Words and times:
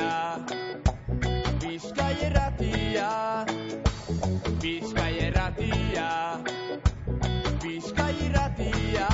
irratia 0.00 1.10
Bizkai 1.60 2.14
irratia 2.26 3.10
Bizkai 4.62 5.12
irratia 5.26 6.08
Bizkai 7.62 8.14
irratia 8.26 9.08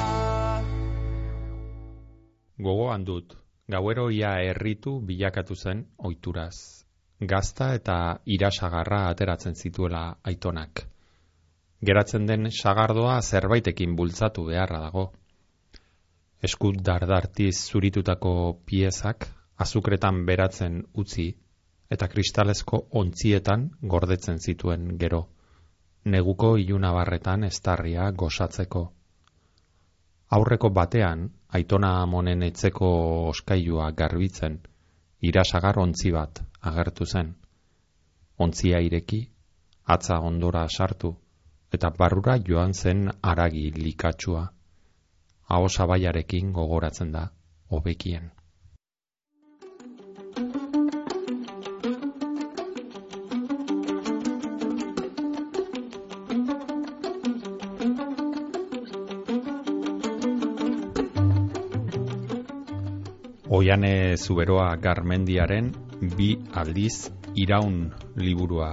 Gogoan 2.57 3.05
dut, 3.05 3.37
gauero 3.69 4.09
ia 4.11 4.39
erritu 4.43 5.01
bilakatu 5.05 5.55
zen 5.55 5.85
oituraz. 5.99 6.85
Gazta 7.21 7.75
eta 7.77 8.19
irasagarra 8.25 9.09
ateratzen 9.11 9.55
zituela 9.55 10.17
aitonak. 10.25 10.83
Geratzen 11.85 12.27
den 12.27 12.51
sagardoa 12.51 13.21
zerbaitekin 13.23 13.95
bultzatu 13.97 14.47
beharra 14.49 14.81
dago. 14.81 15.13
Eskut 16.43 16.81
dardartiz 16.83 17.55
zuritutako 17.71 18.33
piezak 18.67 19.29
azukretan 19.57 20.25
beratzen 20.27 20.83
utzi 20.95 21.27
eta 21.91 22.09
kristalezko 22.09 22.81
ontzietan 23.01 23.71
gordetzen 23.83 24.39
zituen 24.39 24.97
gero. 24.99 25.23
Neguko 26.05 26.57
ilunabarretan 26.57 27.45
estarria 27.45 28.11
gozatzeko. 28.11 28.83
Aurreko 30.37 30.71
batean, 30.71 31.29
aitona 31.49 31.91
amonen 32.03 32.43
etzeko 32.43 32.89
oskailua 33.29 33.91
garbitzen, 33.93 34.59
irasagar 35.21 35.79
ontzi 35.79 36.13
bat 36.13 36.43
agertu 36.61 37.07
zen. 37.07 37.35
Ontzia 38.39 38.81
ireki, 38.83 39.21
atza 39.87 40.19
ondora 40.21 40.67
sartu, 40.69 41.15
eta 41.73 41.91
barrura 41.99 42.37
joan 42.49 42.75
zen 42.75 43.07
aragi 43.23 43.71
likatsua. 43.77 44.47
Aho 45.49 45.69
sabaiarekin 45.69 46.53
gogoratzen 46.53 47.13
da, 47.13 47.29
hobekien. 47.71 48.36
Oiane 63.67 64.15
Zuberoa 64.15 64.77
Garmendiaren 64.79 65.73
bi 66.15 66.29
aldiz 66.55 67.09
iraun 67.35 67.81
liburua 68.15 68.69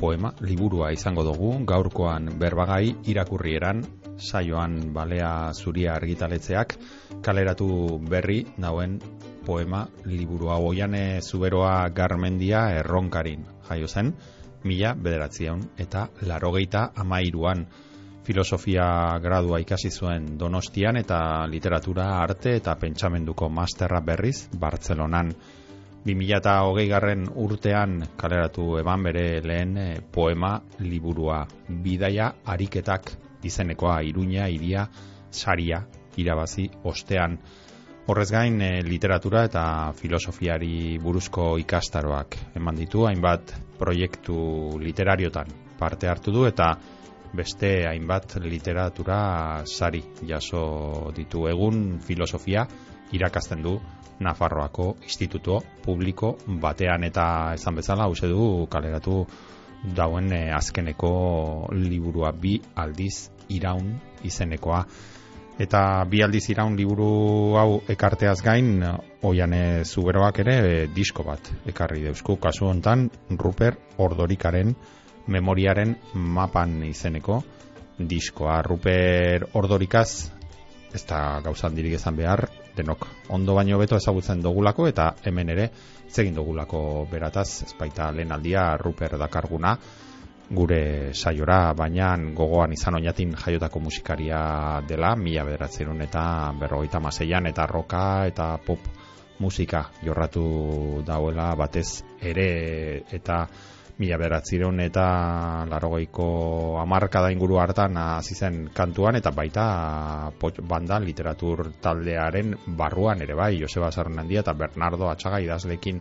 poema, 0.00 0.30
liburua 0.40 0.88
izango 0.96 1.20
dugu, 1.26 1.50
gaurkoan 1.68 2.30
berbagai 2.40 2.94
irakurrieran, 3.12 3.84
saioan 4.16 4.78
balea 4.94 5.52
zuria 5.52 5.98
argitaletzeak, 5.98 6.78
kaleratu 7.20 8.00
berri 8.08 8.38
nauen 8.56 8.96
poema 9.44 9.84
liburua 10.08 10.56
Oiane 10.64 11.20
Zuberoa 11.20 11.76
Garmendia 11.92 12.70
erronkarin 12.80 13.44
jaio 13.68 13.86
zen, 13.86 14.14
mila 14.64 14.94
bederatzion 14.96 15.68
eta 15.76 16.08
larogeita 16.24 16.88
amairuan 16.96 17.66
filosofia 18.22 19.18
gradua 19.22 19.58
ikasi 19.58 19.90
zuen 19.90 20.38
Donostian 20.38 20.96
eta 20.96 21.46
literatura 21.50 22.06
arte 22.22 22.56
eta 22.56 22.74
pentsamenduko 22.78 23.48
masterra 23.48 24.00
berriz 24.00 24.48
Bartzelonan. 24.58 25.32
2008 26.04 26.86
garren 26.90 27.26
urtean 27.38 28.00
kaleratu 28.18 28.78
eban 28.78 29.02
bere 29.06 29.40
lehen 29.42 29.76
eh, 29.78 30.00
poema 30.02 30.56
liburua 30.80 31.44
bidaia 31.68 32.32
ariketak 32.44 33.12
izenekoa 33.42 34.00
iruña 34.02 34.48
iria 34.50 34.88
saria 35.30 35.84
irabazi 36.16 36.68
ostean. 36.84 37.38
Horrez 38.06 38.30
gain 38.34 38.60
eh, 38.62 38.82
literatura 38.82 39.44
eta 39.46 39.92
filosofiari 39.94 40.98
buruzko 40.98 41.56
ikastaroak 41.62 42.36
eman 42.58 42.82
ditu 42.82 43.06
hainbat 43.06 43.54
proiektu 43.78 44.78
literariotan 44.82 45.54
parte 45.78 46.10
hartu 46.10 46.34
du 46.34 46.46
eta 46.46 46.74
beste 47.32 47.86
hainbat 47.88 48.36
literatura 48.44 49.62
sari 49.66 50.02
jaso 50.28 51.12
ditu. 51.16 51.46
Egun 51.48 52.00
filosofia 52.00 52.66
irakasten 53.12 53.62
du 53.62 53.78
Nafarroako 54.22 54.96
instituto 55.02 55.58
publiko 55.84 56.36
batean. 56.60 57.04
Eta 57.04 57.54
esan 57.54 57.80
bezala 57.80 58.06
hause 58.06 58.28
du 58.30 58.66
kaleratu 58.70 59.24
dauen 59.82 60.30
eh, 60.32 60.52
azkeneko 60.54 61.68
liburua 61.74 62.32
bi 62.32 62.60
aldiz 62.76 63.30
iraun 63.48 63.96
izenekoa. 64.22 64.84
Eta 65.58 66.04
bi 66.08 66.22
aldiz 66.22 66.44
iraun 66.50 66.76
liburu 66.76 67.56
hau 67.58 67.82
ekarteaz 67.90 68.40
gain 68.42 68.80
oiane 69.22 69.84
zuberoak 69.84 70.38
ere 70.44 70.56
eh, 70.60 70.88
disko 70.94 71.26
bat 71.26 71.50
ekarri 71.66 72.04
deusku. 72.06 72.36
Kasu 72.36 72.68
hontan 72.70 73.08
Ruper 73.30 73.76
Ordorikaren 73.98 74.76
memoriaren 75.26 75.96
mapan 76.14 76.82
izeneko 76.84 77.42
diskoa. 77.98 78.60
Ruper 78.62 79.48
Ordorikaz 79.54 80.30
ez 80.92 81.04
da 81.08 81.40
gauzan 81.44 81.74
dirik 81.74 81.96
ezan 81.96 82.16
behar 82.16 82.46
denok 82.76 83.06
ondo 83.32 83.54
baino 83.56 83.78
beto 83.80 83.96
ezagutzen 83.96 84.42
dogulako 84.44 84.86
eta 84.88 85.12
hemen 85.24 85.52
ere 85.54 85.68
zegin 86.08 86.34
dogulako 86.34 87.06
berataz 87.10 87.62
ez 87.66 87.72
baita 87.78 88.10
lehen 88.12 88.32
aldia 88.32 88.76
Ruper 88.80 89.16
dakarguna 89.18 89.76
gure 90.52 91.14
saiora 91.14 91.72
baina 91.72 92.12
gogoan 92.36 92.72
izan 92.72 92.98
oinatin 93.00 93.34
jaiotako 93.44 93.80
musikaria 93.80 94.82
dela 94.88 95.14
mila 95.16 95.44
bederatzen 95.48 96.00
eta 96.04 96.24
berrogeita 96.60 97.00
maseian 97.00 97.46
eta 97.46 97.66
roka 97.66 98.26
eta 98.28 98.56
pop 98.66 98.80
musika 99.40 99.86
jorratu 100.04 101.02
dauela 101.06 101.54
batez 101.56 102.02
ere 102.20 103.04
eta 103.10 103.46
mila 104.02 104.18
beratzireun 104.18 104.80
eta 104.82 105.04
larogeiko 105.70 106.26
amarka 106.82 107.22
da 107.22 107.30
inguru 107.30 107.60
hartan 107.62 107.96
hasi 107.96 108.34
zen 108.34 108.56
kantuan 108.74 109.18
eta 109.20 109.30
baita 109.30 109.66
banda 110.72 110.98
literatur 110.98 111.68
taldearen 111.84 112.56
barruan 112.66 113.22
ere 113.22 113.36
bai 113.38 113.52
Joseba 113.60 113.92
Sarnandia 113.94 114.42
eta 114.42 114.56
Bernardo 114.58 115.10
Atxaga 115.10 115.38
idazlekin 115.44 116.00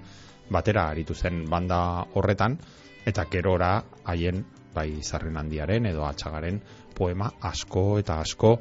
batera 0.49 0.87
aritu 0.89 1.13
zen 1.13 1.45
banda 1.49 1.81
horretan 2.15 2.57
eta 3.05 3.27
gerora 3.29 3.75
haien 4.05 4.41
bai 4.73 4.89
Sarnandiaren 5.01 5.85
edo 5.85 6.07
Atxagaren 6.09 6.61
poema 6.97 7.29
asko 7.53 7.85
eta 8.01 8.19
asko 8.25 8.57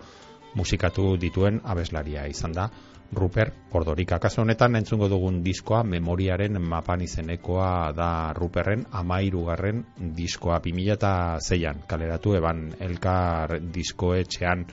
musikatu 0.55 1.15
dituen 1.17 1.61
abeslaria 1.65 2.27
izan 2.29 2.53
da 2.53 2.69
Ruper 3.13 3.53
Ordorika. 3.73 4.19
Kaso 4.19 4.43
honetan 4.43 4.77
entzungo 4.79 5.09
dugun 5.11 5.41
diskoa 5.43 5.83
memoriaren 5.83 6.61
mapan 6.63 7.03
izenekoa 7.03 7.93
da 7.97 8.33
Ruperren 8.37 8.87
amairugarren 8.93 9.83
diskoa 10.17 10.61
2006an 10.63 11.85
kaleratu 11.91 12.37
eban 12.39 12.69
elkar 12.81 13.59
diskoetxean. 13.75 14.65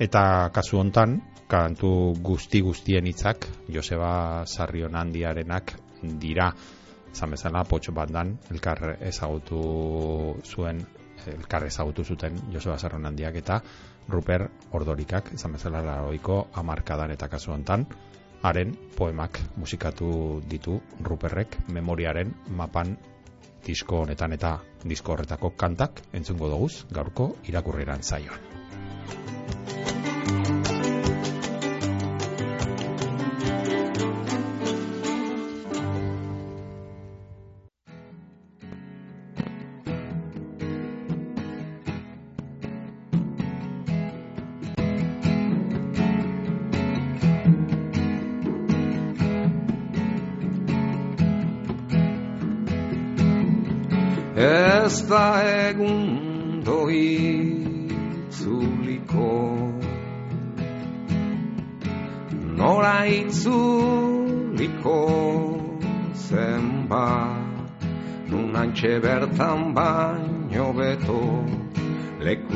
Eta 0.00 0.24
kasu 0.54 0.80
hontan 0.80 1.20
kantu 1.48 2.14
guzti 2.24 2.60
guztien 2.64 3.06
hitzak 3.06 3.46
Joseba 3.68 4.44
Sarrionandiarenak 4.46 5.76
dira. 6.20 6.50
Izan 7.14 7.36
bezala 7.36 7.62
potxo 7.68 7.92
bandan 7.94 8.34
elkar 8.50 8.96
ezagutu 9.00 9.60
zuen 10.42 10.80
elkar 11.32 11.66
ezagutu 11.66 12.04
zuten 12.04 12.38
Joseba 12.52 12.78
Sarrionandiak 12.78 13.36
eta 13.40 13.60
Ruper 14.08 14.48
Ordorikak, 14.72 15.32
izan 15.34 15.56
bezala 15.56 15.80
laroiko 15.82 16.48
amarkadan 16.54 17.10
eta 17.14 17.28
kasu 17.28 17.52
hontan, 17.52 17.86
haren 18.44 18.74
poemak 18.96 19.40
musikatu 19.56 20.42
ditu 20.48 20.80
Ruperrek 21.00 21.56
memoriaren 21.72 22.34
mapan 22.48 22.96
disko 23.64 24.02
honetan 24.04 24.36
eta 24.36 24.58
disko 24.84 25.14
horretako 25.14 25.54
kantak 25.56 26.02
entzungo 26.12 26.50
doguz 26.52 26.84
gaurko 26.92 27.32
irakurreran 27.48 28.02
zaioan. 28.02 29.33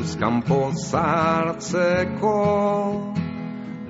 Lekuzkanpo 0.08 0.72
zartzeko 0.72 2.36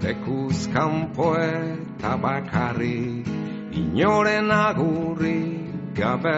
Lekuzkanpo 0.03 1.27
eta 1.39 2.17
bakarrik 2.19 3.29
inoren 3.71 4.51
agurri 4.51 5.63
gabe. 5.95 6.35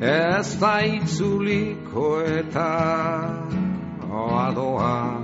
Ez 0.00 0.56
da 0.56 0.80
itzuliko 0.80 2.08
eta 2.24 2.70
oadoa 4.08 5.23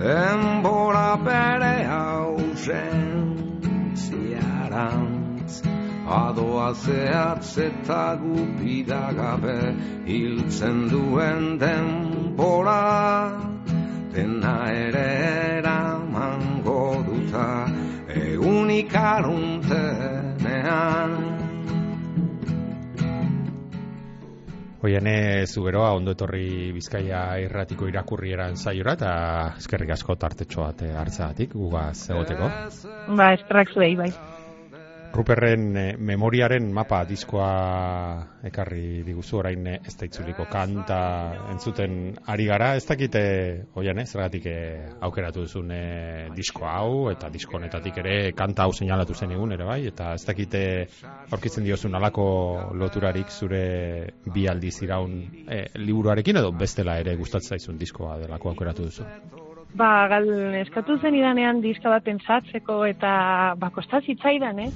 Enbora 0.00 1.18
bere 1.22 1.84
hausen 1.84 3.02
ziarantz 3.94 5.60
Adoa 6.08 6.72
zehatz 6.72 7.58
eta 7.58 8.16
gupida 8.22 9.12
gabe 9.12 9.74
Hiltzen 10.06 10.88
duen 10.88 11.58
denbora 11.60 12.80
Dena 14.14 14.56
ere 14.72 15.06
eraman 15.58 16.62
goduta 16.64 17.68
Egunik 18.08 18.96
aruntenean 18.96 19.79
Oiane 24.80 25.44
zuberoa 25.44 25.90
ondo 25.92 26.14
etorri 26.16 26.72
Bizkaia 26.72 27.20
irratiko 27.44 27.88
irakurrieran 27.90 28.56
saiora 28.56 28.94
eta 28.96 29.10
eskerrik 29.60 29.92
asko 29.96 30.16
tartetxo 30.22 30.64
bat 30.64 30.84
hartzagatik 31.02 31.52
gugaz 31.52 32.08
egoteko. 32.14 32.48
Ba, 33.18 33.32
eskerrak 33.36 33.74
zuei, 33.76 33.92
bai. 34.00 34.08
Ruperren 35.10 35.76
eh, 35.76 35.96
memoriaren 35.98 36.68
mapa 36.72 37.00
diskoa 37.04 37.48
ekarri 38.46 39.02
diguzu 39.02 39.40
orain 39.40 39.66
eh, 39.66 39.80
ez 39.82 39.96
da 39.98 40.06
itzuliko 40.06 40.46
kanta 40.50 41.00
entzuten 41.50 41.96
ari 42.30 42.46
gara, 42.46 42.70
ez 42.78 42.84
dakite 42.86 43.22
oian 43.74 43.98
ez, 43.98 44.06
zergatik 44.12 44.46
eh, 44.46 44.86
aukeratu 45.02 45.44
duzun 45.48 45.74
eh, 45.74 46.30
disko 46.36 46.68
hau 46.70 47.10
eta 47.10 47.28
disko 47.34 47.58
honetatik 47.58 47.98
ere 48.04 48.16
kanta 48.38 48.68
hau 48.68 48.72
seinalatu 48.76 49.18
zen 49.18 49.34
egun 49.34 49.58
ere 49.58 49.66
bai, 49.66 49.80
eta 49.90 50.14
ez 50.14 50.24
dakite 50.30 50.62
aurkitzen 51.28 51.66
diozun 51.66 51.98
alako 51.98 52.30
loturarik 52.78 53.34
zure 53.34 53.64
bi 54.30 54.46
aldiz 54.46 54.76
iraun 54.86 55.20
eh, 55.48 55.66
liburuarekin 55.74 56.38
edo 56.38 56.54
bestela 56.54 57.00
ere 57.02 57.18
gustatzen 57.18 57.58
zaizun 57.58 57.82
diskoa 57.82 58.18
delako 58.22 58.54
aukeratu 58.54 58.86
duzu. 58.86 59.49
Ba, 59.78 60.08
gal, 60.10 60.26
eskatu 60.58 60.96
zen 60.98 61.14
idanean 61.14 61.60
diska 61.62 61.90
bat 61.92 62.04
pentsatzeko 62.04 62.82
eta 62.88 63.10
ba, 63.58 63.70
kostaz 63.70 64.02
zitzaidan, 64.04 64.58
eh? 64.58 64.70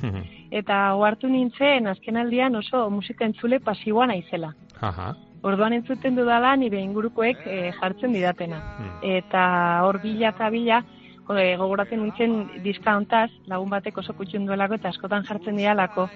Eta 0.54 0.94
ohartu 0.94 1.28
nintzen 1.28 1.88
azkenaldian 1.90 2.54
oso 2.54 2.88
musika 2.90 3.26
entzule 3.26 3.58
pasiboa 3.60 4.06
naizela. 4.06 4.52
Aha. 4.80 5.14
Orduan 5.44 5.74
entzuten 5.76 6.14
dudala 6.16 6.54
nire 6.56 6.78
ingurukoek 6.80 7.42
eh, 7.46 7.72
jartzen 7.80 8.14
didatena. 8.16 8.60
Eta 9.02 9.42
hor 9.84 9.98
bila 10.00 10.30
eta 10.30 10.48
bila 10.50 10.78
eh, 11.34 11.56
gogoratzen 11.58 12.00
nintzen 12.00 12.38
diska 12.64 12.94
hontaz, 12.96 13.30
lagun 13.50 13.74
batek 13.74 13.98
oso 13.98 14.14
kutxun 14.14 14.46
duelako 14.46 14.78
eta 14.78 14.94
askotan 14.94 15.26
jartzen 15.28 15.58
dialako. 15.60 16.08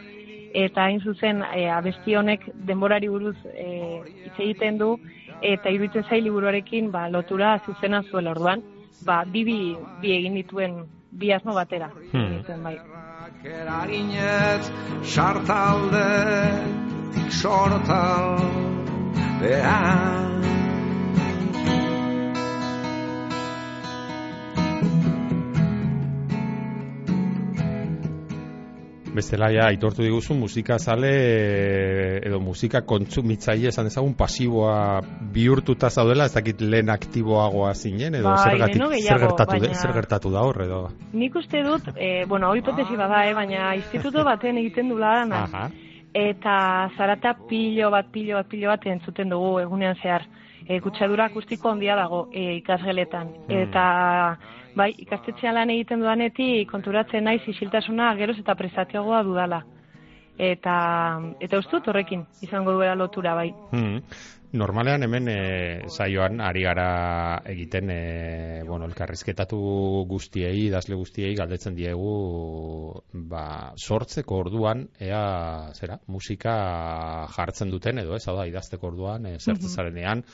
Eta 0.56 0.86
hain 0.86 1.02
zuzen 1.04 1.42
eh, 1.52 1.68
abesti 1.68 2.14
honek 2.16 2.46
denborari 2.70 3.08
buruz 3.12 3.36
eh, 3.52 4.00
hitz 4.24 4.38
egiten 4.38 4.78
du 4.78 4.94
eta 5.42 5.70
iruditzen 5.70 6.04
zai 6.08 6.20
liburuarekin 6.22 6.90
ba, 6.90 7.08
lotura 7.08 7.58
zuzena 7.66 8.02
zuela 8.10 8.30
orduan, 8.30 8.62
ba, 9.04 9.24
bi, 9.24 9.44
bi, 9.44 9.58
bi 10.02 10.14
egin 10.16 10.34
dituen 10.34 10.82
bi 11.10 11.32
asmo 11.32 11.54
batera. 11.54 11.90
Hmm. 12.12 12.24
egin 12.24 12.38
dituen, 12.38 12.62
bai. 12.62 12.76
Eraginez 13.44 14.70
sartalde 15.02 16.06
sortal 17.30 18.38
behan 19.40 20.57
Bestela 29.18 29.48
ja 29.50 29.64
aitortu 29.66 30.04
diguzu 30.04 30.34
musika 30.38 30.76
zale 30.78 31.08
eh, 31.10 32.20
edo 32.28 32.38
musika 32.40 32.84
kontsumitzaile 32.86 33.72
esan 33.72 33.88
ezagun 33.90 34.14
pasiboa 34.14 35.00
bihurtuta 35.34 35.90
zaudela, 35.90 36.28
ez 36.30 36.34
dakit 36.36 36.60
lehen 36.62 36.92
aktiboagoa 36.94 37.72
zinen 37.74 38.14
edo 38.20 38.30
Bai, 38.30 38.52
zergatik 38.52 38.84
zer 39.08 39.22
gertatu 39.24 39.56
baina- 39.56 39.74
zer 39.74 39.92
gertatu 39.96 40.30
da 40.30 40.44
hor 40.46 40.62
edo. 40.62 40.80
Nik 41.12 41.34
uste 41.40 41.62
dut, 41.66 41.90
e, 41.96 42.24
bueno, 42.30 42.46
hau 42.46 42.54
hipotesi 42.60 42.96
bada, 42.96 43.24
eh, 43.26 43.34
baina 43.34 43.74
instituto 43.74 44.22
baten 44.24 44.58
egiten 44.62 44.88
du 44.88 44.98
lana. 44.98 45.44
Aha. 45.48 45.68
Eta 46.14 46.54
zarata 46.96 47.34
pilo 47.48 47.90
bat, 47.90 48.06
pilo 48.12 48.36
bat, 48.38 48.48
pilo 48.48 48.70
bat 48.70 48.86
entzuten 48.86 49.28
dugu 49.34 49.58
egunean 49.60 49.98
zehar. 50.02 50.24
E, 50.68 50.80
kutsadura 50.84 51.30
akustiko 51.30 51.70
handia 51.72 51.96
dago 51.96 52.26
e, 52.28 52.58
ikasgeletan. 52.58 53.30
Eta 53.48 53.84
bai, 54.76 54.92
ikastetxean 55.00 55.56
lan 55.56 55.72
egiten 55.72 56.04
dudanetik 56.04 56.68
konturatzen 56.70 57.24
naiz 57.24 57.40
isiltasuna 57.48 58.12
geroz 58.18 58.36
eta 58.42 58.54
prestatiagoa 58.58 59.22
dudala. 59.24 59.62
Eta, 60.38 60.74
eta 61.42 61.58
ustut 61.58 61.88
horrekin 61.88 62.26
izango 62.46 62.76
duela 62.76 62.94
lotura 62.94 63.32
bai. 63.34 63.48
Hmm. 63.72 64.02
Normalean 64.48 65.02
hemen 65.04 65.26
e, 65.28 65.40
saioan 65.92 66.40
ari 66.40 66.62
gara 66.64 66.86
egiten 67.52 67.90
e, 67.92 68.62
bueno, 68.64 68.86
elkarrizketatu 68.88 69.58
guztiei, 70.08 70.68
idazle 70.68 70.96
guztiei 70.96 71.34
galdetzen 71.36 71.76
diegu 71.76 72.12
ba, 73.28 73.74
sortzeko 73.76 74.38
orduan 74.44 74.86
ea 75.04 75.24
zera, 75.76 75.98
musika 76.06 76.54
jartzen 77.34 77.74
duten 77.74 78.00
edo 78.04 78.16
ez, 78.16 78.22
hau 78.28 78.38
da, 78.38 78.46
idazteko 78.48 78.88
orduan 78.88 79.28
e, 79.28 79.34
zertzen 79.36 79.68
zarenean 79.68 80.24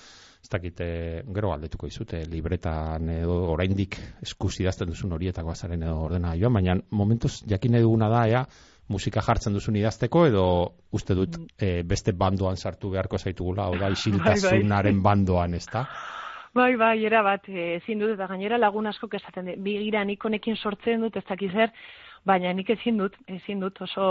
ez 0.45 0.51
dakit, 0.53 0.81
e, 0.85 1.23
gero 1.33 1.55
galdetuko 1.55 1.89
izute, 1.89 2.21
libretan 2.29 3.09
edo 3.09 3.37
oraindik 3.55 3.97
eskuz 4.23 4.59
idazten 4.61 4.91
duzun 4.93 5.17
horietako 5.17 5.55
azaren 5.55 5.87
edo 5.87 6.03
ordena 6.05 6.35
joan, 6.37 6.59
baina 6.59 6.75
momentuz 6.93 7.39
jakin 7.49 7.79
duguna 7.81 8.11
da, 8.13 8.27
ea, 8.29 8.43
musika 8.93 9.23
jartzen 9.25 9.57
duzun 9.57 9.79
idazteko 9.81 10.27
edo 10.29 10.45
uste 10.93 11.17
dut 11.17 11.39
e, 11.57 11.81
beste 11.89 12.13
bandoan 12.13 12.61
sartu 12.61 12.93
beharko 12.93 13.19
zaitugula, 13.19 13.71
hau 13.71 13.79
da, 13.81 13.89
isiltasunaren 13.97 15.01
bandoan, 15.03 15.57
ez 15.57 15.65
da? 15.73 15.87
Bai, 16.55 16.75
bai, 16.79 16.99
era 17.09 17.25
bat, 17.27 17.49
eh, 17.49 17.81
ezin 17.81 18.05
dut, 18.05 18.13
eta 18.15 18.29
gainera 18.31 18.61
lagun 18.61 18.87
askok 18.87 19.17
esaten 19.17 19.49
dut, 19.49 19.65
bigira 19.65 20.05
nik 20.05 20.23
honekin 20.29 20.61
sortzen 20.61 21.01
dut, 21.03 21.17
ez 21.17 21.25
dakiz 21.27 21.51
zer, 21.57 21.73
baina 22.29 22.53
nik 22.53 22.69
ezin 22.77 23.01
dut, 23.01 23.17
ezin 23.41 23.65
dut, 23.65 23.81
oso, 23.89 24.05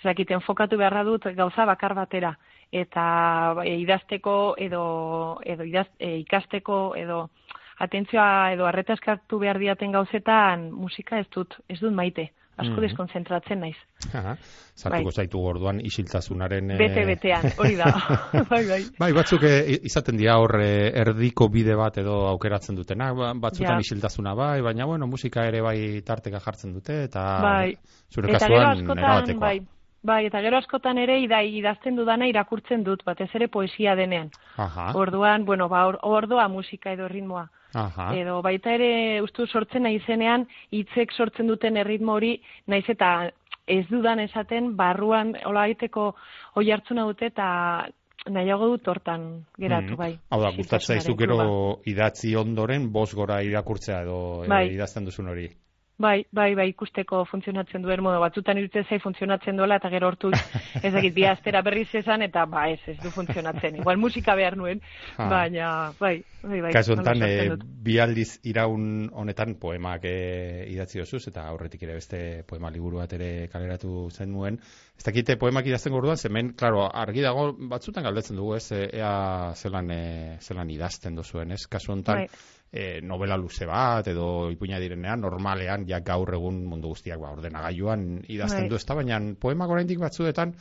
ez 0.00 0.08
dakit, 0.08 0.32
enfokatu 0.40 0.80
beharra 0.80 1.04
dut 1.04 1.28
gauza 1.36 1.68
bakar 1.68 1.94
batera, 2.00 2.32
eta 2.72 3.54
e, 3.64 3.76
idazteko 3.78 4.54
edo, 4.58 5.40
edo 5.44 5.64
idaz, 5.64 5.86
e, 5.98 6.16
ikasteko 6.18 6.94
edo 6.96 7.30
atentzioa 7.78 8.52
edo 8.54 8.66
arreta 8.66 8.94
eskartu 8.94 9.38
behar 9.38 9.58
diaten 9.58 9.92
gauzetan 9.92 10.70
musika 10.72 11.18
ez 11.18 11.26
dut, 11.34 11.56
ez 11.68 11.80
dut 11.80 11.92
maite, 11.92 12.30
asko 12.56 12.76
Mhm. 12.76 12.80
deskonzentratzen 12.82 13.60
naiz. 13.60 13.76
Aha, 14.14 14.36
sartuko 14.76 15.10
Bai. 15.10 15.12
zaitu 15.24 15.40
orduan 15.42 15.80
isiltasunaren... 15.80 16.70
eh, 16.70 16.76
Bete-betean, 16.78 17.48
hori 17.58 17.74
da, 17.74 17.88
bai, 18.50 18.62
bai. 18.68 18.80
Bai, 18.98 19.12
batzuk 19.12 19.42
eh, 19.42 19.80
izaten 19.82 20.16
dira 20.16 20.36
hor 20.38 20.60
eh, 20.62 20.92
erdiko 21.02 21.48
bide 21.48 21.74
bat 21.74 21.98
edo 21.98 22.28
aukeratzen 22.28 22.76
dutena, 22.76 23.12
ba, 23.12 23.32
batzutan 23.34 23.80
Ja. 23.80 23.80
isiltasuna 23.80 24.34
bai, 24.34 24.60
baina 24.62 24.84
bueno, 24.86 25.06
musika 25.10 25.42
ere 25.48 25.60
bai 25.62 26.00
tarteka 26.06 26.38
jartzen 26.38 26.74
dute 26.74 27.04
eta 27.08 27.24
Bai. 27.42 27.74
zure 28.08 28.30
Eta 28.30 28.46
gero 28.46 28.60
kasuan 28.60 28.78
askotan, 28.78 28.98
erabatekoa. 29.04 29.40
bai, 29.40 29.60
bai, 30.04 30.26
eta 30.28 30.40
gero 30.44 30.58
askotan 30.60 30.98
ere 31.00 31.18
idai 31.24 31.48
idazten 31.58 31.96
dudana 31.96 32.26
irakurtzen 32.28 32.84
dut, 32.84 33.02
batez 33.04 33.30
ere 33.34 33.48
poesia 33.48 33.94
denean. 33.96 34.30
Aha, 34.56 34.92
Orduan, 34.94 35.44
bueno, 35.44 35.68
ba, 35.68 35.86
or- 35.88 35.98
ordoa 36.02 36.46
musika 36.48 36.92
edo 36.92 37.08
ritmoa. 37.08 37.48
aha. 37.74 38.12
Edo 38.14 38.40
baita 38.42 38.70
ere 38.70 39.20
ustu 39.22 39.46
sortzen 39.50 39.82
naizenean 39.82 40.46
hitzek 40.70 41.10
sortzen 41.12 41.48
duten 41.48 41.76
erritmo 41.76 42.12
hori 42.12 42.40
naiz 42.68 42.84
eta 42.88 43.30
ez 43.66 43.88
dudan 43.88 44.20
esaten 44.20 44.76
barruan 44.76 45.32
hola 45.44 45.64
egiteko 45.66 46.14
oi 46.54 46.70
hartzuna 46.70 47.02
dute 47.02 47.26
eta 47.32 47.88
nahiago 48.30 48.68
dut 48.68 48.86
hortan 48.88 49.44
geratu 49.58 49.92
Mhm. 49.92 49.96
bai. 49.96 50.12
Hau 50.30 50.40
da, 50.40 50.50
gustatzen 50.56 51.00
zaizu 51.00 51.16
gero 51.16 51.80
idatzi 51.84 52.36
ondoren 52.36 52.92
bos 52.92 53.12
gora 53.14 53.42
irakurtzea 53.42 54.02
edo 54.02 54.44
Bai. 54.48 54.68
idazten 54.70 55.04
duzun 55.04 55.28
hori. 55.28 55.48
Bai, 55.96 56.24
bai, 56.34 56.56
bai, 56.58 56.64
ikusteko 56.72 57.20
funtzionatzen 57.30 57.82
duen 57.84 58.00
modu. 58.02 58.18
Batzutan 58.18 58.58
iruditzen 58.58 58.82
zai 58.90 58.96
funtzionatzen 58.98 59.56
duela 59.60 59.76
eta 59.78 59.88
gero 59.92 60.08
hortu 60.10 60.32
ez 60.34 60.90
dakit 60.92 61.14
bi 61.14 61.22
astera 61.30 61.60
berriz 61.62 61.86
esan 61.94 62.24
eta 62.26 62.42
ba 62.50 62.64
ez, 62.72 62.80
ez 62.90 62.96
du 62.98 63.12
funtzionatzen. 63.14 63.76
Igual 63.78 64.00
musika 64.02 64.34
behar 64.34 64.56
nuen, 64.58 64.80
Ah. 65.16 65.28
baina 65.30 65.68
bai, 66.00 66.24
bai, 66.42 66.60
bai. 66.64 66.72
Kasu 66.74 66.92
honetan, 66.96 67.20
sortzen 67.22 67.44
eh, 67.44 67.48
dut. 67.52 67.62
bi 67.86 67.98
aldiz 68.02 68.40
iraun 68.42 69.08
honetan 69.12 69.54
poemak 69.62 70.04
eh, 70.10 70.66
idatzi 70.74 70.98
dozuz, 70.98 71.22
eta 71.30 71.46
aurretik 71.52 71.82
ere 71.86 71.94
beste 72.00 72.42
poema 72.48 72.70
liburu 72.74 72.98
bat 72.98 73.12
ere 73.12 73.46
kaleratu 73.52 74.08
zen 74.10 74.32
nuen. 74.32 74.58
Ez 74.98 75.04
dakite 75.06 75.36
poemak 75.38 75.66
idazten 75.70 75.94
orduan, 75.94 76.16
zemen, 76.18 76.54
klaro, 76.58 76.88
argi 76.90 77.22
dago, 77.22 77.52
batzutan 77.70 78.02
galdetzen 78.02 78.36
dugu, 78.36 78.56
ez, 78.56 78.66
eh, 78.72 78.88
ea 78.98 79.52
zelan, 79.54 79.90
eh, 79.94 80.36
zelan 80.40 80.70
idazten 80.70 81.14
duzuen, 81.14 81.52
ez? 81.52 81.68
Kasu 81.68 81.92
honetan, 81.92 82.26
Bai. 82.26 82.28
Eh, 82.74 83.00
novela 83.06 83.36
luze 83.38 83.66
bat, 83.70 84.08
edo 84.10 84.50
ipuina 84.50 84.80
direnean, 84.82 85.22
normalean, 85.22 85.86
ja 85.86 86.00
gaur 86.02 86.34
egun 86.34 86.64
mundu 86.66 86.90
guztiak, 86.90 87.20
ba, 87.22 87.30
ordenagailuan 87.36 88.24
idazten 88.26 88.66
Bai. 88.66 88.70
du, 88.72 88.80
ez 88.80 88.86
da, 88.88 88.96
baina 88.98 89.20
poemak 89.40 89.70
oraindik 89.70 90.00
batzuetan, 90.02 90.56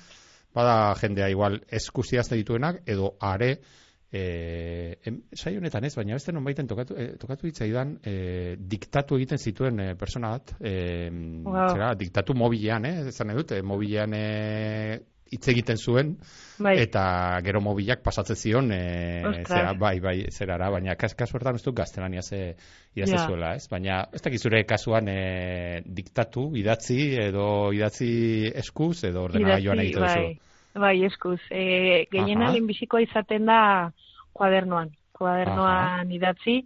bada 0.53 0.75
jendea 1.01 1.32
igual 1.34 1.58
eskuziazte 1.74 2.38
dituenak, 2.38 2.84
edo 2.86 3.15
are, 3.25 3.55
e, 4.13 5.00
em, 5.10 5.17
sai 5.34 5.55
honetan 5.58 5.89
ez, 5.89 5.96
baina 5.98 6.13
beste 6.20 6.36
non 6.36 6.46
baiten 6.46 6.70
tokatu, 6.70 6.93
e, 7.01 7.08
tokatu 7.17 7.50
ditzaidan, 7.50 7.96
e, 8.05 8.13
diktatu 8.60 9.17
egiten 9.17 9.41
zituen 9.41 9.82
e, 9.82 9.88
persona 9.98 10.36
bat, 10.36 10.53
e, 10.62 10.75
Wow. 11.10 11.74
zera, 11.74 11.96
diktatu 11.98 12.38
mobilean, 12.38 12.86
eh, 12.86 13.10
nahi 13.10 13.41
dut, 13.41 13.55
e, 13.58 13.63
mobilean 13.65 14.13
e, 14.13 14.27
hitz 15.33 15.47
egiten 15.51 15.77
zuen, 15.81 16.13
Bai. 16.61 16.75
eta 16.83 17.03
gero 17.45 17.59
mobilak 17.65 18.03
pasatzen 18.05 18.37
zion, 18.37 18.71
e, 18.71 19.43
zera, 19.49 19.73
bai, 19.73 19.97
bai, 20.03 20.15
zerara, 20.31 20.69
baina 20.71 20.95
kas, 20.99 21.15
kasu 21.17 21.37
hortan 21.37 21.57
ez 21.57 21.63
du 21.65 21.73
gaztelania 21.73 22.21
ze 22.21 22.55
Ja. 22.95 23.05
zuela, 23.25 23.55
ez? 23.55 23.67
Baina 23.71 24.03
ez 24.13 24.21
dakit 24.21 24.41
zure 24.41 24.63
kasuan 24.69 25.07
e, 25.09 25.81
diktatu, 25.85 26.51
idatzi, 26.55 27.15
edo 27.17 27.71
idatzi 27.73 28.51
eskuz, 28.53 29.03
edo 29.03 29.23
ordenagailuan 29.23 29.79
egiten 29.79 30.03
duzu. 30.03 30.19
bai, 30.19 30.39
bai, 30.75 31.05
eskuz. 31.05 31.39
E, 31.49 32.05
gehiena 32.11 32.45
Aha. 32.45 32.53
lehenbizikoa 32.53 33.01
izaten 33.01 33.45
da 33.49 33.91
kuadernoan. 34.33 34.91
Kuadernoan 35.13 36.11
idatzi. 36.11 36.63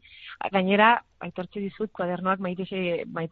Gainera, 0.52 1.02
aitortze 1.26 1.60
dizut, 1.60 1.92
kuadernoak 1.92 2.40
maite 2.40 2.66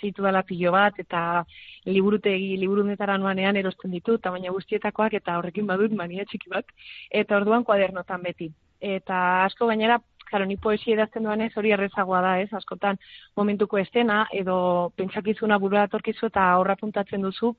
ditu 0.02 0.24
dela 0.24 0.42
pilo 0.44 0.72
bat, 0.72 0.98
eta 1.00 1.44
liburutegi, 1.86 2.56
liburunetara 2.58 3.18
nuanean 3.18 3.58
erosten 3.62 3.92
ditut, 3.92 4.22
tamaina 4.22 4.54
guztietakoak, 4.56 5.14
eta 5.14 5.38
horrekin 5.40 5.68
badut 5.68 5.94
mania 5.94 6.26
txiki 6.26 6.50
bat, 6.50 6.66
eta 7.12 7.38
orduan 7.38 7.64
kuadernotan 7.64 8.24
beti. 8.26 8.52
Eta 8.82 9.22
asko 9.46 9.68
gainera, 9.72 10.02
Claro, 10.26 10.46
ni 10.50 10.58
poesia 10.58 10.96
idazten 10.96 11.24
duanez 11.24 11.52
hori 11.56 11.72
errezagoa 11.76 12.20
da, 12.26 12.32
ez? 12.42 12.50
Askotan 12.58 12.98
momentuko 13.38 13.78
estena 13.78 14.24
edo 14.34 14.56
pentsakizuna 14.98 15.60
burua 15.62 15.84
datorkizu 15.86 16.32
eta 16.32 16.48
horra 16.58 16.76
puntatzen 16.80 17.22
duzu, 17.22 17.52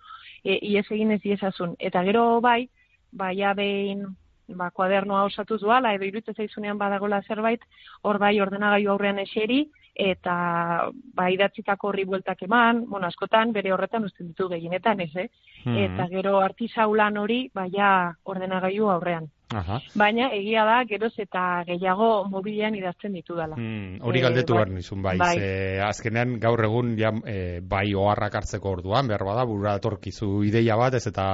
e, 0.42 0.58
ies 0.72 0.84
egin 0.90 1.14
ez 1.14 1.20
diezasun. 1.22 1.76
Eta 1.78 2.02
gero 2.08 2.40
bai, 2.42 2.66
baia 3.12 3.54
behin 3.54 4.02
ba, 4.48 4.70
kuadernoa 4.70 5.24
osatu 5.30 5.58
zuala, 5.58 5.94
edo 5.94 6.06
iruditzen 6.06 6.34
zaizunean 6.34 6.78
badagola 6.78 7.22
zerbait, 7.22 7.62
hor 8.02 8.18
bai 8.18 8.34
ordenagailu 8.40 8.90
aurrean 8.92 9.22
eseri, 9.22 9.66
eta 9.96 10.90
ba, 11.16 11.30
idatzitako 11.32 11.88
horri 11.88 12.04
bueltak 12.04 12.42
eman, 12.44 12.84
bueno, 12.88 13.08
askotan 13.08 13.52
bere 13.52 13.72
horretan 13.72 14.04
uzten 14.04 14.28
ditu 14.28 14.48
gehienetan, 14.52 15.00
ez, 15.00 15.14
eh? 15.16 15.28
Mhm. 15.64 15.78
Eta 15.86 16.08
gero 16.12 16.40
artisaulan 16.40 17.16
hori, 17.16 17.46
baia 17.54 18.12
ordenagailu 18.24 18.90
aurrean. 18.92 19.30
Aha. 19.54 19.78
Baina 19.94 20.26
egia 20.34 20.64
da, 20.66 20.80
geroz 20.90 21.12
eta 21.22 21.62
gehiago 21.68 22.26
mobilean 22.28 22.74
idazten 22.74 23.14
ditudala. 23.14 23.54
Mm, 23.54 24.00
hori 24.02 24.22
galdetu 24.24 24.56
bai. 24.56 24.58
behar 24.58 24.72
nizun, 24.74 25.02
bai. 25.04 25.14
Bai. 25.20 25.34
Ze, 25.38 25.50
azkenean 25.86 26.34
gaur 26.42 26.64
egun 26.66 26.96
ja, 26.98 27.12
e, 27.24 27.60
bai 27.62 27.86
oharrak 27.94 28.40
hartzeko 28.40 28.74
orduan, 28.74 29.06
behar 29.06 29.22
bada, 29.28 29.46
burra 29.46 29.76
datorkizu 29.78 30.42
ideia 30.48 30.76
bat, 30.76 30.98
ez 30.98 31.06
eta 31.06 31.26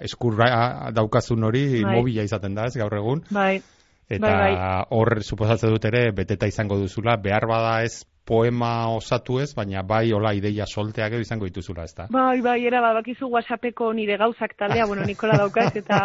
eskurra 0.00 0.90
daukazun 0.96 1.44
hori 1.44 1.82
Bai. 1.82 1.98
mobila 1.98 2.24
izaten 2.24 2.56
da, 2.56 2.70
ez 2.72 2.76
gaur 2.80 2.96
egun. 2.96 3.26
Bai, 3.30 3.60
Eta 4.08 4.24
Bai, 4.24 4.54
bai. 4.56 4.84
hor 4.96 5.22
suposatzen 5.22 5.74
dut 5.74 5.84
ere 5.84 6.10
beteta 6.16 6.48
izango 6.48 6.78
duzula, 6.80 7.18
behar 7.20 7.44
bada 7.46 7.82
ez 7.84 8.06
poema 8.28 8.70
osatu 8.92 9.38
ez, 9.40 9.48
baina 9.56 9.82
bai 9.88 10.10
hola 10.12 10.34
ideia 10.36 10.66
solteak 10.68 11.14
edo 11.16 11.24
izango 11.24 11.48
dituzula, 11.48 11.84
ez 11.88 11.94
da? 11.96 12.08
Bai, 12.12 12.40
bai, 12.44 12.58
era 12.68 12.82
bakizu 12.92 13.28
WhatsAppeko 13.32 13.88
nire 13.96 14.18
gauzak 14.20 14.54
taldea, 14.60 14.86
bueno, 14.90 15.06
Nikola 15.08 15.38
daukat, 15.40 15.76
eta 15.80 16.00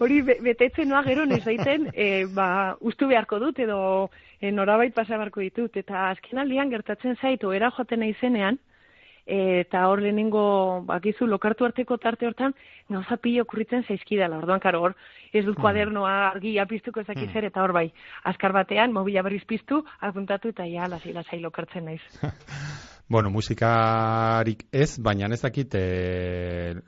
hori 0.00 0.22
be 0.24 0.38
betetzen 0.50 0.88
noa 0.92 1.02
gero 1.08 1.26
noiz 1.28 1.44
baiten, 1.44 1.90
e, 1.92 2.24
ba, 2.36 2.48
ustu 2.80 3.08
beharko 3.12 3.40
dut, 3.42 3.60
edo 3.60 3.80
e, 4.40 4.52
norabait 4.52 4.94
pasa 4.96 5.16
beharko 5.16 5.44
ditut, 5.44 5.76
eta 5.76 6.10
azken 6.14 6.40
aldian 6.40 6.72
gertatzen 6.72 7.16
zaitu, 7.20 7.52
era 7.56 7.72
joaten 7.76 8.04
naizenean, 8.04 8.60
eta 9.26 9.88
hor 9.90 10.00
lehenengo, 10.02 10.82
bakizu, 10.86 11.26
lokartu 11.26 11.66
arteko 11.66 11.98
tarte 11.98 12.26
hortan, 12.26 12.54
gauza 12.88 13.16
pilo 13.18 13.42
okurritzen 13.42 13.82
zaizkidala, 13.88 14.38
orduan, 14.38 14.60
karo, 14.62 14.82
hor, 14.86 14.96
ez 15.32 15.44
dut 15.44 15.58
kuadernoa 15.58 16.30
argia 16.30 16.66
piztuko 16.70 17.02
ezak 17.02 17.18
zer, 17.32 17.44
eta 17.50 17.62
hor 17.62 17.72
bai, 17.74 17.88
azkar 18.24 18.54
batean, 18.54 18.92
mobila 18.94 19.22
berriz 19.26 19.44
piztu, 19.44 19.82
apuntatu, 20.00 20.54
eta 20.54 20.66
ja, 20.70 20.86
lasai, 20.88 21.12
lasai 21.12 21.40
lokartzen 21.42 21.90
naiz. 21.90 22.02
Bueno, 23.08 23.30
musikarik 23.30 24.64
ez, 24.74 24.98
baina 24.98 25.28
ez 25.30 25.38
dakit 25.38 25.76
e, 25.78 25.82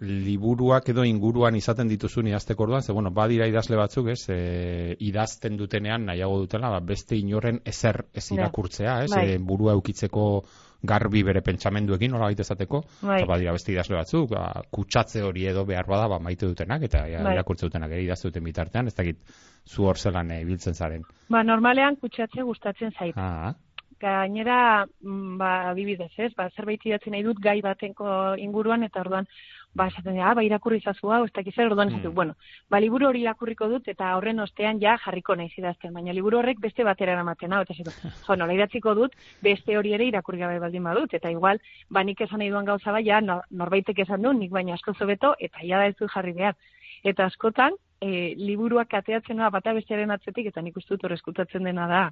liburuak 0.02 0.88
edo 0.90 1.04
inguruan 1.06 1.54
izaten 1.54 1.86
dituzun 1.86 2.26
idazteko 2.26 2.64
orduan, 2.64 2.82
ze 2.82 2.92
bueno, 2.92 3.12
badira 3.14 3.46
idazle 3.46 3.78
batzuk, 3.78 4.08
ez, 4.10 4.24
e, 4.34 4.96
idazten 4.98 5.56
dutenean 5.56 6.08
nahiago 6.10 6.40
dutela, 6.42 6.72
ba, 6.74 6.80
beste 6.80 7.14
inoren 7.14 7.60
ezer 7.64 8.06
ez 8.12 8.26
Ja. 8.32 8.34
irakurtzea, 8.34 9.02
ez, 9.04 9.12
Bai. 9.14 9.28
e, 9.30 9.38
burua 9.38 9.76
eukitzeko 9.78 10.42
garbi 10.82 11.22
bere 11.26 11.42
pentsamenduekin 11.42 12.12
nola 12.14 12.28
baita 12.30 12.44
esateko, 12.46 12.82
Bai. 13.02 13.18
eta 13.18 13.26
badira 13.26 13.52
beste 13.56 13.72
idazle 13.72 13.96
batzuk, 13.98 14.30
ba, 14.30 14.62
kutsatze 14.70 15.22
hori 15.26 15.46
edo 15.50 15.64
behar 15.66 15.86
bada, 15.90 16.06
ba, 16.08 16.18
maite 16.22 16.46
dutenak, 16.46 16.84
eta 16.86 17.04
ja, 17.10 17.22
Bai. 17.24 17.34
irakurtze 17.34 17.66
dutenak 17.66 17.90
ere 17.90 18.04
idazte 18.04 18.30
duten 18.30 18.44
bitartean, 18.44 18.86
ez 18.86 18.94
dakit 18.94 19.18
zu 19.66 19.88
hor 19.88 19.98
zelan 19.98 20.30
e, 20.30 20.42
ibiltzen 20.42 20.74
zaren. 20.74 21.02
Ba, 21.28 21.42
normalean 21.42 21.96
kutsatze 21.96 22.46
gustatzen 22.46 22.94
zait. 22.98 23.18
Ah, 23.18 23.54
gainera, 24.00 24.86
mm, 25.02 25.38
ba, 25.38 25.52
adibidez, 25.72 26.12
ez, 26.16 26.32
ba, 26.38 26.48
zerbait 26.54 26.84
idatzi 26.86 27.10
nahi 27.10 27.24
dut 27.26 27.40
gai 27.42 27.60
batenko 27.64 28.36
inguruan, 28.38 28.86
eta 28.86 29.02
orduan, 29.02 29.26
ba, 29.74 29.86
esaten 29.88 30.14
dira, 30.14 30.30
ah, 30.30 30.34
ba, 30.34 30.42
irakurri 30.42 30.80
zazu 30.80 31.10
hau, 31.12 31.24
ez 31.24 31.32
dakiz 31.32 31.54
zer, 31.54 31.66
orduan 31.70 31.88
Mm. 31.92 32.14
bueno, 32.14 32.34
ba, 32.68 32.80
liburu 32.80 33.06
hori 33.08 33.20
irakurriko 33.22 33.68
dut, 33.68 33.88
eta 33.88 34.16
horren 34.16 34.40
ostean 34.40 34.80
ja 34.80 34.96
jarriko 34.98 35.36
naiz 35.36 35.52
idazten, 35.56 35.92
baina 35.92 36.12
liburu 36.12 36.38
horrek 36.38 36.58
beste 36.60 36.84
batera 36.84 37.12
eramaten 37.12 37.52
hau, 37.52 37.62
eta 37.62 37.72
esatu, 37.74 37.90
jo, 38.26 38.36
nola 38.36 38.54
idatziko 38.54 38.94
dut, 38.94 39.12
beste 39.42 39.76
hori 39.78 39.92
ere 39.94 40.04
irakurri 40.06 40.38
gabe 40.38 40.58
baldin 40.58 40.82
badut, 40.84 41.14
eta 41.14 41.30
igual, 41.30 41.60
ba, 41.90 42.02
nik 42.04 42.20
esan 42.20 42.38
nahi 42.38 42.50
duan 42.50 42.64
gauza 42.64 42.92
bai, 42.92 43.04
ja, 43.04 43.20
nor- 43.20 43.44
norbaitek 43.50 43.98
esan 43.98 44.22
du, 44.22 44.32
nik 44.32 44.50
baina 44.50 44.74
asko 44.74 44.94
zobeto, 44.94 45.34
eta 45.38 45.58
ja 45.62 45.78
da 45.78 45.86
ez 45.86 45.96
du 45.96 46.08
jarri 46.08 46.32
behar. 46.32 46.56
Eta 47.04 47.26
askotan, 47.26 47.72
e, 48.00 48.34
liburuak 48.36 48.92
ateatzen 48.94 49.36
noa 49.36 49.50
bata 49.50 49.72
bestearen 49.72 50.10
atzetik, 50.10 50.46
eta 50.46 50.60
nik 50.62 50.76
uste 50.76 50.94
dut 50.96 51.04
hor 51.04 51.12
eskutatzen 51.12 51.62
dena 51.64 51.86
da, 51.86 52.10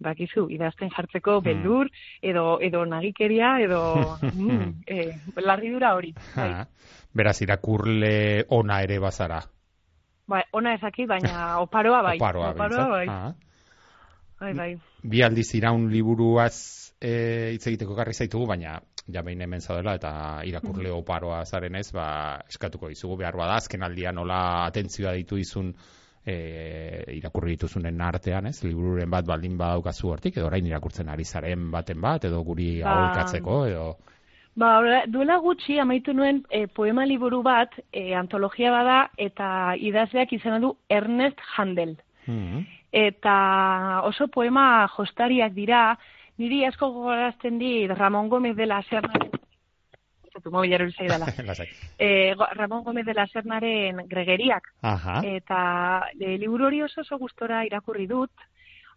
bakizu, 0.00 0.46
idazten 0.52 0.90
jartzeko 0.94 1.38
beldur, 1.44 1.90
edo, 2.22 2.58
edo 2.64 2.84
nagikeria, 2.88 3.54
edo 3.64 3.80
mm, 4.32 4.70
e, 4.86 5.06
larridura 5.44 5.94
hori. 5.96 6.14
Bai. 6.34 6.50
Beraz, 7.14 7.40
irakurle 7.42 8.44
ona 8.56 8.80
ere 8.86 8.98
bazara. 9.02 9.40
Ba, 10.30 10.42
ona 10.56 10.74
ezaki, 10.78 11.06
baina 11.10 11.46
oparoa 11.64 12.02
bai. 12.06 12.16
Oparoa, 12.18 12.52
behintzat. 12.54 12.90
bai. 12.90 13.06
Bai, 14.40 14.54
bai. 14.56 14.70
bi 15.04 15.20
aldiz 15.20 15.50
iraun 15.58 15.90
liburuaz 15.92 16.54
e, 16.96 17.10
hitz 17.52 17.66
egiteko 17.68 17.92
garri 17.98 18.14
zaitugu, 18.16 18.46
baina 18.48 18.78
ja 19.10 19.22
behin 19.26 19.42
hemen 19.44 19.60
zaudela 19.60 19.94
eta 19.98 20.12
irakurle 20.48 20.92
oparoa 20.94 21.42
zaren 21.44 21.76
ez, 21.76 21.90
ba, 21.92 22.06
eskatuko 22.48 22.88
dizugu 22.88 23.18
behar 23.20 23.36
bada, 23.36 23.58
azken 23.60 23.82
aldian 23.82 24.16
nola 24.16 24.40
atentzioa 24.66 25.12
ditu 25.18 25.36
izun 25.40 25.74
e, 26.26 27.04
irakurri 27.16 27.56
dituzunen 27.56 28.00
artean, 28.00 28.46
ez, 28.46 28.62
libururen 28.64 29.10
bat 29.10 29.26
baldin 29.26 29.56
badaukazu 29.58 30.10
hortik, 30.12 30.36
edo 30.36 30.46
orain 30.46 30.66
irakurtzen 30.66 31.08
ari 31.08 31.24
zaren 31.24 31.70
baten 31.70 32.00
bat, 32.00 32.24
edo 32.24 32.42
guri 32.44 32.80
Ba- 32.82 32.92
aholkatzeko, 32.94 33.66
edo... 33.66 33.96
Ba, 34.56 34.78
ora- 34.80 35.04
duela 35.06 35.38
gutxi 35.38 35.78
amaitu 35.78 36.12
nuen 36.12 36.42
e, 36.50 36.66
poema 36.66 37.06
liburu 37.06 37.42
bat, 37.42 37.76
e, 37.92 38.14
antologia 38.14 38.70
bada, 38.74 38.98
eta 39.16 39.74
idazleak 39.78 40.32
izena 40.32 40.58
du 40.60 40.76
Ernest 40.88 41.40
Handel. 41.56 41.96
Mm 42.26 42.66
Eta 42.92 44.00
oso 44.02 44.26
poema 44.34 44.88
jostariak 44.96 45.52
dira, 45.54 45.96
niri 46.42 46.64
asko 46.66 46.88
gogorazten 46.90 47.60
dit 47.60 47.90
Ramon 47.94 48.28
Gómez 48.28 48.56
de 48.56 48.66
la 48.66 48.82
Sernaren, 50.40 50.42
tu 50.42 50.50
mobilero 50.50 50.90
zaidala. 50.90 51.26
Lasai. 51.46 51.68
E, 51.98 52.34
Ramon 52.54 52.84
Gómez 52.84 53.04
de 53.06 53.14
la 53.14 53.26
Sernaren 53.26 54.06
gregeriak. 54.08 54.62
Aha. 54.82 55.20
Eta 55.24 56.10
e, 56.18 56.38
liburu 56.38 56.66
hori 56.66 56.82
oso 56.82 57.00
oso 57.00 57.18
gustora 57.18 57.64
irakurri 57.66 58.06
dut, 58.06 58.30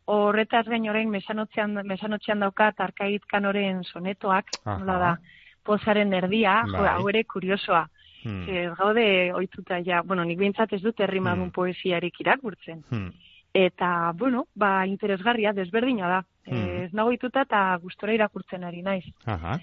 horretaz 0.06 0.66
gain 0.68 0.90
orain 0.90 1.10
mesanotzean, 1.10 1.74
mesanotzean 1.86 2.40
daukat 2.40 2.80
arkait 2.80 3.24
kanoren 3.26 3.84
sonetoak, 3.84 4.46
Aha. 4.66 4.78
nola 4.80 4.98
da, 5.00 5.18
pozaren 5.64 6.14
erdia, 6.14 6.64
Bai. 6.72 6.88
hau 6.98 7.08
ere 7.10 7.24
kuriosoa. 7.24 7.88
Hmm. 8.24 8.46
Ez 8.48 8.72
gaude 8.78 9.34
ohituta 9.36 9.82
ja, 9.84 10.02
bueno, 10.02 10.24
nik 10.24 10.40
behintzat 10.40 10.74
ez 10.74 10.82
dut 10.82 11.00
herrimadun 11.00 11.48
Hmm. 11.50 11.52
poesiarik 11.52 12.20
irakurtzen. 12.20 12.84
Hmm. 12.90 13.12
Eta, 13.54 14.14
bueno, 14.16 14.48
ba, 14.56 14.86
interesgarria, 14.88 15.54
desberdina 15.54 16.08
da. 16.08 16.24
Hmm. 16.48 16.84
Ez 16.86 16.94
nago 16.94 17.10
ohituta 17.10 17.42
eta 17.42 17.78
gustora 17.82 18.14
irakurtzen 18.14 18.64
ari 18.64 18.82
naiz. 18.82 19.06
Aha. 19.26 19.60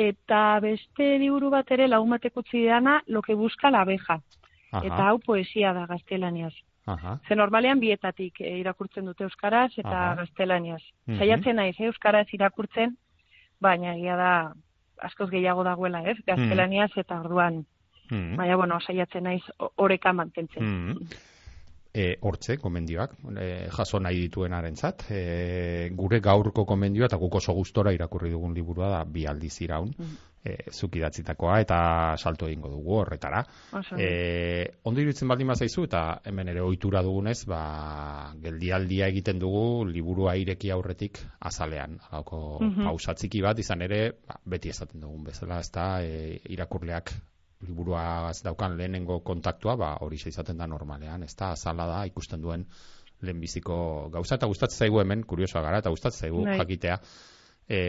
Eta 0.00 0.60
beste 0.64 1.18
liburu 1.18 1.50
bat 1.52 1.70
ere 1.74 1.88
lagun 1.88 2.14
batek 2.16 2.36
utzi 2.40 2.64
dana, 2.64 3.00
lo 3.06 3.22
que 3.22 3.34
busca 3.34 3.70
la 3.70 3.82
abeja. 3.82 4.20
Aha. 4.72 4.84
Eta 4.86 5.08
hau 5.08 5.18
poesia 5.18 5.72
da 5.76 5.86
gaztelaniaz. 5.86 6.54
Aha. 6.86 7.18
Ze 7.28 7.36
normalean 7.36 7.80
bietatik 7.80 8.40
e, 8.40 8.56
irakurtzen 8.60 9.04
dute 9.04 9.24
euskaraz 9.24 9.72
eta 9.76 9.90
Aha. 9.90 10.14
gaztelaniaz. 10.22 10.82
Mhm. 11.06 11.18
Saiatzen 11.18 11.56
naiz 11.56 11.76
eh, 11.78 11.90
euskaraz 11.90 12.26
irakurtzen, 12.32 12.96
baina 13.60 13.94
egia 13.94 14.16
da 14.16 14.32
askoz 15.00 15.30
gehiago 15.30 15.64
dagoela, 15.64 16.02
ez? 16.08 16.16
Gaztelaniaz 16.26 16.90
eta 16.96 17.20
orduan, 17.20 17.64
Hmm. 18.10 18.36
baina 18.36 18.56
bueno, 18.56 18.80
saiatzen 18.80 19.22
naiz 19.24 19.42
oreka 19.76 20.12
mantentzen. 20.12 20.64
Mm. 20.64 20.96
E, 21.92 22.16
hortze, 22.20 22.56
komendioak, 22.58 23.16
e, 23.36 23.68
jaso 23.74 24.00
nahi 24.00 24.26
dituen 24.26 24.54
arentzat. 24.54 25.06
E, 25.10 25.90
gure 25.96 26.20
gaurko 26.22 26.64
komendioa, 26.66 27.10
eta 27.10 27.18
guk 27.20 27.40
oso 27.40 27.54
gustora 27.56 27.92
irakurri 27.92 28.30
dugun 28.30 28.54
liburua 28.54 28.90
da, 28.94 29.04
bi 29.04 29.26
aldiz 29.26 29.56
iraun, 29.64 29.90
mm. 29.96 30.12
e, 30.44 30.56
zuk 30.70 30.96
idatzitakoa, 31.00 31.58
eta 31.64 31.80
salto 32.16 32.46
egingo 32.48 32.70
dugu 32.72 33.00
horretara. 33.00 33.42
E, 33.98 34.10
ondo 34.84 35.02
iruditzen 35.02 35.30
baldin 35.30 35.50
bazaizu, 35.50 35.88
eta 35.90 36.04
hemen 36.30 36.52
ere 36.54 36.62
ohitura 36.62 37.02
dugunez, 37.06 37.40
ba, 37.50 37.62
geldialdia 38.42 39.10
egiten 39.10 39.42
dugu, 39.42 39.84
liburua 39.90 40.36
ireki 40.38 40.70
aurretik 40.70 41.24
azalean. 41.40 41.98
Hauko 42.10 42.60
mm 42.60 42.70
-hmm. 42.70 42.84
pausatziki 42.86 43.42
bat, 43.42 43.58
izan 43.58 43.82
ere, 43.82 44.02
ba, 44.26 44.38
beti 44.44 44.70
esaten 44.70 45.00
dugun 45.00 45.24
bezala, 45.24 45.60
ez 45.60 45.70
da, 45.74 45.90
e, 46.02 46.38
irakurleak 46.54 47.12
liburua 47.66 48.30
daukan 48.44 48.76
lehenengo 48.78 49.20
kontaktua, 49.24 49.76
ba, 49.76 49.96
hori 50.04 50.20
izaten 50.26 50.58
da 50.58 50.66
normalean, 50.66 51.24
ez 51.24 51.34
da, 51.36 51.52
azala 51.56 51.86
da, 51.86 52.04
ikusten 52.08 52.40
duen 52.42 52.64
lehenbiziko 53.20 54.08
gauza, 54.12 54.38
eta 54.38 54.48
gustatzen 54.48 54.86
zaigu 54.86 55.02
hemen, 55.02 55.26
kuriosoa 55.28 55.62
gara, 55.62 55.82
eta 55.82 55.92
gustatzen 55.92 56.26
zaigu 56.26 56.46
Nei. 56.46 56.56
jakitea, 56.58 56.96
e, 57.68 57.80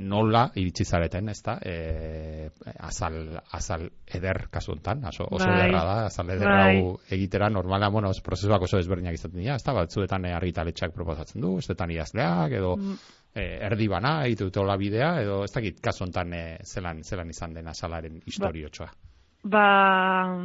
nola 0.00 0.46
iritsi 0.56 0.86
zareten, 0.88 1.28
ez 1.28 1.38
da, 1.44 1.58
e, 1.60 2.48
azal, 2.88 3.20
azal 3.58 3.84
eder 4.06 4.46
kasu 4.50 4.72
enten, 4.78 5.04
oso, 5.12 5.28
oso 5.28 5.44
bai. 5.44 5.58
ederra 5.58 5.84
da, 5.84 5.98
azal 6.06 6.32
eder 6.34 6.48
bai. 6.48 6.64
hau 6.78 6.96
egitera, 7.18 7.50
normala, 7.52 7.92
bueno, 7.92 8.10
prozesuak 8.24 8.64
oso 8.66 8.80
ezberdinak 8.80 9.20
izaten 9.20 9.38
dira, 9.42 9.58
ez 9.60 9.66
da, 9.66 9.76
batzuetan 9.82 10.26
argitaletxak 10.32 10.96
proposatzen 10.96 11.44
du, 11.44 11.58
ez 11.60 11.68
detan 11.68 11.92
idazleak, 11.92 12.56
edo, 12.62 12.72
mm. 12.80 12.98
e, 13.34 13.46
erdi 13.68 13.92
bana, 13.92 14.16
egite 14.24 14.48
bidea, 14.80 15.12
edo 15.22 15.44
ez 15.44 15.52
dakit 15.52 15.84
kasu 15.84 16.08
enten 16.08 16.32
e, 16.32 16.42
zelan, 16.64 17.04
zelan 17.04 17.30
izan 17.30 17.54
den 17.54 17.68
azalaren 17.68 18.18
ba. 18.18 18.26
historiotxoa. 18.32 18.88
Ba 18.88 19.09
ba, 19.42 20.36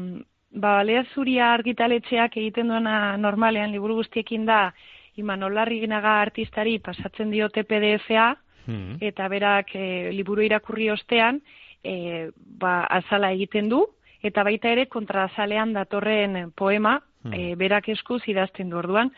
ba 0.51 0.77
balea 0.79 1.03
zuria 1.13 1.53
argitaletxeak 1.53 2.37
egiten 2.37 2.69
duena 2.71 3.17
normalean 3.17 3.71
liburu 3.71 3.95
guztiekin 4.01 4.45
da 4.45 4.73
Imanol 5.17 5.55
Larriginaga 5.55 6.19
artistari 6.21 6.79
pasatzen 6.79 7.31
diote 7.31 7.63
PDF-a 7.63 8.35
hmm. 8.65 8.97
eta 9.01 9.27
berak 9.31 9.75
e, 9.75 10.11
liburu 10.11 10.43
irakurri 10.43 10.89
ostean 10.91 11.41
e, 11.83 12.29
ba, 12.35 12.83
azala 12.85 13.31
egiten 13.31 13.69
du 13.69 13.85
eta 14.25 14.43
baita 14.43 14.71
ere 14.71 14.87
kontraazalean 14.87 15.73
datorren 15.73 16.51
poema 16.55 16.99
hmm. 17.23 17.33
e, 17.33 17.55
berak 17.55 17.89
eskuz 17.89 18.23
idazten 18.27 18.69
du 18.69 18.79
orduan. 18.79 19.11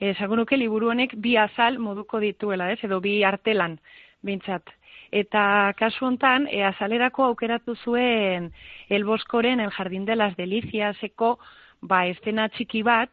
Esagun 0.00 0.40
nuke 0.40 0.56
liburu 0.56 0.90
honek 0.90 1.12
bi 1.20 1.36
azal 1.36 1.78
moduko 1.78 2.20
dituela, 2.20 2.70
ez? 2.72 2.78
Edo 2.84 3.02
bi 3.04 3.18
artelan, 3.24 3.76
bintzat 4.24 4.70
eta 5.10 5.72
kasu 5.78 6.06
hontan 6.06 6.46
e, 6.50 6.62
azalerako 6.64 7.24
aukeratu 7.24 7.74
zuen 7.76 8.52
El 8.88 9.04
Boskoren 9.04 9.60
El 9.60 9.70
Jardín 9.70 10.04
de 10.04 10.16
las 10.16 10.36
Deliciaseko 10.36 11.38
ba 11.80 12.06
estena 12.06 12.48
txiki 12.48 12.82
bat 12.82 13.10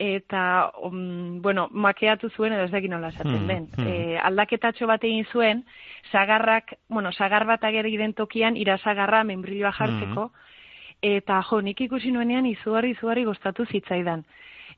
eta 0.00 0.72
um, 0.82 1.42
bueno, 1.42 1.68
makeatu 1.70 2.30
zuen 2.30 2.54
edo 2.56 2.64
ez 2.64 2.70
dakit 2.72 2.90
nola 2.90 3.10
esaten 3.12 3.34
hmm, 3.36 3.48
den. 3.48 3.66
Hmm. 3.76 3.88
E, 3.88 4.16
aldaketatxo 4.16 4.86
bat 4.88 5.02
egin 5.04 5.26
zuen, 5.28 5.66
sagarrak, 6.10 6.72
bueno, 6.88 7.12
sagar 7.12 7.44
bat 7.44 7.64
ageri 7.68 7.98
den 8.00 8.14
tokian, 8.16 8.56
irasagarra 8.56 9.20
membrilloa 9.28 9.74
jartzeko, 9.76 10.30
hmm. 10.30 11.02
eta 11.02 11.42
jo, 11.50 11.60
nik 11.60 11.84
ikusi 11.84 12.14
nuenean 12.16 12.48
izugarri 12.48 12.94
izugarri 12.96 13.26
gustatu 13.28 13.68
zitzaidan 13.68 14.24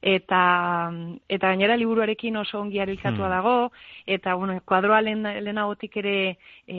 eta 0.02 0.90
eta 1.28 1.48
gainera 1.48 1.76
liburuarekin 1.78 2.36
oso 2.36 2.60
ongi 2.60 2.80
arilkatua 2.82 3.26
hmm. 3.26 3.34
dago 3.36 3.72
eta 4.06 4.34
bueno 4.34 4.58
kuadroa 4.66 5.00
lehenagotik 5.00 5.96
ere 5.96 6.38
e, 6.66 6.78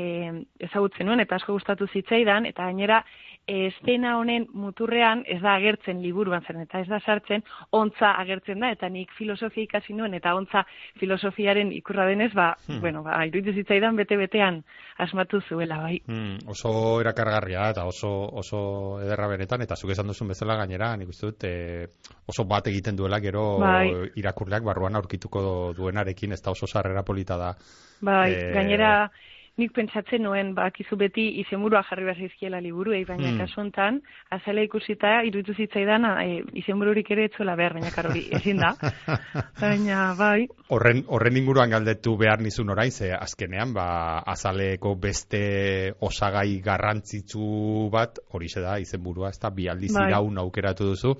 ezagutzen 0.60 1.08
nuen 1.08 1.24
eta 1.24 1.39
asko 1.39 1.53
gustatu 1.53 1.88
zitzaidan 1.88 2.46
eta 2.46 2.68
gainera 2.68 3.03
estena 3.48 4.18
honen 4.18 4.46
muturrean 4.53 5.24
ez 5.27 5.42
da 5.42 5.56
agertzen 5.58 6.01
liburuan 6.01 6.44
zen 6.48 6.62
eta 6.62 6.80
ez 6.80 6.88
da 6.88 7.00
sartzen 7.00 7.44
ontza 7.72 8.13
agertzen 8.22 8.60
da 8.60 8.70
eta 8.72 8.88
nik 8.89 9.12
filosofia 9.18 9.63
ikasi 9.63 9.94
nuen 9.94 10.13
eta 10.13 10.36
ontza 10.36 10.63
filosofiaren 11.00 11.72
ikurra 11.75 12.06
denez 12.08 12.32
ba 12.34 12.53
hmm. 12.68 12.80
bueno 12.80 13.03
ba 13.03 13.25
iruditu 13.25 13.53
zitzaidan 13.53 13.96
bete 13.96 14.18
betean 14.18 14.63
asmatu 14.98 15.42
zuela 15.42 15.77
bai 15.77 16.00
hmm, 16.08 16.48
oso 16.48 17.01
erakargarria 17.01 17.70
eta 17.72 17.86
oso 17.86 18.12
oso 18.32 19.00
ederra 19.01 19.27
benetan 19.27 19.62
eta 19.62 19.75
zuk 19.75 19.92
esan 19.92 20.08
duzun 20.08 20.27
bezala 20.27 20.56
gainera 20.56 20.96
nik 20.96 21.10
uste 21.10 21.25
dut 21.25 21.44
e, 21.44 21.88
oso 22.27 22.46
bat 22.46 22.68
egiten 22.68 22.96
duela 22.96 23.12
gero 23.20 23.60
bai. 23.60 24.12
irakurleak 24.15 24.63
barruan 24.63 24.96
aurkituko 24.96 25.74
duenarekin 25.77 26.32
ez 26.32 26.41
da 26.41 26.51
oso 26.51 26.67
sarrera 26.67 27.03
polita 27.03 27.38
da 27.38 27.55
bai 28.01 28.31
e, 28.33 28.51
gainera 28.53 29.11
nik 29.61 29.74
pentsatzen 29.75 30.24
nuen 30.25 30.53
bakizu 30.57 30.98
beti 30.98 31.24
izenburua 31.44 31.83
jarri 31.85 32.07
behar 32.07 32.22
zizkiela 32.25 32.59
liburu, 32.61 32.96
baina 33.05 33.29
hmm. 33.29 33.42
kasu 33.44 33.61
hontan, 33.61 34.00
azala 34.33 34.64
ikusita 34.66 35.11
iruditu 35.27 35.53
zitzaidan 35.53 36.07
e, 36.24 36.40
izenbururik 36.64 37.11
ere 37.14 37.27
etzuela 37.29 37.53
behar, 37.59 37.77
baina 37.77 37.92
karori, 37.94 38.24
ezin 38.40 38.64
da. 38.64 38.74
baina, 39.61 40.00
bai. 40.18 40.48
Horren, 40.74 41.03
horren 41.05 41.38
inguruan 41.38 41.75
galdetu 41.75 42.16
behar 42.18 42.42
nizun 42.42 42.74
orain, 42.74 42.92
ze 42.92 43.11
azkenean, 43.14 43.75
ba, 43.77 43.88
azaleko 44.33 44.96
beste 44.98 45.44
osagai 46.01 46.57
garrantzitsu 46.66 47.90
bat, 47.94 48.24
hori 48.33 48.50
da 48.55 48.79
izenburua, 48.81 49.29
ez 49.29 49.40
da, 49.40 49.53
bi 49.53 49.70
aldiz 49.70 49.94
bai. 49.94 50.09
iraun 50.09 50.38
aukeratu 50.42 50.94
duzu, 50.94 51.14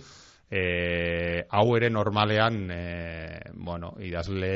e, 0.54 1.46
hau 1.50 1.66
ere 1.78 1.90
normalean 1.90 2.58
e, 2.72 2.82
bueno, 3.54 3.94
idazle 4.06 4.52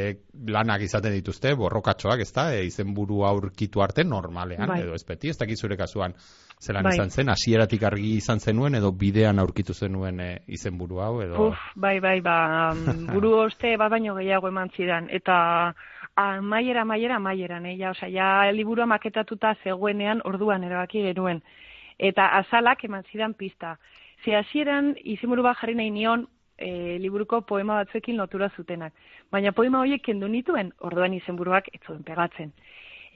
lanak 0.53 0.83
izaten 0.85 1.15
dituzte, 1.15 1.55
borrokatxoak, 1.57 2.21
ez 2.21 2.31
da, 2.35 2.51
e, 2.53 2.65
izenburu 2.67 3.23
aurkitu 3.25 3.81
arte 3.81 4.05
normalean, 4.05 4.67
bai. 4.69 4.81
edo 4.85 4.93
ez 4.93 5.03
beti, 5.07 5.31
ez 5.33 5.39
dakit 5.39 5.57
zure 5.57 5.77
kasuan 5.79 6.13
zelan 6.61 6.85
bai. 6.85 6.93
izan 6.95 7.09
zen, 7.09 7.33
hasieratik 7.33 7.83
argi 7.89 8.15
izan 8.19 8.39
zenuen, 8.39 8.77
edo 8.77 8.91
bidean 8.93 9.41
aurkitu 9.41 9.73
zenuen 9.73 10.21
e, 10.21 10.31
izenburu 10.59 11.01
hau, 11.01 11.13
edo... 11.25 11.49
Uf, 11.49 11.67
bai, 11.75 11.97
bai, 12.03 12.19
ba, 12.21 12.37
buru 13.13 13.33
oste 13.47 13.73
bat 13.81 13.93
baino 13.93 14.15
gehiago 14.19 14.53
eman 14.53 14.73
zidan, 14.77 15.09
eta 15.09 15.37
maiera, 16.41 16.85
maiera, 16.85 17.19
maieran, 17.19 17.65
eh, 17.65 17.77
ja, 17.77 17.91
oza, 17.91 18.09
ja, 18.09 18.51
liburua 18.51 18.85
maketatuta 18.85 19.55
zegoenean 19.63 20.21
orduan 20.25 20.63
erabaki 20.63 21.03
genuen. 21.09 21.41
Eta 21.97 22.27
azalak 22.37 22.83
eman 22.85 23.03
zidan 23.11 23.33
pista. 23.33 23.77
Ze 24.23 24.35
hasieran 24.35 24.95
izimuru 25.03 25.43
bat 25.43 25.57
jarri 25.61 25.75
nahi 25.75 25.91
nion 25.91 26.27
e, 26.57 26.97
liburuko 26.99 27.41
poema 27.41 27.81
batzuekin 27.83 28.17
lotura 28.17 28.49
zutenak. 28.55 28.93
Baina 29.31 29.51
poema 29.51 29.81
horiek 29.83 30.03
kendu 30.03 30.27
nituen, 30.27 30.71
orduan 30.79 31.13
izenburuak 31.13 31.69
ez 31.73 31.81
zuen 31.85 32.03
pegatzen. 32.03 32.53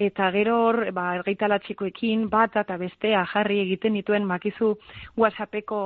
Eta 0.01 0.31
gero 0.33 0.55
hor, 0.65 0.79
ba, 0.95 1.11
ergaitalatxikoekin 1.19 2.27
bat 2.31 2.55
eta 2.57 2.77
bestea 2.81 3.25
jarri 3.33 3.59
egiten 3.61 3.93
nituen 3.93 4.25
makizu 4.25 4.75
WhatsAppeko, 5.19 5.81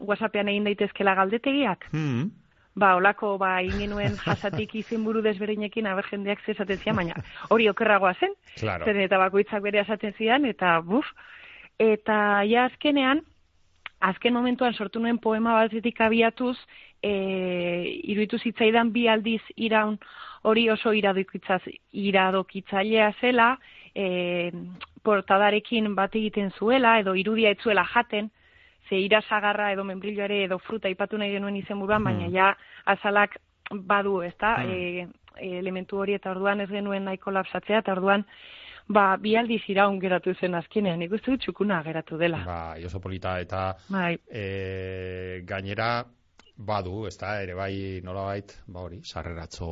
WhatsAppean 0.00 0.48
egin 0.48 0.68
daitezkela 0.70 1.14
galdetegiak. 1.18 1.88
Hmm. 1.92 2.30
Ba, 2.80 2.94
olako, 2.96 3.34
ba, 3.40 3.58
ingenuen 3.66 4.14
jasatik 4.22 4.76
izenburu 4.78 5.20
desberdinekin 5.26 5.88
aber 5.90 6.06
jendeak 6.08 6.40
zezaten 6.46 6.78
zian, 6.78 6.96
baina 6.96 7.18
hori 7.50 7.68
okerragoa 7.68 8.14
zen. 8.14 8.36
Claro. 8.54 8.86
Zer, 8.86 9.02
eta 9.04 9.18
bakoitzak 9.20 9.62
bere 9.66 9.82
asaten 9.82 10.14
zian, 10.16 10.46
eta 10.48 10.78
buf. 10.86 11.10
Eta 11.80 12.16
ja 12.48 12.68
azkenean, 12.70 13.24
azken 14.00 14.34
momentuan 14.34 14.74
sortu 14.74 15.00
nuen 15.00 15.18
poema 15.18 15.54
batetik 15.54 16.00
abiatuz, 16.00 16.56
e, 17.02 17.10
iruditu 18.04 18.38
zitzaidan 18.38 18.92
bi 18.92 19.08
aldiz 19.08 19.42
iraun 19.56 19.98
hori 20.42 20.70
oso 20.70 20.92
iradokitzailea 20.92 23.12
zela, 23.20 23.58
e, 23.94 24.50
portadarekin 25.04 25.94
bat 25.94 26.14
egiten 26.16 26.50
zuela, 26.58 26.98
edo 27.00 27.14
irudia 27.14 27.50
etzuela 27.50 27.84
jaten, 27.94 28.30
ze 28.88 28.96
irasagarra 28.98 29.72
edo 29.72 29.84
membrilloare 29.84 30.44
edo 30.44 30.58
fruta 30.58 30.88
ipatu 30.88 31.18
nahi 31.18 31.32
genuen 31.36 31.56
izenburuan, 31.56 32.04
baina 32.04 32.26
hmm. 32.26 32.34
ja 32.34 32.56
azalak 32.84 33.36
badu, 33.70 34.22
ezta, 34.26 34.56
hmm. 34.62 34.70
e, 34.70 35.08
elementu 35.60 35.98
hori 36.00 36.14
eta 36.16 36.30
orduan 36.32 36.60
ez 36.60 36.70
genuen 36.70 37.04
nahiko 37.04 37.30
lapsatzea, 37.30 37.78
eta 37.84 37.92
orduan 37.92 38.24
ba, 38.90 39.16
bi 39.22 39.36
aldiz 39.38 39.62
iraun 39.72 39.98
geratu 40.02 40.34
zen 40.34 40.56
azkenean, 40.58 40.98
nik 41.02 41.12
uste 41.16 41.34
dut 41.34 41.44
txukuna 41.46 41.80
geratu 41.86 42.18
dela. 42.20 42.42
Ba, 42.46 42.62
joso 42.82 43.00
polita, 43.00 43.38
eta 43.42 43.64
bai. 43.88 44.16
e, 44.26 45.42
gainera, 45.46 45.90
badu, 46.60 47.06
ez 47.08 47.16
da, 47.20 47.36
ere 47.42 47.54
bai, 47.56 48.00
nola 48.04 48.26
bait, 48.28 48.52
ba 48.68 48.84
hori, 48.84 49.00
sarreratzo 49.04 49.70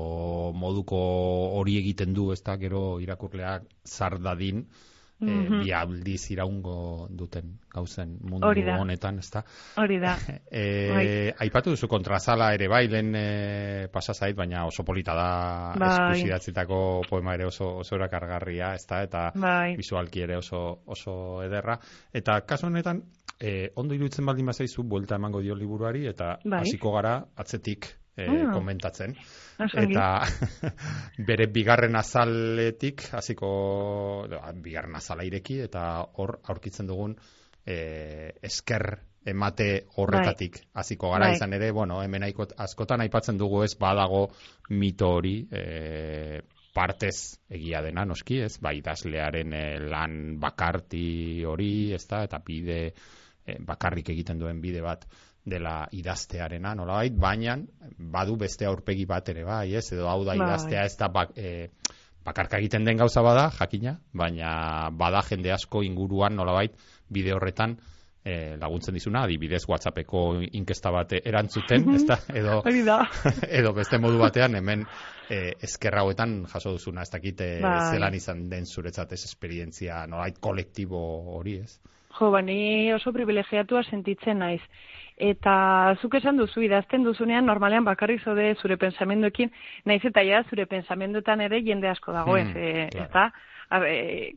moduko 0.57 1.01
hori 1.59 1.77
egiten 1.83 2.15
du, 2.17 2.31
ez 2.33 2.41
da, 2.47 2.57
gero 2.61 3.01
irakurleak 3.05 3.67
zardadin, 3.85 4.65
mm 5.21 5.47
-hmm. 5.47 5.63
bi 5.65 5.73
aldiz 5.73 6.31
iraungo 6.31 7.09
duten 7.11 7.59
gauzen 7.75 8.17
mundu 8.23 8.47
honetan, 8.47 9.19
ez 9.19 9.31
da? 9.31 9.43
Hori 9.77 9.99
da. 10.01 10.17
e, 10.51 11.33
Aipatu 11.45 11.71
duzu 11.71 11.89
kontrazala 11.89 12.53
ere 12.55 12.69
bai, 12.69 12.87
lehen 12.89 13.15
e, 13.15 13.89
pasazait, 13.93 14.37
baina 14.37 14.67
oso 14.67 14.85
polita 14.85 15.15
da 15.15 15.75
bai. 15.79 15.89
eskusidatzitako 15.91 17.03
poema 17.09 17.35
ere 17.35 17.47
oso, 17.47 17.79
oso 17.79 17.97
erakargarria, 17.97 18.75
ez 18.75 18.87
da? 18.87 19.03
Eta 19.03 19.31
bai. 19.35 19.77
visualki 19.77 20.23
ere 20.23 20.37
oso, 20.37 20.83
oso 20.87 21.43
ederra. 21.43 21.79
Eta 22.13 22.41
kasu 22.41 22.67
honetan, 22.67 23.03
e, 23.41 23.71
ondo 23.75 23.95
iruditzen 23.95 24.27
baldin 24.27 24.47
bazaizu, 24.47 24.83
buelta 24.83 25.17
emango 25.17 25.41
dio 25.41 25.55
liburuari, 25.55 26.07
eta 26.07 26.39
bai. 26.45 26.61
hasiko 26.61 26.93
gara 26.93 27.25
atzetik 27.37 27.99
e, 28.19 28.27
ah. 28.29 28.51
komentatzen. 28.53 29.17
Eta 29.59 30.07
bere 31.29 31.49
bigarren 31.55 31.97
azaletik, 31.99 33.09
hasiko 33.19 33.51
bigarren 34.63 34.99
azala 34.99 35.27
ireki, 35.27 35.61
eta 35.67 35.85
hor 36.21 36.39
aurkitzen 36.51 36.91
dugun 36.91 37.17
e, 37.65 38.35
esker 38.43 38.91
emate 39.29 39.71
horretatik 40.01 40.61
hasiko 40.79 41.11
gara 41.13 41.27
Bai. 41.29 41.37
izan 41.37 41.53
ere, 41.53 41.73
bueno, 41.75 42.03
hemen 42.03 42.29
aiko- 42.29 42.53
askotan 42.57 43.03
aipatzen 43.05 43.39
dugu 43.39 43.65
ez 43.65 43.75
badago 43.81 44.29
mito 44.71 45.11
hori, 45.19 45.41
e, 45.51 46.41
partez 46.79 47.39
egia 47.51 47.83
dena 47.83 48.05
noski, 48.07 48.43
ez? 48.47 48.59
Bai, 48.63 48.79
idazlearen 48.79 49.55
eh, 49.57 49.79
lan 49.83 50.37
bakarti 50.43 51.45
hori, 51.49 51.91
ez 51.97 52.05
da, 52.11 52.23
eta 52.29 52.39
bide 52.45 52.79
eh, 52.89 53.57
bakarrik 53.67 54.13
egiten 54.15 54.39
duen 54.39 54.61
bide 54.63 54.85
bat 54.85 55.07
dela 55.49 55.89
idaztearena, 55.93 56.75
nolabait, 56.79 57.15
baina 57.15 57.57
badu 57.99 58.37
beste 58.37 58.67
aurpegi 58.67 59.07
bat 59.07 59.29
ere, 59.29 59.45
bai, 59.45 59.75
ez? 59.75 59.87
Edo 59.93 60.09
hau 60.09 60.23
da 60.25 60.35
Bai. 60.35 60.47
idaztea 60.47 60.85
ez 60.85 60.97
da 60.97 61.09
bak, 61.09 61.33
eh, 61.37 61.69
bakarka 62.25 62.59
egiten 62.59 62.85
den 62.85 62.99
gauza 63.01 63.23
bada, 63.23 63.49
jakina, 63.59 63.99
baina 64.13 64.91
bada 64.91 65.23
jende 65.29 65.53
asko 65.53 65.83
inguruan 65.83 66.37
nolabait 66.37 66.75
bide 67.09 67.33
horretan 67.33 67.79
eh, 68.25 68.57
laguntzen 68.61 68.95
dizuna, 68.95 69.23
adibidez 69.25 69.63
WhatsAppeko 69.69 70.43
inkesta 70.53 70.91
bat 70.93 71.15
erantzuten, 71.23 71.89
ezta? 71.97 72.19
Edo 72.35 72.63
edo 73.61 73.73
beste 73.73 73.99
modu 73.99 74.19
batean 74.21 74.59
hemen 74.59 74.85
eh, 75.31 75.55
ezkerra 75.63 76.03
hauetan 76.05 76.43
jaso 76.53 76.75
duzuna, 76.77 77.03
ez 77.03 77.11
dakit 77.11 77.41
Bai. 77.63 77.79
zelan 77.93 78.15
izan 78.15 78.49
den 78.51 78.67
zuretzat 78.67 79.13
ez 79.13 79.25
esperientzia, 79.25 80.07
nolait 80.07 80.39
kolektibo 80.41 81.01
hori, 81.39 81.61
ez? 81.65 81.79
Jo, 82.19 82.33
ba, 82.35 82.41
ni 82.43 82.93
oso 82.93 83.13
privilegiatua 83.15 83.85
sentitzen 83.87 84.41
naiz. 84.43 84.63
Eta 85.19 85.97
zuk 86.01 86.15
esan 86.15 86.37
duzu, 86.39 86.63
idazten 86.63 87.03
duzunean, 87.03 87.47
normalean 87.47 87.85
bakarrik 87.85 88.23
zaude 88.23 88.53
zure 88.63 88.77
pensamenduekin, 88.79 89.51
naiz 89.85 90.05
eta 90.07 90.23
ja 90.23 90.45
zure 90.47 90.67
pensamenduetan 90.71 91.41
ere 91.43 91.59
jende 91.67 91.89
asko 91.91 92.13
dago, 92.15 92.37
ez, 92.37 92.47
Hmm, 92.47 92.57
e, 92.57 92.89
claro. 92.93 93.05
ezta? 93.05 93.33
A, 93.71 93.81
e, 93.85 94.35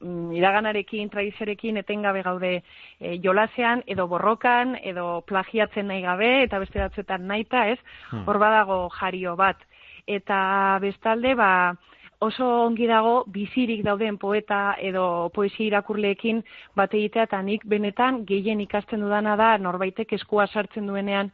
mm, 0.00 0.32
iraganarekin, 0.32 1.08
tradizioarekin 1.08 1.76
etengabe 1.76 2.22
gaude 2.22 2.62
e, 3.00 3.18
jolasean, 3.22 3.84
edo 3.86 4.08
borrokan, 4.08 4.76
edo 4.82 5.22
plagiatzen 5.26 5.86
nahi 5.86 6.02
gabe, 6.02 6.42
eta 6.42 6.58
beste 6.58 6.80
batzuetan 6.80 7.26
nahita, 7.26 7.68
ez? 7.68 7.78
Hmm. 8.10 8.26
Hor 8.26 8.38
badago 8.38 8.88
jario 8.98 9.36
bat. 9.36 9.62
Eta 10.06 10.78
bestalde, 10.82 11.34
ba, 11.34 11.76
oso 12.20 12.46
ongi 12.64 12.86
dago 12.90 13.24
bizirik 13.34 13.84
dauden 13.86 14.18
poeta 14.18 14.74
edo 14.82 15.30
poesia 15.34 15.66
irakurleekin 15.66 16.42
bat 16.76 16.94
egitea 16.94 17.28
eta 17.28 17.40
nik 17.42 17.64
benetan 17.64 18.24
gehien 18.26 18.60
ikasten 18.60 19.04
dudana 19.04 19.36
da 19.36 19.52
norbaitek 19.58 20.12
eskua 20.18 20.46
sartzen 20.46 20.86
duenean 20.86 21.30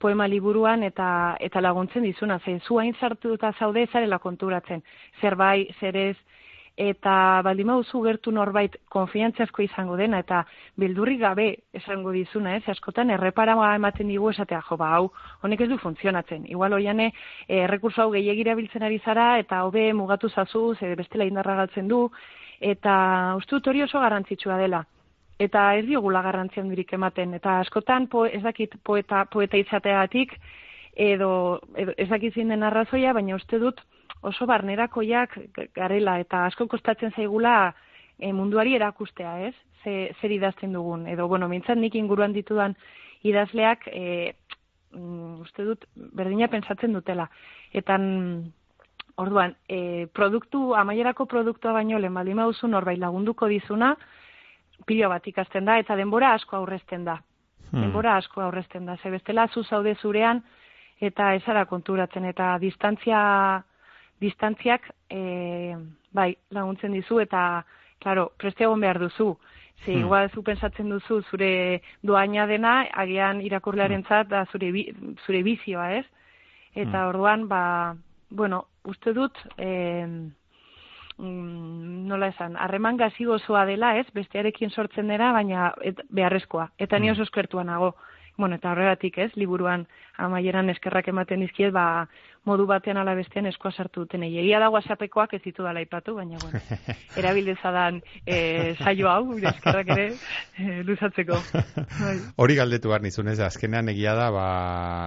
poema 0.00 0.26
liburuan 0.26 0.82
eta 0.82 1.08
eta 1.40 1.60
laguntzen 1.62 2.02
dizuna. 2.02 2.38
Zen 2.44 2.60
zu 2.60 2.78
hain 2.78 2.94
sartuta 3.00 3.52
zaude 3.58 3.86
zarela 3.92 4.18
konturatzen. 4.18 4.82
Zer 5.20 5.36
bai 5.36 5.68
zer 5.80 5.96
ez 5.96 6.16
eta 6.76 7.40
baldin 7.46 7.68
baduzu 7.70 8.00
gertu 8.02 8.32
norbait 8.34 8.76
konfiantzazko 8.90 9.62
izango 9.62 9.96
dena 9.96 10.18
eta 10.24 10.40
beldurrik 10.76 11.20
gabe 11.20 11.46
esango 11.72 12.10
dizuna, 12.10 12.56
ez? 12.56 12.64
Askotan 12.68 13.10
errepara 13.14 13.54
ematen 13.74 14.08
digu 14.08 14.30
esatea, 14.30 14.60
jo, 14.68 14.76
ba, 14.76 14.90
hau, 14.96 15.10
honek 15.42 15.60
ez 15.60 15.68
du 15.68 15.78
funtzionatzen. 15.78 16.46
Igual 16.50 16.72
hoiane 16.72 17.12
eh, 17.48 17.62
errekurso 17.64 18.02
hau 18.02 18.10
gehiagira 18.10 18.54
biltzen 18.54 18.82
ari 18.82 18.98
zara 19.04 19.38
eta 19.38 19.62
hobe 19.64 19.92
mugatu 19.92 20.28
zazu, 20.28 20.74
ze 20.74 20.94
bestela 20.96 21.24
indarra 21.24 21.54
galtzen 21.54 21.88
du 21.88 22.10
eta 22.60 23.34
uste 23.36 23.56
dut 23.56 23.66
hori 23.68 23.82
oso 23.82 24.00
garrantzitsua 24.00 24.58
dela. 24.58 24.84
Eta 25.38 25.74
ez 25.76 25.86
diogula 25.86 26.22
garrantzia 26.22 26.62
handirik 26.62 26.92
ematen 26.92 27.34
eta 27.34 27.60
askotan 27.60 28.08
po, 28.08 28.26
ez 28.26 28.42
dakit 28.42 28.74
poeta 28.82 29.24
poeta 29.26 29.56
izateagatik 29.56 30.34
edo, 30.96 31.60
edo 31.76 31.92
ez 31.96 32.08
dakit 32.08 32.34
zein 32.34 32.62
arrazoia, 32.62 33.12
baina 33.12 33.36
uste 33.36 33.58
dut 33.58 33.80
oso 34.24 34.46
barnerakoiak 34.48 35.36
garela 35.76 36.18
eta 36.22 36.44
asko 36.48 36.66
kostatzen 36.70 37.12
zaigula 37.16 37.74
e, 38.18 38.32
munduari 38.32 38.74
erakustea, 38.78 39.36
ez? 39.48 39.54
Ze, 39.82 40.14
zer 40.20 40.32
idazten 40.32 40.72
dugun. 40.72 41.06
Edo, 41.10 41.28
bueno, 41.28 41.48
mintzat 41.48 41.78
nik 41.78 41.94
inguruan 41.98 42.32
ditudan 42.32 42.76
idazleak, 43.24 43.88
e, 43.92 44.34
mm, 44.92 45.40
uste 45.44 45.66
dut, 45.68 45.84
berdina 45.94 46.48
pensatzen 46.48 46.96
dutela. 46.96 47.28
Eta, 47.72 47.98
mm, 47.98 48.52
orduan, 49.20 49.56
e, 49.68 50.06
produktu, 50.12 50.72
amaierako 50.74 51.26
produktua 51.26 51.72
baino, 51.76 51.98
lehen 51.98 52.14
baldin 52.14 52.40
baduzu 52.40 52.68
norbait 52.68 52.98
lagunduko 52.98 53.48
dizuna, 53.48 53.94
pilo 54.86 55.08
bat 55.08 55.26
ikasten 55.26 55.68
da, 55.68 55.78
eta 55.78 55.96
denbora 55.96 56.32
asko 56.34 56.56
aurrezten 56.56 57.04
da. 57.04 57.20
Hmm. 57.70 57.80
Denbora 57.80 58.16
asko 58.16 58.42
aurrezten 58.42 58.86
da. 58.86 58.96
Ze 59.02 59.10
bestela 59.10 59.48
zu 59.48 59.62
zaude 59.64 59.94
zurean, 59.94 60.42
eta 61.00 61.34
ezara 61.34 61.64
konturatzen, 61.66 62.24
eta 62.24 62.56
distantzia 62.58 63.20
distantziak 64.24 64.88
e, 65.10 65.76
bai, 66.16 66.32
laguntzen 66.50 66.92
dizu 66.96 67.20
eta 67.20 67.64
claro, 68.00 68.30
preste 68.38 68.64
egon 68.64 68.80
behar 68.80 68.98
duzu. 69.00 69.34
Ze 69.84 69.92
Hmm. 69.92 70.00
igual 70.04 70.30
zu 70.30 70.42
pensatzen 70.42 70.88
duzu 70.88 71.22
zure 71.30 71.80
doaina 72.02 72.46
dena 72.46 72.86
agian 72.92 73.40
irakurlearentzat 73.40 74.28
da 74.28 74.44
zure 74.52 74.70
bi, 74.72 74.84
zure 75.26 75.42
bizioa, 75.42 75.92
ez? 75.98 76.06
Eta 76.74 77.02
Hmm. 77.04 77.08
orduan 77.08 77.48
ba, 77.48 77.94
bueno, 78.30 78.66
uste 78.84 79.12
dut 79.14 79.36
eh 79.58 80.06
mm, 81.18 82.06
nola 82.08 82.28
esan, 82.28 82.56
harreman 82.56 82.96
gazi 82.96 83.24
gozoa 83.24 83.64
dela, 83.66 83.96
ez? 83.98 84.06
Bestearekin 84.14 84.70
sortzen 84.70 85.08
dela, 85.08 85.32
baina 85.32 85.72
et, 85.82 86.00
beharrezkoa. 86.10 86.70
Eta 86.78 86.98
ni 86.98 87.08
Hmm. 87.08 87.12
oso 87.14 87.22
eskertua 87.22 87.64
nago. 87.64 87.94
Bueno, 88.36 88.56
eta 88.56 88.72
horregatik, 88.72 89.18
ez? 89.18 89.30
Liburuan 89.38 89.86
amaieran 90.18 90.70
eskerrak 90.72 91.08
ematen 91.12 91.44
dizkiet, 91.44 91.72
ba, 91.74 92.06
modu 92.44 92.66
batean 92.68 92.98
ala 93.00 93.14
bestean 93.16 93.46
eskoa 93.46 93.72
sartu 93.72 94.04
duten. 94.04 94.24
Egia 94.26 94.60
da 94.62 94.70
WhatsAppekoak 94.74 95.36
ez 95.38 95.42
ditu 95.44 95.64
dala 95.64 95.82
ipatu, 95.84 96.16
baina, 96.18 96.38
bueno, 96.42 96.60
erabildezadan 97.20 98.00
e, 98.26 98.38
saio 98.82 99.10
hau, 99.10 99.38
eskerrak 99.38 99.92
ere, 99.96 100.08
e, 100.58 100.82
luzatzeko. 100.86 101.40
Bai. 102.00 102.16
Hori 102.36 102.58
galdetu 102.58 102.92
behar 102.92 103.06
nizun, 103.06 103.30
ez, 103.32 103.38
azkenean 103.40 103.88
egia 103.94 104.16
da, 104.18 104.30
ba, 104.34 104.48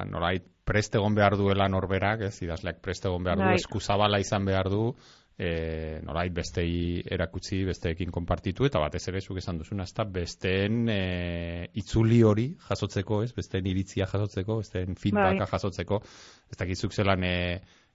nolait, 0.09 0.47
prest 0.67 0.97
egon 0.99 1.15
behar 1.15 1.37
duela 1.39 1.69
norberak, 1.71 2.25
ez, 2.27 2.35
idazleak 2.43 2.81
prest 2.83 3.05
egon 3.07 3.23
behar 3.23 3.39
du, 3.39 3.47
Bai. 3.47 3.55
eskuzabala 3.61 4.19
izan 4.23 4.47
behar 4.47 4.71
du, 4.73 4.91
e, 5.39 5.99
nolait, 6.03 6.33
bestei 6.33 7.01
erakutsi, 7.05 7.63
besteekin 7.67 8.09
konpartitu, 8.11 8.65
eta 8.65 8.79
batez 8.81 9.03
ere 9.11 9.21
zuk 9.21 9.37
esan 9.37 9.57
duzuna, 9.61 9.83
ez 9.85 9.93
da, 9.93 10.03
besteen 10.03 10.87
e, 10.89 11.69
itzuli 11.77 12.23
hori 12.25 12.47
jasotzeko, 12.69 13.21
ez, 13.23 13.33
besteen 13.37 13.67
iritzia 13.69 14.07
jasotzeko, 14.09 14.57
besteen 14.63 14.95
feedbacka 14.97 15.45
Bai. 15.45 15.51
jasotzeko, 15.51 16.01
ez 16.49 16.57
dakizuk 16.57 16.91
zelan 16.93 17.23
e, 17.23 17.35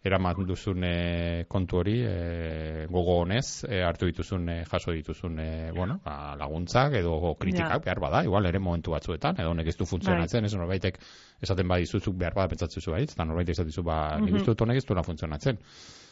eraman 0.05 0.35
duzun 0.47 0.83
e, 0.83 1.45
kontu 1.49 1.77
hori, 1.79 1.97
e, 2.03 2.87
gogo 2.91 3.21
honez, 3.23 3.65
e, 3.69 3.83
hartu 3.87 4.07
dituzun, 4.11 4.49
e, 4.51 4.57
jaso 4.67 4.91
dituzun, 4.97 5.39
e, 5.39 5.51
bueno, 5.75 6.01
ba, 6.05 6.35
laguntzak 6.39 6.95
edo 6.99 7.35
kritikak, 7.39 7.71
Ja. 7.83 7.85
behar 7.85 8.01
bada, 8.03 8.25
igual 8.27 8.47
ere 8.47 8.59
momentu 8.59 8.91
batzuetan, 8.91 9.39
edo 9.39 9.51
honek 9.55 9.69
ez 9.71 9.77
du 9.79 9.87
funtzionatzen, 9.87 10.45
ez 10.45 10.55
norbaitek 10.59 10.99
esaten 11.43 11.69
badizuzuk 11.71 12.17
behar 12.19 12.35
bada 12.35 12.49
pentsatzen 12.55 12.83
zu 12.83 12.91
bait, 12.91 13.11
eta 13.15 13.25
norbaitek 13.25 13.55
esaten 13.55 13.71
dizu, 13.71 13.83
ba, 13.87 14.19
nik 14.19 14.31
Mhm. 14.33 14.37
uste 14.41 14.51
dut 14.51 14.61
honek 14.67 14.77
ez 14.83 14.85
duela 14.87 15.03
funtzionatzen. 15.07 15.59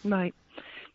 Bai. 0.04 0.30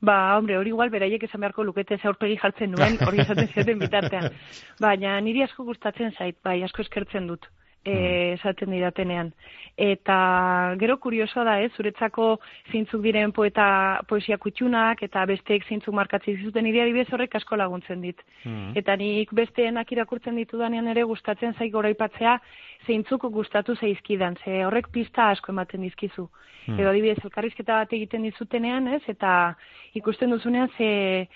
Ba, 0.01 0.37
hombre, 0.37 0.57
hori 0.57 0.69
igual 0.73 0.89
beraiek 0.91 1.23
esan 1.23 1.41
beharko 1.41 1.63
lukete 1.63 1.97
aurpegi 2.03 2.37
jartzen 2.41 2.71
nuen, 2.71 2.97
hori 3.07 3.21
esaten 3.23 3.47
zioten 3.53 3.79
bitartean. 3.79 4.31
Baina 4.85 5.19
niri 5.21 5.43
asko 5.45 5.63
gustatzen 5.63 6.11
zait, 6.17 6.37
bai, 6.43 6.61
asko 6.63 6.83
eskertzen 6.83 7.27
dut. 7.31 7.47
Eh, 7.85 8.33
esaten 8.33 8.71
didatenean. 8.71 9.31
Eta 9.77 10.75
gero 10.79 10.97
kuriosoa 11.03 11.43
da, 11.43 11.55
ez, 11.61 11.71
zuretzako 11.75 12.39
zeintzuk 12.71 13.01
diren 13.03 13.33
poeta 13.35 14.01
poesia 14.07 14.37
kutxunak 14.37 15.03
eta 15.03 15.25
besteek 15.27 15.65
zeintzuk 15.67 15.93
markatzen 15.93 16.39
zuten 16.43 16.63
nire 16.63 16.81
adibidez 16.81 17.11
horrek 17.11 17.35
asko 17.35 17.59
laguntzen 17.59 18.01
dit. 18.01 18.21
Mm. 18.45 18.71
Eta 18.79 18.95
nik 18.95 19.33
besteenak 19.35 19.91
irakurtzen 19.91 20.35
ditudanean 20.39 20.87
ere 20.87 21.03
gustatzen 21.03 21.53
zaik 21.59 21.73
goraipatzea 21.73 22.39
zeintzuk 22.85 23.27
gustatu 23.33 23.75
zaizkidan, 23.75 24.37
ze 24.43 24.63
horrek 24.65 24.89
pista 24.91 25.29
asko 25.29 25.51
ematen 25.51 25.81
dizkizu. 25.81 26.27
Hmm. 26.65 26.79
Edo 26.79 26.89
adibidez 26.89 27.19
elkarrizketa 27.23 27.81
bat 27.81 27.93
egiten 27.93 28.25
dizutenean, 28.25 28.87
ez? 28.95 29.01
Eta 29.11 29.55
ikusten 29.93 30.33
duzunean 30.33 30.71
ze, 30.77 31.27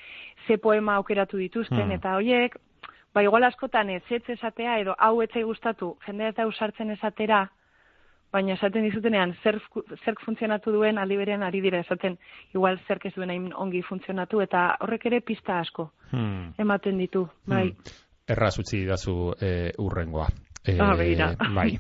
ze 0.48 0.58
poema 0.58 0.96
aukeratu 0.96 1.38
dituzten 1.38 1.86
Hmm. 1.86 1.92
eta 1.92 2.16
hoiek 2.16 2.56
ba 3.14 3.24
igual 3.24 3.44
askotan 3.44 3.90
ez 3.90 4.04
ez 4.10 4.24
esatea 4.30 4.80
edo 4.80 4.96
hau 4.98 5.22
etzai 5.22 5.44
gustatu, 5.44 5.98
jende 6.06 6.28
eta 6.28 6.46
usartzen 6.48 6.92
esatera, 6.92 7.50
baina 8.32 8.54
esaten 8.54 8.84
dizutenean 8.86 9.34
zer 9.44 9.58
zerk 10.06 10.20
funtzionatu 10.26 10.72
duen 10.72 10.98
aldi 11.02 11.18
berean 11.18 11.44
ari 11.44 11.62
dira 11.62 11.80
esaten 11.80 12.18
igual 12.54 12.78
zerk 12.88 13.06
ez 13.06 13.14
duen 13.16 13.30
hain 13.30 13.54
ongi 13.56 13.82
funtzionatu 13.82 14.42
eta 14.42 14.76
horrek 14.82 15.06
ere 15.06 15.22
pista 15.22 15.60
asko 15.60 15.92
Hmm. 16.12 16.54
ematen 16.58 16.98
ditu, 16.98 17.28
bai. 17.46 17.76
Erraz 18.28 18.56
utzi 18.60 18.84
dazu 18.86 19.34
e, 19.42 19.72
urrengoa. 19.78 20.28
E, 20.66 20.78
Ah, 20.82 20.96
begira. 20.98 21.36
Bai. 21.56 21.78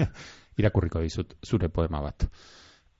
Irakurriko 0.58 1.00
dizut 1.00 1.34
zure 1.44 1.68
poema 1.68 2.00
bat. 2.00 2.24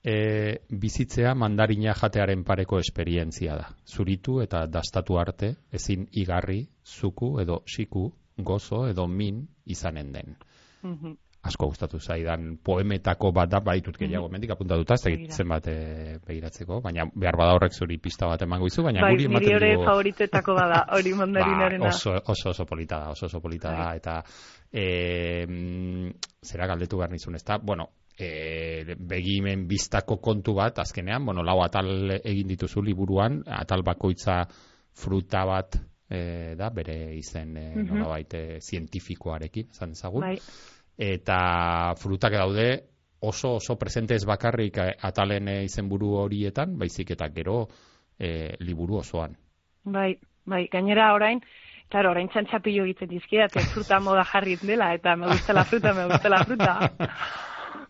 E, 0.07 0.61
bizitzea 0.69 1.33
mandarina 1.35 1.91
jatearen 1.99 2.45
pareko 2.47 2.79
esperientzia 2.79 3.57
da. 3.59 3.65
Zuritu 3.83 4.39
eta 4.39 4.61
dastatu 4.71 5.17
arte, 5.19 5.49
ezin 5.75 6.05
igarri, 6.15 6.61
zuku 6.85 7.33
edo 7.43 7.61
siku, 7.67 8.05
gozo 8.37 8.85
edo 8.87 9.07
min 9.07 9.47
izanen 9.65 10.11
den. 10.13 10.35
Mhm. 10.83 11.15
asko 11.47 11.67
gustatu 11.69 11.99
zaidan 11.99 12.57
poemetako 12.63 13.29
bat 13.31 13.47
da 13.49 13.59
baitut 13.63 13.95
Mhm. 13.95 13.99
gehiago 14.03 14.27
mendik 14.29 14.49
apuntatuta 14.51 14.93
ez 14.95 15.03
dakit 15.03 15.31
zenbat 15.31 15.67
e, 15.67 16.19
begiratzeko 16.27 16.81
baina 16.81 17.05
behar 17.15 17.37
bada 17.37 17.53
horrek 17.55 17.71
zuri 17.73 17.97
pista 17.97 18.27
bat 18.27 18.41
emango 18.41 18.67
izu 18.67 18.83
baina 18.83 19.01
bai, 19.01 19.11
guri 19.13 19.25
ematen 19.29 19.55
ere 19.55 19.75
du 19.77 19.83
favoritoetako 19.85 20.53
bada, 20.53 20.81
hori 20.91 21.13
mandarinarena. 21.21 21.83
Ba, 21.85 21.89
oso, 21.89 22.11
oso 22.25 22.49
oso 22.49 22.65
polita 22.65 22.99
da, 22.99 23.09
oso 23.11 23.25
oso 23.27 23.39
polita 23.39 23.71
da, 23.71 23.85
Bai. 23.85 23.97
eta 23.97 24.23
e, 24.73 25.45
mm, 25.47 26.11
zera 26.43 26.67
galdetu 26.67 26.97
behar 26.97 27.11
nizun, 27.11 27.35
ezta? 27.35 27.57
Bueno, 27.63 27.89
e, 28.17 28.95
begimen 28.97 29.67
biztako 29.67 30.17
kontu 30.17 30.53
bat, 30.57 30.79
azkenean, 30.79 31.25
bueno, 31.25 31.43
lau 31.43 31.61
atal 31.63 32.11
egin 32.23 32.47
dituzu 32.47 32.81
liburuan, 32.81 33.43
atal 33.45 33.83
bakoitza 33.83 34.41
fruta 34.97 35.45
bat 35.45 35.77
e, 36.09 36.55
da, 36.57 36.69
bere 36.69 37.15
izen 37.15 37.57
e, 37.57 37.65
Mhm. 37.75 37.87
nolabait 37.93 38.33
e, 38.33 38.59
zientifikoarekin, 38.61 39.69
esan 39.71 39.91
ezagun. 39.91 40.21
Bai, 40.21 40.37
Eta 40.97 41.93
frutak 42.01 42.33
daude 42.33 42.83
oso 43.19 43.55
oso 43.55 43.75
presente 43.77 44.15
ez 44.15 44.25
bakarrik 44.25 44.77
eh, 44.77 44.95
atalen 45.01 45.47
izenburu 45.63 46.15
horietan, 46.23 46.77
baizik 46.77 47.11
eta 47.11 47.27
gero 47.29 47.67
e, 48.17 48.55
liburu 48.59 48.97
osoan. 48.97 49.37
bai, 49.83 50.17
bai, 50.45 50.67
gainera 50.71 51.13
orain, 51.13 51.41
Claro, 51.89 52.09
orain 52.11 52.27
txantxapillo 52.27 52.83
egiten 52.83 53.07
dizkidate, 53.07 53.61
fruta 53.71 54.01
moda 54.03 54.25
jarri 54.27 54.57
dela, 54.61 54.89
eta 54.93 55.15
me 55.15 55.27
gusta 55.27 55.53
la 55.53 55.63
fruta, 55.63 55.93
me 55.93 56.05
gusta 56.09 56.29
la 56.29 56.43
fruta. 56.43 56.73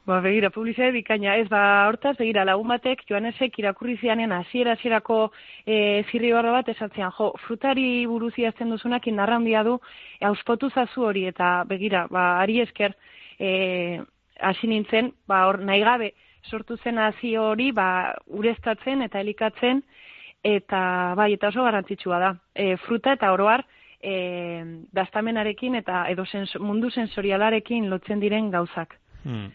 Ba, 0.07 0.21
begira, 0.23 0.47
publizitate 0.55 0.93
bikaina, 0.95 1.33
ez 1.35 1.49
ba, 1.51 1.61
hortaz, 1.89 2.13
begira, 2.15 2.45
lagun 2.47 2.69
batek, 2.71 3.01
Joanesek 3.09 3.57
irakurri 3.59 3.97
zianen 3.99 4.31
hasiera 4.31 4.77
hasierako 4.77 5.17
e, 5.65 6.03
zirri 6.09 6.31
bat 6.31 6.69
esatzean, 6.69 7.11
jo, 7.11 7.33
frutari 7.43 8.05
buruz 8.07 8.31
idazten 8.37 8.69
duzunak 8.69 9.05
indarra 9.07 9.35
handia 9.35 9.63
du, 9.63 9.77
auspotu 10.21 10.69
zazu 10.69 11.03
hori, 11.03 11.25
eta 11.27 11.65
begira, 11.67 12.05
ba, 12.09 12.39
ari 12.39 12.61
esker, 12.61 12.95
e, 13.37 13.99
hasi 14.39 14.67
nintzen, 14.67 15.11
ba, 15.27 15.45
hor, 15.47 15.59
nahi 15.59 15.83
gabe, 15.83 16.13
sortu 16.45 16.77
zen 16.77 16.97
hasi 16.99 17.35
hori, 17.35 17.73
ba, 17.73 18.15
ureztatzen 18.27 19.01
eta 19.01 19.19
elikatzen, 19.19 19.83
eta 20.41 21.15
bai, 21.19 21.33
eta 21.33 21.51
oso 21.51 21.67
garrantzitsua 21.67 22.19
da. 22.19 22.33
E, 22.55 22.77
fruta 22.87 23.11
eta 23.19 23.33
oroar, 23.35 23.67
e, 23.99 24.63
dastamenarekin 24.93 25.75
eta 25.75 26.05
edo 26.07 26.23
sens 26.25 26.55
mundu 26.59 26.89
sensorialarekin 26.95 27.89
lotzen 27.89 28.23
diren 28.23 28.51
gauzak. 28.55 29.01
Hmm. 29.25 29.49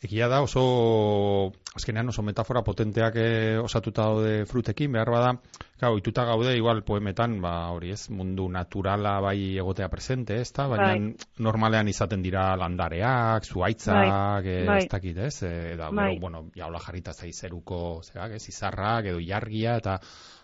Egia 0.00 0.28
da 0.32 0.40
oso, 0.40 1.52
azkenean 1.76 2.08
oso 2.08 2.22
metafora 2.24 2.62
potenteak 2.64 3.18
eh, 3.20 3.58
osatuta 3.60 4.06
daude 4.08 4.46
frutekin, 4.48 4.92
behar 4.96 5.10
bada, 5.12 5.34
Claro, 5.80 5.96
ituta 5.96 6.26
gaude, 6.28 6.52
igual 6.58 6.82
poemetan, 6.84 7.38
ba, 7.40 7.70
hori 7.72 7.94
ez, 7.94 8.10
mundu 8.12 8.44
naturala 8.52 9.14
bai 9.24 9.56
egotea 9.56 9.86
presente, 9.88 10.36
ez 10.42 10.50
da? 10.52 10.66
Baina 10.68 10.88
Bai. 10.90 11.14
normalean 11.40 11.88
izaten 11.88 12.20
dira 12.20 12.42
landareak, 12.60 13.48
zuaitzak, 13.48 14.44
eh, 14.44 14.66
bai. 14.68 14.76
ez 14.82 14.90
dakit, 14.92 15.16
ez? 15.16 15.42
Eh, 15.48 15.72
eta, 15.72 15.88
Bai. 15.88 16.10
gero, 16.10 16.20
bueno, 16.20 16.42
jaula 16.54 16.82
jarrita 16.84 17.14
zaizeruko, 17.16 18.02
zerak, 18.04 18.36
ez, 18.36 18.42
izarrak, 18.52 19.08
edo 19.14 19.24
jargia, 19.24 19.78
eta 19.80 19.96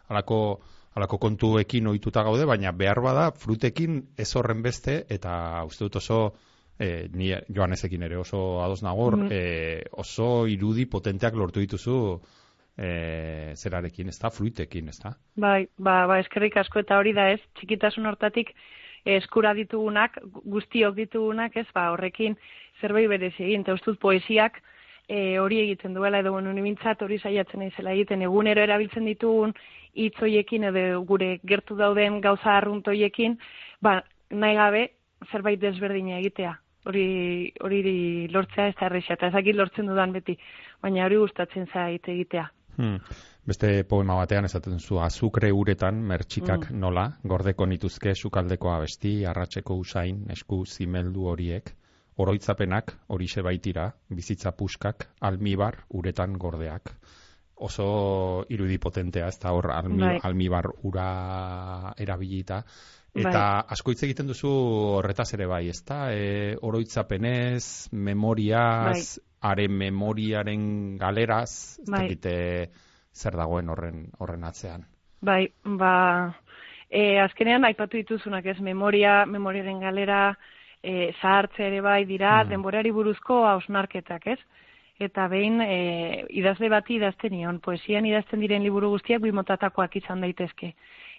halako 0.09 0.41
halako 0.97 1.19
kontuekin 1.21 1.93
ohituta 1.93 2.23
gaude, 2.25 2.47
baina 2.49 2.73
behar 2.73 3.03
bada 3.05 3.29
frutekin 3.37 4.07
ez 4.17 4.31
horren 4.41 4.63
beste, 4.65 5.03
eta 5.13 5.37
uste 5.69 5.85
dut 5.85 6.01
oso, 6.01 6.21
eh, 6.79 7.09
ni 7.13 7.31
joanezekin 7.49 8.03
ere 8.03 8.17
oso 8.17 8.63
ados 8.63 8.83
nagor, 8.83 9.17
Mhm. 9.17 9.29
eh, 9.31 9.85
oso 9.93 10.47
irudi 10.47 10.87
potenteak 10.87 11.35
lortu 11.35 11.61
dituzu 11.61 12.21
eh, 12.79 13.55
zerarekin, 13.57 14.09
ez 14.09 14.19
da, 14.21 14.29
fruitekin, 14.31 14.89
ez 14.89 14.99
da? 15.01 15.15
Bai, 15.37 15.69
ba, 15.79 16.07
ba, 16.07 16.19
eskerrik 16.21 16.57
asko. 16.61 16.79
Eta 16.81 16.99
hori 16.99 17.13
da 17.17 17.31
ez, 17.33 17.41
txikitasun 17.57 18.05
hortatik 18.07 18.51
eskura 19.07 19.55
ditugunak, 19.55 20.19
gu- 20.23 20.43
guztiok 20.45 20.95
ditugunak, 20.99 21.57
ez, 21.57 21.67
ba, 21.75 21.87
horrekin 21.95 22.37
zerbait 22.81 23.09
berezi 23.09 23.45
egin, 23.45 23.63
eta 23.65 23.73
ustut 23.79 23.99
poesiak 23.99 24.61
e, 25.09 25.39
hori 25.39 25.61
egiten 25.63 25.95
duela, 25.95 26.19
edo 26.21 26.33
bueno, 26.33 26.53
nimintzat 26.53 27.01
hori 27.03 27.19
saiatzen 27.19 27.61
naizela 27.61 27.93
egiten, 27.95 28.23
egunero 28.27 28.61
erabiltzen 28.61 29.07
ditugun 29.07 29.55
hitz 29.95 30.19
hoiekin, 30.21 30.65
edo 30.65 31.01
gure 31.09 31.39
gertu 31.47 31.77
dauden 31.79 32.21
gauza 32.21 32.59
arruntoiekin, 32.59 33.39
ba, 33.81 34.03
nahi 34.31 34.55
gabe 34.59 34.91
zerbait 35.33 35.61
desberdina 35.61 36.19
egitea. 36.19 36.59
Hori, 36.87 37.53
hori 37.67 38.29
lortzea 38.31 38.69
ez 38.71 38.75
da 38.79 38.87
errexea, 38.87 39.17
eta 39.19 39.27
ezakit 39.33 39.57
lortzen 39.59 39.89
dudan 39.91 40.13
beti, 40.15 40.37
baina 40.83 41.05
hori 41.09 41.17
gustatzen 41.19 41.67
zait 41.73 42.07
egitea. 42.09 42.45
Hmm. 42.77 43.01
Beste 43.47 43.71
poema 43.89 44.15
batean 44.19 44.45
esaten 44.45 44.79
zu 44.79 44.99
azukre 45.01 45.51
uretan 45.53 45.99
mertxikak 46.03 46.71
Mm. 46.71 46.79
nola, 46.81 47.07
gordeko 47.25 47.67
nituzke 47.67 48.15
sukaldeko 48.15 48.71
abesti, 48.73 49.25
arratseko 49.27 49.75
usain, 49.81 50.27
esku 50.31 50.65
zimeldu 50.67 51.27
horiek, 51.31 51.73
oroitzapenak 52.19 52.93
horixe 53.09 53.43
baitira, 53.43 53.93
bizitza 54.09 54.53
puskak, 54.53 55.09
almibar 55.21 55.85
uretan 55.91 56.37
gordeak. 56.39 56.93
Oso 57.57 58.45
irudi 58.51 58.77
potentea, 58.79 59.29
ez 59.29 59.39
da 59.41 59.53
hor 59.53 59.71
almi, 59.73 60.01
Bai. 60.03 60.19
almibar 60.23 60.67
ura 60.83 61.95
erabilita. 61.97 62.63
Eta 63.17 63.65
asko 63.73 63.93
hitz 63.93 64.03
egiten 64.05 64.27
duzu 64.29 64.51
horretaz 64.99 65.33
ere 65.35 65.47
bai, 65.47 65.69
ezta? 65.73 66.11
E, 66.13 66.57
oroitzapenez, 66.63 67.89
memoriaz, 67.93 69.19
haren 69.41 69.73
memoriaren 69.79 70.97
galeraz, 70.99 71.79
ez 71.81 71.89
Bai. 71.91 72.03
dakite 72.03 72.35
zer 73.17 73.37
dagoen 73.39 73.71
horren 73.73 74.07
horren 74.19 74.45
atzean. 74.45 74.85
Bai, 75.25 75.47
ba, 75.65 76.35
e, 76.91 77.19
azkenean 77.21 77.65
aipatu 77.65 77.97
dituzunak 77.97 78.47
ez, 78.47 78.59
memoria, 78.61 79.25
memoriaren 79.27 79.81
galera, 79.81 80.37
e, 80.83 81.13
zahartze 81.21 81.67
ere 81.67 81.81
bai 81.81 82.05
dira, 82.05 82.45
Mm. 82.45 82.49
denborari 82.51 82.91
buruzko 82.91 83.47
hausnarketak, 83.47 84.27
ez? 84.27 84.39
Eta 84.99 85.27
behin, 85.29 85.61
e, 85.61 86.25
idazle 86.31 86.69
bati 86.69 86.95
idazten 86.97 87.33
nion, 87.33 87.61
poesian 87.61 88.07
idazten 88.07 88.41
diren 88.41 88.63
liburu 88.63 88.91
guztiak 88.91 89.21
bi 89.23 89.33
motatakoak 89.33 89.97
izan 89.97 90.21
daitezke. 90.21 90.75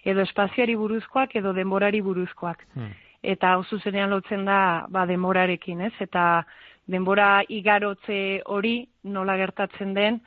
Edo 0.08 0.24
espazioari 0.24 0.74
buruzkoak, 0.78 1.36
edo 1.36 1.52
denborari 1.56 2.00
buruzkoak. 2.04 2.64
Hmm. 2.74 2.94
Eta 3.22 3.52
hau 3.54 3.64
zuzenean 3.64 4.10
lotzen 4.14 4.44
da, 4.46 4.86
ba, 4.88 5.04
denborarekin, 5.10 5.82
ez? 5.88 5.94
Eta 6.00 6.44
denbora 6.88 7.42
igarotze 7.52 8.40
hori 8.46 8.76
nola 9.04 9.36
gertatzen 9.36 9.92
den, 9.96 10.20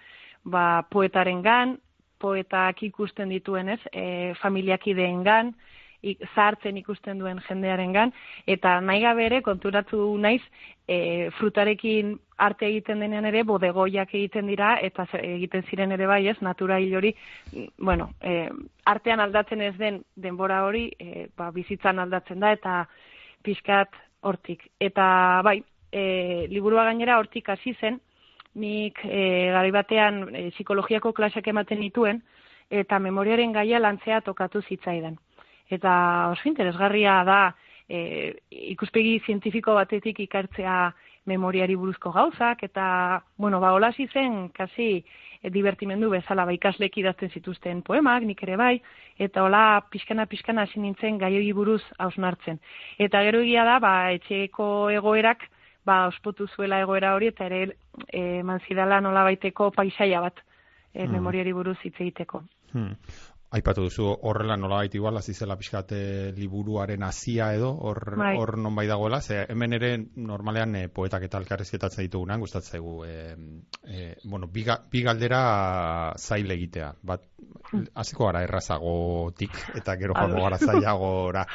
ba, 0.44 0.84
poetaren 0.92 1.42
gan, 1.42 1.78
poetak 2.22 2.84
ikusten 2.86 3.32
dituen, 3.34 3.72
ez? 3.74 3.80
E, 3.92 4.34
familiakideen 4.42 5.24
gan, 5.26 5.54
ik, 6.02 6.22
zahartzen 6.34 6.78
ikusten 6.78 7.20
duen 7.20 7.40
jendearen 7.48 7.94
gan, 7.94 8.14
eta 8.50 8.80
nahi 8.82 9.02
gabe 9.02 9.26
ere 9.26 9.42
konturatu 9.46 10.02
naiz, 10.18 10.42
e, 10.88 11.30
frutarekin 11.38 12.16
arte 12.42 12.66
egiten 12.68 13.00
denean 13.04 13.26
ere, 13.30 13.44
bodegoiak 13.48 14.14
egiten 14.18 14.50
dira, 14.50 14.74
eta 14.82 15.06
egiten 15.22 15.64
ziren 15.70 15.92
ere 15.96 16.08
bai, 16.10 16.26
ez, 16.28 16.38
natura 16.42 16.80
hil 16.82 16.96
hori, 16.98 17.14
mm, 17.54 17.68
bueno, 17.78 18.12
e, 18.22 18.50
artean 18.86 19.20
aldatzen 19.20 19.62
ez 19.62 19.76
den 19.78 20.02
denbora 20.16 20.64
hori, 20.66 20.90
e, 21.00 21.28
ba, 21.38 21.52
bizitzan 21.52 22.00
aldatzen 22.00 22.40
da, 22.40 22.52
eta 22.58 22.78
pixkat 23.44 23.96
hortik. 24.22 24.68
Eta 24.80 25.42
bai, 25.46 25.62
e, 25.92 26.48
liburua 26.50 26.86
gainera 26.90 27.20
hortik 27.20 27.50
hasi 27.50 27.76
zen, 27.80 28.02
nik 28.54 29.00
e, 29.06 29.48
garai 29.54 29.72
batean 29.72 30.24
e, 30.36 30.50
psikologiako 30.56 31.14
klaseak 31.14 31.48
ematen 31.48 31.80
nituen, 31.80 32.22
eta 32.72 33.00
memoriaren 33.00 33.52
gaia 33.54 33.80
lantzea 33.80 34.22
tokatu 34.26 34.62
zitzaidan. 34.62 35.18
Eta 35.72 36.30
oso 36.34 36.50
interesgarria 36.50 37.24
da 37.24 37.42
e, 37.88 38.36
ikuspegi 38.74 39.20
zientifiko 39.26 39.76
batetik 39.78 40.20
ikartzea 40.28 40.92
memoriari 41.30 41.76
buruzko 41.78 42.12
gauzak, 42.12 42.64
eta, 42.66 43.24
bueno, 43.38 43.60
ba, 43.62 43.74
hola 43.74 43.92
zen, 43.94 44.50
kasi, 44.50 45.06
e, 45.42 45.50
divertimendu 45.50 46.10
bezala, 46.10 46.46
ba, 46.46 46.54
ikaslek 46.54 46.98
idazten 46.98 47.30
zituzten 47.30 47.82
poemak, 47.84 48.24
nik 48.24 48.42
ere 48.44 48.58
bai, 48.58 48.82
eta 49.20 49.44
hola 49.44 49.86
pixkana 49.92 50.26
pixkana 50.26 50.64
hasi 50.64 50.80
nintzen 50.80 51.18
gai 51.18 51.36
hori 51.36 51.52
buruz 51.54 51.84
hausnartzen. 52.00 52.60
Eta 52.98 53.22
gero 53.24 53.42
egia 53.42 53.66
da, 53.66 53.80
ba, 53.80 54.12
etxeko 54.12 54.90
egoerak, 54.90 55.46
ba, 55.86 56.08
ospotu 56.08 56.48
zuela 56.48 56.80
egoera 56.82 57.14
hori, 57.16 57.28
eta 57.28 57.46
ere 57.46 57.76
e, 58.08 58.40
eman 58.40 58.60
zidala 58.68 59.02
nola 59.02 59.24
baiteko 59.24 59.72
paisaia 59.72 60.22
bat, 60.22 60.42
e, 60.94 61.06
Mm. 61.06 61.12
memoriari 61.12 61.54
buruz 61.54 61.78
hitz 61.84 62.00
egiteko. 62.00 62.44
Hmm. 62.74 62.96
Aipatu 63.52 63.84
duzu 63.84 64.06
horrela 64.30 64.56
nolabait 64.56 64.94
igual 64.96 65.18
hasi 65.20 65.34
zela 65.34 65.58
pixkat 65.60 65.90
eh, 65.92 66.30
liburuaren 66.38 67.04
hasia 67.04 67.50
edo 67.52 67.74
hor 67.84 68.00
Bai. 68.16 68.38
hor 68.40 68.56
nonbait 68.58 68.88
dagoela, 68.88 69.20
ze 69.22 69.42
hemen 69.50 69.76
ere 69.76 69.90
normalean 70.16 70.78
eh, 70.80 70.86
poetak 70.88 71.26
eta 71.28 71.42
elkarrizketatzen 71.44 72.08
ditugunan 72.08 72.40
gustatzen 72.40 72.78
zaigu 72.78 73.04
eh, 73.04 73.36
eh, 73.84 74.16
bueno, 74.24 74.48
bi, 74.48 74.64
bi 74.92 75.04
galdera 75.04 75.42
zail 76.18 76.56
egitea. 76.56 76.94
Bat 77.04 77.28
hasiko 77.94 78.30
gara 78.30 78.46
errazagotik 78.48 79.60
eta 79.76 80.00
gero 80.00 80.16
joango 80.16 80.48
gara 80.48 80.58
zailagora. 80.58 81.46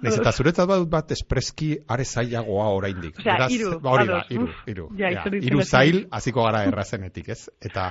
Naiz 0.00 0.16
eta 0.16 0.32
zuretzat 0.32 0.68
badut 0.68 0.88
bat 0.96 1.12
espreski 1.12 1.74
are 1.86 2.04
zailagoa 2.08 2.70
oraindik. 2.78 3.20
Beraz, 3.20 3.52
ba 3.84 3.98
hori 3.98 4.08
da, 4.08 4.24
hiru, 4.30 4.48
hiru. 4.64 4.92
ja, 4.96 5.12
hiru 5.28 5.60
zail 5.62 6.06
hasiko 6.10 6.48
gara 6.48 6.64
errazenetik, 6.72 7.34
ez? 7.36 7.50
Eta 7.60 7.90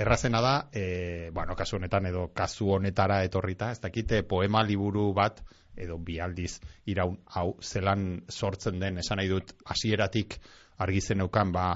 errazena 0.00 0.40
da, 0.40 0.54
e, 0.72 1.30
bueno, 1.32 1.54
kasu 1.56 1.76
honetan 1.76 2.06
edo 2.08 2.30
kasu 2.32 2.70
honetara 2.72 3.22
etorrita, 3.26 3.70
ez 3.70 3.80
dakite 3.82 4.22
poema 4.24 4.62
liburu 4.64 5.10
bat 5.12 5.42
edo 5.76 5.98
bi 6.00 6.18
aldiz 6.20 6.58
iraun 6.88 7.18
hau 7.36 7.56
zelan 7.60 8.22
sortzen 8.28 8.80
den 8.80 8.98
esan 9.02 9.20
nahi 9.20 9.28
dut 9.28 9.52
hasieratik 9.68 10.38
argi 10.80 11.00
zeneukan, 11.00 11.52
ba, 11.52 11.66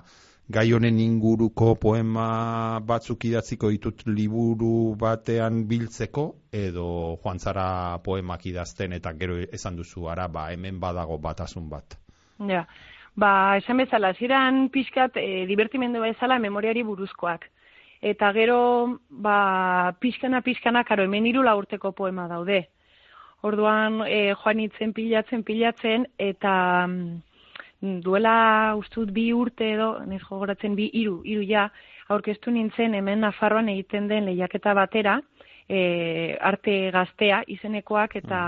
gai 0.48 0.72
honen 0.72 0.98
inguruko 1.00 1.74
poema 1.80 2.80
batzuk 2.80 3.26
idatziko 3.28 3.70
ditut 3.72 4.06
liburu 4.06 4.94
batean 5.00 5.66
biltzeko, 5.68 6.24
edo 6.52 6.86
joan 7.22 7.38
zara 7.38 7.98
poemak 8.04 8.46
idazten 8.46 8.96
eta 8.96 9.12
gero 9.20 9.36
esan 9.52 9.76
duzu, 9.76 10.08
ara, 10.08 10.28
ba, 10.28 10.50
hemen 10.52 10.80
badago 10.80 11.18
batasun 11.18 11.68
bat. 11.68 11.98
Ja, 12.48 12.64
ba, 13.16 13.56
esan 13.60 13.84
bezala, 13.84 14.14
ziren 14.16 14.70
pixkat 14.72 15.20
e, 15.20 15.44
divertimendu 15.48 16.00
bezala 16.00 16.38
memoriari 16.38 16.82
buruzkoak. 16.82 17.50
Eta 18.04 18.34
gero, 18.36 18.98
ba, 19.08 19.94
pixkana, 19.98 20.42
pixkana, 20.44 20.82
karo, 20.84 21.06
hemen 21.06 21.24
irula 21.30 21.54
urteko 21.56 21.94
poema 21.96 22.26
daude. 22.28 22.58
Orduan, 23.48 24.02
e, 24.04 24.34
joan 24.42 24.60
itzen 24.60 24.92
pilatzen, 24.92 25.40
pilatzen, 25.48 26.04
eta 26.20 26.52
mm, 26.84 27.94
duela 28.04 28.34
ustut 28.76 29.08
bi 29.16 29.30
urte 29.32 29.70
edo, 29.78 29.88
nes 30.10 30.20
jogoratzen 30.26 30.76
bi 30.76 30.90
iru, 31.00 31.22
iru 31.24 31.46
ja, 31.48 31.70
aurkeztu 32.12 32.52
nintzen 32.52 32.92
hemen 32.98 33.24
Nafarroan 33.24 33.72
egiten 33.72 34.10
den 34.12 34.28
lehiaketa 34.28 34.76
batera, 34.76 35.16
e, 35.68 36.36
arte 36.40 36.90
gaztea 36.92 37.42
izenekoak 37.46 38.16
eta 38.20 38.40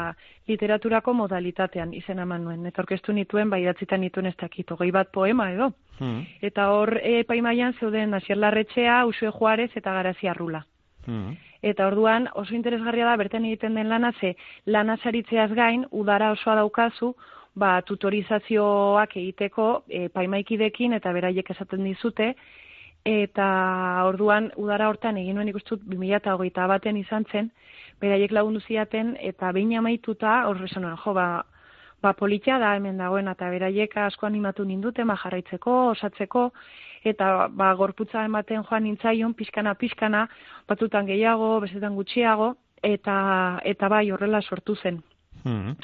literaturako 0.49 1.15
modalitatean 1.17 1.95
izen 1.95 2.21
eman 2.23 2.45
nuen. 2.45 2.67
Eta 2.67 2.83
orkestu 2.83 3.13
nituen, 3.13 3.51
bai 3.51 3.63
datzitan 3.65 4.01
nituen 4.01 4.31
ez 4.31 4.37
dakit, 4.41 4.71
hogei 4.71 4.91
bat 4.95 5.11
poema 5.13 5.51
edo. 5.53 5.73
Hmm. 5.99 6.25
Eta 6.43 6.71
hor 6.75 6.99
e, 7.03 7.25
paimaian 7.25 7.75
zeuden 7.81 8.15
Asier 8.15 8.39
Larretxea, 8.39 9.05
Usue 9.07 9.31
Juarez 9.31 9.71
eta 9.75 9.93
Garazia 9.93 10.35
Rula. 10.35 10.65
Hmm. 11.07 11.37
Eta 11.63 11.87
orduan 11.89 12.29
oso 12.35 12.55
interesgarria 12.55 13.07
da 13.09 13.17
bertan 13.17 13.47
egiten 13.49 13.75
den 13.75 13.89
lana 13.89 14.13
ze 14.21 14.37
lana 14.67 14.97
saritzeaz 14.97 15.51
gain 15.55 15.87
udara 15.91 16.31
osoa 16.33 16.55
daukazu 16.55 17.15
ba 17.57 17.81
tutorizazioak 17.83 19.17
egiteko 19.17 19.85
e, 19.89 20.09
paimaikidekin 20.09 20.93
eta 20.93 21.13
beraiek 21.13 21.51
esaten 21.51 21.85
dizute 21.85 22.35
eta 23.07 23.47
orduan 24.09 24.51
udara 24.59 24.89
hortan 24.91 25.17
egin 25.21 25.37
nuen 25.39 25.49
ikustut 25.53 25.85
2008 25.87 26.67
baten 26.73 26.97
izan 26.99 27.25
zen, 27.31 27.51
beraiek 28.03 28.33
lagundu 28.35 28.61
ziaten, 28.61 29.15
eta 29.21 29.53
behin 29.53 29.77
amaituta, 29.79 30.43
horre 30.49 30.67
nuen, 30.81 30.97
jo, 31.05 31.15
ba, 31.15 31.45
ba 32.03 32.13
politia 32.13 32.59
da 32.59 32.75
hemen 32.77 32.99
dagoen, 32.99 33.29
eta 33.29 33.51
beraiek 33.51 33.97
asko 33.97 34.27
animatu 34.27 34.65
nindute, 34.65 35.05
ma 35.05 35.17
jarraitzeko, 35.23 35.77
osatzeko, 35.95 36.51
eta 37.05 37.49
ba, 37.49 37.73
gorputza 37.75 38.25
ematen 38.25 38.65
joan 38.69 38.83
nintzaion, 38.83 39.35
pixkana, 39.35 39.75
pixkana, 39.75 40.27
batutan 40.69 41.07
gehiago, 41.07 41.61
bezetan 41.61 41.95
gutxiago, 41.95 42.57
eta, 42.83 43.61
eta 43.65 43.89
bai 43.89 44.11
horrela 44.11 44.43
sortu 44.43 44.75
zen. 44.83 45.03
Hmm. 45.47 45.77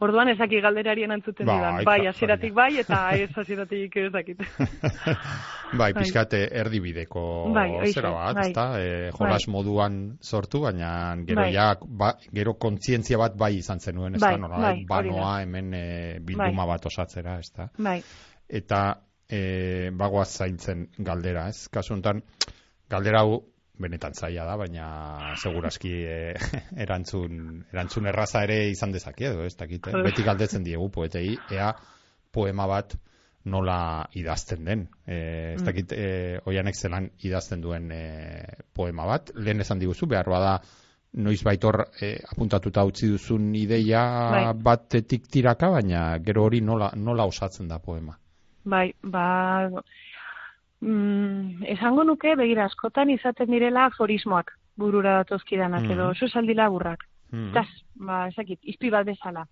Orduan 0.00 0.30
ezaki 0.32 0.62
galderarien 0.64 1.12
antzuten 1.12 1.44
Bai, 1.46 1.56
didan. 1.58 1.80
Bai, 1.84 1.98
ka- 2.00 2.08
hasieratik 2.14 2.54
bai, 2.56 2.70
eta 2.80 3.00
ez 3.20 3.28
hasieratik 3.36 3.96
ez 4.00 4.12
dakit. 4.14 4.40
bai, 5.80 5.90
pixkate 5.94 6.40
erdibideko 6.62 7.24
Bai, 7.54 7.68
zera 7.92 8.10
bat, 8.14 8.34
bai. 8.38 8.46
ezta? 8.48 8.64
E, 8.80 9.10
jolas 9.18 9.44
moduan 9.52 9.98
sortu, 10.24 10.62
baina 10.64 10.92
gero 11.28 11.42
Bai. 11.44 11.52
ja, 11.54 11.74
ba, 11.84 12.14
gero 12.32 12.54
kontzientzia 12.58 13.18
bat 13.20 13.36
bai 13.36 13.52
izan 13.58 13.80
zenuen, 13.84 14.16
ezta? 14.16 14.30
Bai, 14.32 14.40
Nola, 14.40 14.58
bai, 14.64 14.84
banoa 14.88 15.34
hemen 15.42 15.74
e, 15.74 15.84
bilduma 16.24 16.64
Bai. 16.64 16.72
bat 16.74 16.86
osatzera, 16.90 17.38
ezta? 17.44 17.68
bai, 17.78 18.00
Eta 18.48 18.80
e, 19.28 19.90
bagoaz 19.94 20.30
zaintzen 20.42 20.88
galdera, 20.98 21.48
ez? 21.52 21.68
Kasu 21.68 21.92
honetan, 21.94 22.24
galdera 22.90 23.20
hau 23.22 23.42
benetan 23.80 24.14
zaila 24.14 24.44
da, 24.44 24.56
baina 24.60 24.86
segurazki 25.40 25.92
e, 26.04 26.18
erantzun, 26.84 27.64
erantzun 27.72 28.06
erraza 28.10 28.42
ere 28.46 28.58
izan 28.70 28.92
dezake, 28.92 29.30
edo 29.32 29.44
ez 29.48 29.54
dakit, 29.56 29.88
eh? 29.88 30.02
beti 30.04 30.24
galdetzen 30.26 30.64
diegu 30.66 30.90
poetei, 30.92 31.38
ea 31.50 31.72
poema 32.32 32.66
bat 32.70 32.94
nola 33.50 34.04
idazten 34.20 34.64
den. 34.68 34.82
E, 35.06 35.16
ez 35.54 35.62
Mm. 35.62 35.64
dakit, 35.64 35.92
e, 35.96 36.40
oianek 36.46 36.76
zelan 36.76 37.08
idazten 37.24 37.60
duen 37.64 37.90
e, 37.92 38.02
poema 38.76 39.06
bat, 39.08 39.32
lehen 39.34 39.60
esan 39.64 39.78
diguzu, 39.80 40.06
behar 40.06 40.28
bada 40.28 40.58
noiz 41.12 41.40
baitor 41.42 41.86
e, 42.00 42.12
apuntatuta 42.30 42.84
utzi 42.86 43.08
duzun 43.10 43.54
ideia 43.58 44.02
Bai. 44.30 44.44
batetik 44.62 45.24
tiraka, 45.26 45.70
baina 45.70 46.18
gero 46.22 46.44
hori 46.44 46.60
nola, 46.60 46.92
nola 46.94 47.24
osatzen 47.26 47.66
da 47.68 47.78
poema. 47.78 48.16
bai, 48.64 48.92
ba, 49.02 49.70
mm, 50.80 51.62
esango 51.74 52.04
nuke, 52.04 52.34
begira, 52.36 52.64
askotan 52.64 53.10
izaten 53.10 53.50
direla 53.50 53.86
aforismoak 53.86 54.52
burura 54.76 55.18
datozkidanak, 55.22 55.82
Mhm. 55.82 55.90
edo 55.92 56.08
oso 56.08 56.24
esaldi 56.26 56.54
laburrak. 56.54 57.04
Hmm. 57.30 57.52
Taz, 57.52 57.66
ba, 57.94 58.28
ezakit, 58.28 58.58
izpi 58.62 58.90
bat 58.90 59.06
bezala. 59.06 59.46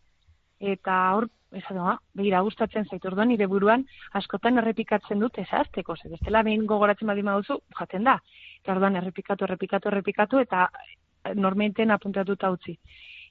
Eta 0.58 1.14
hor, 1.14 1.28
esan 1.52 1.78
ah, 1.78 1.98
begira, 2.14 2.40
gustatzen 2.40 2.84
zait, 2.86 3.04
orduan 3.04 3.28
nire 3.28 3.46
buruan, 3.46 3.84
askotan 4.12 4.58
errepikatzen 4.58 5.18
dut 5.20 5.38
ezazteko, 5.38 5.96
ze 5.96 6.08
bestela 6.08 6.42
behin 6.42 6.66
gogoratzen 6.66 7.06
badi 7.06 7.22
baduzu, 7.22 7.60
jaten 7.78 8.04
da. 8.04 8.18
Eta 8.62 8.72
orduan 8.72 8.96
errepikatu, 8.96 9.44
errepikatu, 9.44 9.88
errepikatu, 9.88 10.38
eta 10.40 10.68
normenten 11.34 11.90
apuntatuta 11.90 12.50
utzi. 12.50 12.78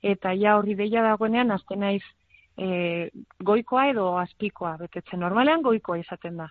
Eta 0.01 0.31
ja 0.33 0.57
hori 0.57 0.75
deia 0.75 1.01
dagoenean, 1.03 1.51
azten 1.51 1.79
naiz 1.79 2.03
e, 2.57 3.09
goikoa 3.43 3.89
edo 3.89 4.17
azpikoa 4.17 4.77
betetzen. 4.77 5.19
Normalean 5.19 5.61
goikoa 5.61 5.97
izaten 5.97 6.37
da. 6.37 6.47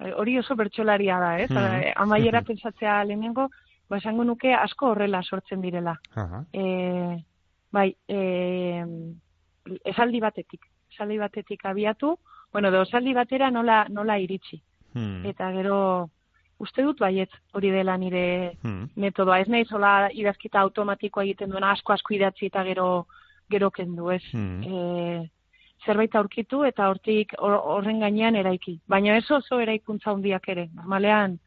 E, 0.00 0.12
hori 0.12 0.38
oso 0.38 0.56
bertsolaria 0.56 1.18
da, 1.20 1.38
ez? 1.40 1.50
Mhm. 1.50 1.82
E, 1.82 1.92
amaiera 1.96 2.42
pentsatzea 2.42 3.04
lehenengo, 3.04 3.48
ba 3.88 3.98
esango 3.98 4.24
nuke 4.24 4.54
asko 4.54 4.90
horrela 4.90 5.22
sortzen 5.22 5.60
direla. 5.60 5.98
Aha. 6.16 6.44
E, 6.52 7.22
bai, 7.72 7.94
e, 8.08 8.84
esaldi 9.84 10.20
batetik. 10.20 10.66
Esaldi 10.92 11.18
batetik 11.18 11.64
abiatu, 11.66 12.18
bueno, 12.52 12.68
edo 12.68 12.82
esaldi 12.82 13.14
batera 13.14 13.50
nola, 13.50 13.84
nola 13.90 14.18
iritsi. 14.18 14.60
Hmm. 14.94 15.24
Eta 15.26 15.50
gero, 15.52 16.10
uste 16.62 16.82
dut 16.86 17.00
baiet 17.02 17.32
hori 17.52 17.70
dela 17.74 17.96
nire 17.98 18.56
Hmm. 18.62 18.88
metodoa. 18.96 19.40
Ez 19.40 19.48
nahi 19.48 19.64
zola 19.64 20.08
idazkita 20.12 20.60
automatikoa 20.60 21.24
egiten 21.24 21.50
duena 21.50 21.72
asko 21.72 21.92
asko 21.92 22.14
idatzi 22.14 22.46
eta 22.46 22.62
gero 22.64 23.06
gero 23.50 23.70
kendu, 23.70 24.10
ez? 24.10 24.22
Hmm. 24.32 24.62
E, 24.62 25.30
zerbait 25.86 26.14
aurkitu 26.16 26.64
eta 26.64 26.88
hortik 26.90 27.34
hor- 27.38 27.60
horren 27.76 28.00
gainean 28.00 28.36
eraiki. 28.36 28.80
Baina 28.88 29.16
ez 29.16 29.30
oso 29.30 29.60
eraikuntza 29.60 30.10
handiak 30.10 30.48
ere. 30.48 30.68
Normalean, 30.74 31.38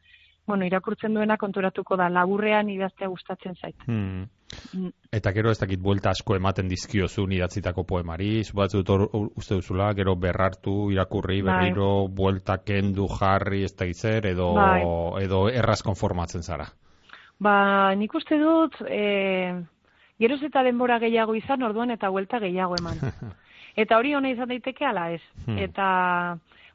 bueno, 0.46 0.64
irakurtzen 0.64 1.14
duena 1.14 1.36
konturatuko 1.36 1.96
da, 1.96 2.08
laburrean 2.08 2.70
idaztea 2.70 3.08
gustatzen 3.08 3.54
zait. 3.60 3.76
Hmm. 3.86 4.26
Mm. 4.72 4.88
Eta 5.12 5.32
gero 5.36 5.50
ez 5.52 5.58
dakit 5.60 5.80
buelta 5.80 6.10
asko 6.10 6.34
ematen 6.36 6.68
dizkiozun 6.70 7.32
idatzitako 7.36 7.84
poemari, 7.84 8.42
zubatzut 8.44 8.88
hor 8.88 9.04
hor 9.12 9.26
uste 9.36 9.58
duzula, 9.58 9.90
gero 9.94 10.14
berrartu, 10.16 10.90
irakurri, 10.90 11.42
Bai. 11.42 11.52
berriro, 11.52 12.08
buelta 12.08 12.58
kendu, 12.64 13.08
jarri, 13.18 13.64
ez 13.64 13.74
dakit 13.76 13.96
zer, 13.96 14.26
edo, 14.32 14.54
Bai. 14.54 14.80
edo 15.22 15.48
erraz 15.50 15.82
konformatzen 15.82 16.42
zara. 16.42 16.64
Ba, 17.38 17.94
nik 17.94 18.14
uste 18.14 18.38
dut, 18.40 18.80
e, 18.88 19.52
geroz 20.18 20.40
eta 20.42 20.62
denbora 20.66 20.98
gehiago 20.98 21.36
izan, 21.38 21.62
orduan 21.62 21.90
eta 21.90 22.08
buelta 22.08 22.40
gehiago 22.40 22.80
eman. 22.80 22.98
eta 23.78 23.98
hori 23.98 24.14
hona 24.18 24.32
izan 24.34 24.50
daiteke 24.50 24.86
ala 24.86 25.08
ez. 25.14 25.22
Hmm. 25.46 25.58
Eta, 25.62 25.88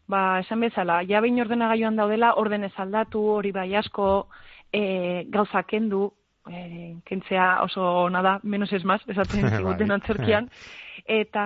ba, 0.08 0.24
esan 0.44 0.64
bezala, 0.64 1.02
ja 1.10 1.22
behin 1.24 1.42
ordenagailuan 1.44 2.00
daudela, 2.00 2.34
orden 2.40 2.64
ez 2.68 2.74
aldatu, 2.78 3.24
hori 3.38 3.52
bai 3.56 3.70
asko, 3.80 4.28
e, 4.72 4.84
gauza 5.34 5.64
kendu, 5.68 6.08
e, 6.50 6.96
kentzea 7.08 7.50
oso 7.64 7.84
ona 8.06 8.22
da, 8.22 8.40
menos 8.44 8.72
es 8.74 8.86
más, 8.86 9.02
esaten 9.08 9.50
ziguten 9.58 9.88
Bai. 9.88 10.00
antzerkian. 10.00 10.50
Eta, 11.04 11.44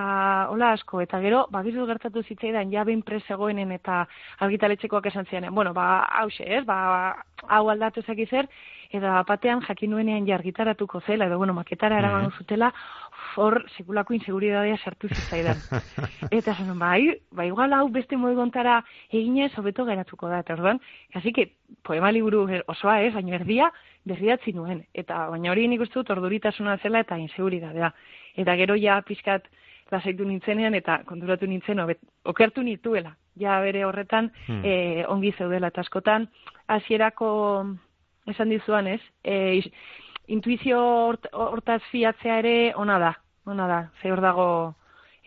hola 0.52 0.74
asko, 0.76 1.02
eta 1.02 1.18
gero, 1.24 1.48
bagizu 1.50 1.88
gertatu 1.90 2.22
zitzaidan, 2.22 2.70
ja 2.70 2.84
behin 2.86 3.02
presegoenen 3.02 3.72
eta 3.74 4.04
argitaletxekoak 4.46 5.08
esan 5.10 5.26
zianen, 5.26 5.56
bueno, 5.56 5.74
ba, 5.74 6.04
hause, 6.22 6.46
ez, 6.46 6.64
ba, 6.66 7.16
hau 7.48 7.64
aldatu 7.72 8.04
ezak 8.04 8.22
zer, 8.30 8.50
eta 8.92 9.24
batean 9.28 9.62
jakin 9.62 9.92
nuenean 9.92 10.26
ja 10.28 10.36
argitaratuko 10.36 11.02
zela, 11.02 11.26
edo, 11.26 11.38
bueno, 11.38 11.54
maketara 11.54 12.00
eraman 12.00 12.24
Mhm. 12.28 12.38
zutela, 12.38 12.68
uf, 13.12 13.38
hor, 13.38 13.66
sekulako 13.78 14.14
inseguridadea 14.14 14.78
sartu 14.78 15.08
zitzaidan. 15.08 15.58
eta 16.32 16.52
esan, 16.52 16.78
bai, 16.80 17.20
ba, 17.32 17.46
igual 17.46 17.74
hau 17.74 17.90
beste 17.90 18.18
moegontara 18.18 18.84
eginez, 19.12 19.52
hobeto 19.58 19.86
geratuko 19.86 20.28
da, 20.30 20.40
eta 20.40 20.54
orduan, 20.54 20.80
kasi 21.14 21.34
que, 21.34 21.52
poema 21.84 22.12
liburu 22.12 22.48
osoa 22.68 23.02
ez, 23.04 23.14
baina 23.14 23.36
erdia, 23.36 23.72
berriatzi 24.06 24.54
nuen, 24.54 24.86
eta 24.94 25.28
baina 25.30 25.52
hori 25.52 25.68
nik 25.68 25.82
uste 25.82 26.00
dut 26.00 26.10
orduritasuna 26.10 26.78
zela 26.78 27.00
eta 27.00 27.18
inseguridadea. 27.18 27.94
Eta 28.38 28.56
gero 28.56 28.76
ja 28.80 29.02
pixkat 29.02 29.44
lasaitu 29.92 30.24
nintzenean 30.26 30.74
eta 30.76 31.02
konturatu 31.06 31.46
nintzen 31.48 31.80
hobet, 31.80 32.00
okertu 32.26 32.62
nituela. 32.64 33.16
Ja 33.40 33.60
bere 33.62 33.86
horretan 33.86 34.32
Hmm. 34.48 34.62
eh, 34.64 35.06
ongi 35.08 35.32
zeudela 35.38 35.68
eta 35.68 35.82
askotan 35.82 36.28
hasierako 36.68 37.66
esan 38.28 38.50
dizuan, 38.50 38.88
ez? 38.88 39.02
E, 39.24 39.62
intuizio 40.28 40.80
hort, 41.08 41.28
hortaz 41.34 41.82
fiatzea 41.92 42.40
ere 42.40 42.56
ona 42.76 43.00
da, 43.00 43.14
ona 43.46 43.68
da, 43.68 43.82
ze 44.02 44.12
hor 44.12 44.22
dago 44.22 44.48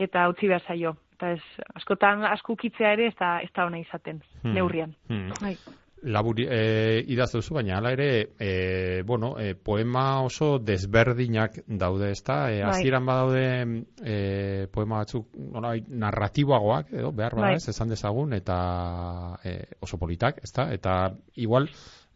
eta 0.00 0.28
utzi 0.28 0.48
behar 0.48 0.62
zaio. 0.66 0.96
Eta 1.16 1.32
ez, 1.36 1.42
askotan 1.76 2.24
askukitzea 2.24 2.92
ere 2.96 3.06
ez 3.10 3.14
da, 3.18 3.38
ez 3.44 3.50
da 3.56 3.66
ona 3.68 3.78
izaten, 3.78 4.22
Hmm. 4.42 4.54
neurrian. 4.54 4.94
Hmm. 5.08 5.30
Bai. 5.40 5.56
labur 6.02 6.38
e, 6.40 7.04
idaz 7.12 7.26
duzu, 7.34 7.52
baina 7.58 7.74
hala 7.76 7.90
ere, 7.92 8.30
e, 8.40 9.02
bueno, 9.04 9.34
e, 9.38 9.50
poema 9.54 10.22
oso 10.24 10.58
desberdinak 10.58 11.58
daude, 11.66 12.10
ezta? 12.12 12.50
E, 12.50 12.62
Bai. 12.62 12.70
Hasieran 12.70 13.04
badaude 13.04 13.84
e, 14.02 14.66
poema 14.72 15.02
batzuk 15.02 15.26
nolabait 15.36 15.84
narratiboagoak, 15.88 16.94
edo 16.94 17.12
behar 17.12 17.34
bada 17.36 17.48
Bai. 17.48 17.56
ez, 17.60 17.68
esan 17.68 17.90
dezagun, 17.92 18.32
eta 18.32 19.36
e, 19.44 19.52
oso 19.80 19.98
politak, 19.98 20.40
ezta? 20.42 20.70
Eta 20.72 21.12
igual 21.36 21.68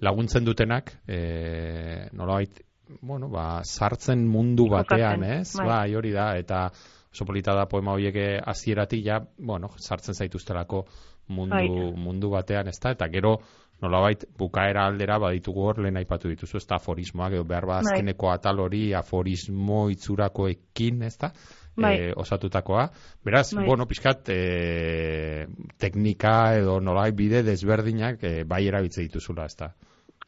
laguntzen 0.04 0.44
dutenak, 0.44 0.92
e, 1.08 2.08
nolabait, 2.12 2.60
bueno, 3.00 3.30
ba, 3.32 3.62
sartzen 3.64 4.26
mundu 4.28 4.68
batean, 4.70 5.24
ez? 5.24 5.56
bai. 5.56 5.66
Bai, 5.66 5.96
hori 5.96 6.12
da, 6.12 6.34
eta 6.38 6.68
oso 7.14 7.24
polita 7.24 7.54
da 7.54 7.66
poema 7.70 7.94
horiek 7.94 8.16
hasieratik 8.44 9.04
ja, 9.06 9.20
bueno, 9.38 9.70
sartzen 9.78 10.14
zaituztelako 10.14 10.84
mundu, 11.28 11.56
Bai. 11.56 11.92
mundu 11.96 12.30
batean, 12.30 12.68
ezta? 12.68 12.92
Eta 12.94 13.08
gero 13.08 13.38
nolabait 13.82 14.24
bukaera 14.38 14.86
aldera 14.88 15.18
baditugu 15.18 15.66
hor 15.68 15.80
lehen 15.82 15.98
aipatu 16.00 16.30
dituzu, 16.30 16.58
ez 16.60 16.66
da 16.66 16.78
aforismoak 16.78 17.36
edo 17.36 17.44
behar 17.48 17.66
ba 17.66 17.80
Bai. 17.80 17.82
azkeneko 17.84 18.30
atal 18.32 18.60
hori 18.64 18.84
aforismo 18.94 19.88
itzurakoekin, 19.92 21.02
ez 21.08 21.16
da? 21.20 21.32
Bai. 21.76 21.94
E, 21.98 22.12
osatutakoa. 22.16 22.88
Beraz, 23.24 23.48
Bai. 23.54 23.66
bueno, 23.66 23.86
pixkat 23.90 24.30
e, 24.30 25.46
teknika 25.78 26.54
edo 26.60 26.78
nolabait 26.80 27.16
bide 27.18 27.42
desberdinak 27.42 28.22
e, 28.22 28.44
bai 28.44 28.66
erabiltze 28.68 29.02
dituzula, 29.02 29.48
ez 29.50 29.58
da? 29.58 29.72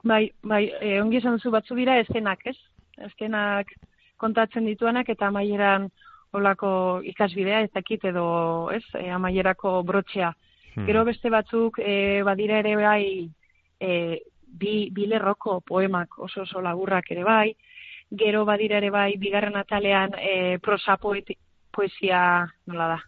Bai, 0.06 0.30
bai, 0.42 0.64
e, 0.80 1.00
ongi 1.02 1.18
esan 1.18 1.36
duzu 1.36 1.50
batzu 1.50 1.74
dira 1.74 1.98
eskenak, 1.98 2.44
ez? 2.46 2.56
Eskenak 3.08 3.72
kontatzen 4.22 4.66
dituanak 4.68 5.08
eta 5.12 5.26
amaieran 5.28 5.88
olako 6.36 7.00
ikasbidea, 7.04 7.62
ez 7.66 7.70
dakit 7.74 8.04
edo, 8.04 8.26
ez, 8.74 8.84
e, 8.94 9.08
amaierako 9.10 9.82
brotxea. 9.88 10.30
Hmm. 10.74 10.86
Gero 10.86 11.04
beste 11.08 11.30
batzuk 11.32 11.80
e, 11.80 12.22
badira 12.22 12.60
ere 12.62 12.76
bai 12.76 13.06
e, 13.80 13.90
bi, 14.46 14.90
bi 14.92 15.06
lerroko 15.10 15.60
poemak 15.66 16.18
oso 16.18 16.42
oso 16.42 16.62
laburrak 16.62 17.10
ere 17.10 17.24
bai. 17.24 17.54
Gero 18.10 18.44
badira 18.46 18.78
ere 18.78 18.90
bai 18.94 19.16
bigarren 19.18 19.56
atalean 19.56 20.14
e, 20.20 20.58
prosa 20.62 20.96
poeti, 20.96 21.34
poesia, 21.72 22.46
nola 22.66 22.88
da, 22.94 23.00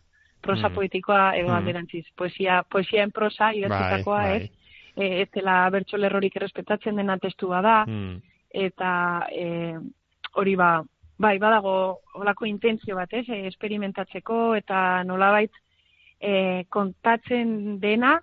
prosa 0.43 0.69
Mm. 0.69 0.75
poetikoa 0.75 1.37
edo 1.37 1.49
Mm. 1.53 1.57
alderantziz. 1.57 2.07
Poesia, 2.17 2.63
poesia 2.65 3.03
en 3.03 3.13
prosa 3.13 3.53
idatzitakoa, 3.55 4.23
bai, 4.23 4.43
ez? 4.43 4.51
E, 4.99 5.23
ez 5.23 5.29
dela 5.31 5.69
bertso 5.71 5.97
lerrorik 5.97 6.37
errespetatzen 6.37 6.97
dena 6.99 7.19
testua 7.23 7.61
da, 7.63 7.85
Hmm. 7.87 8.17
eta 8.51 9.27
e, 9.31 9.77
hori 10.35 10.55
ba, 10.57 10.83
bai, 11.19 11.39
badago 11.39 12.01
olako 12.15 12.47
intentzio 12.47 12.97
bat, 12.97 13.13
ez, 13.13 13.29
e, 13.29 13.47
esperimentatzeko, 13.47 14.55
eta 14.59 15.05
nolabait 15.05 15.53
e, 16.21 16.65
kontatzen 16.69 17.79
dena 17.79 18.17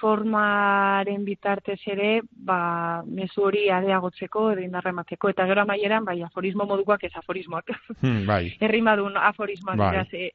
formaren 0.00 1.24
bitartez 1.26 1.80
ere, 1.92 2.20
ba, 2.30 3.02
mezu 3.06 3.42
hori 3.48 3.66
areagotzeko 3.74 4.50
edo 4.54 4.62
indarra 4.64 4.92
emateko, 4.94 5.28
eta 5.32 5.46
gero 5.50 5.64
amaieran, 5.64 6.04
bai, 6.06 6.20
aforismo 6.22 6.64
modukoak 6.70 7.04
ez 7.04 7.12
aforismoak. 7.20 7.72
Hmm, 8.00 8.22
bai. 8.28 8.44
Herrimadun 8.64 9.16
aforismoak 9.16 9.76
Bai. 9.76 9.90
dira, 9.90 10.04
ze, 10.10 10.30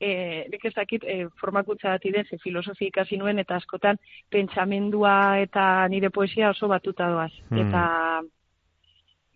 e, 0.00 0.46
nik 0.50 0.64
ez 0.64 0.74
dakit, 0.74 1.04
e, 1.04 1.28
formakuntza 1.40 1.94
bat 1.94 2.04
iden, 2.08 2.24
ze 2.24 2.38
filosofia 2.42 2.88
ikasi 2.88 3.18
nuen, 3.20 3.38
eta 3.38 3.56
askotan 3.56 3.98
pentsamendua 4.30 5.38
eta 5.44 5.86
nire 5.88 6.10
poesia 6.10 6.50
oso 6.50 6.68
batuta 6.68 7.08
doaz. 7.10 7.32
Hmm. 7.50 7.66
Eta 7.66 7.84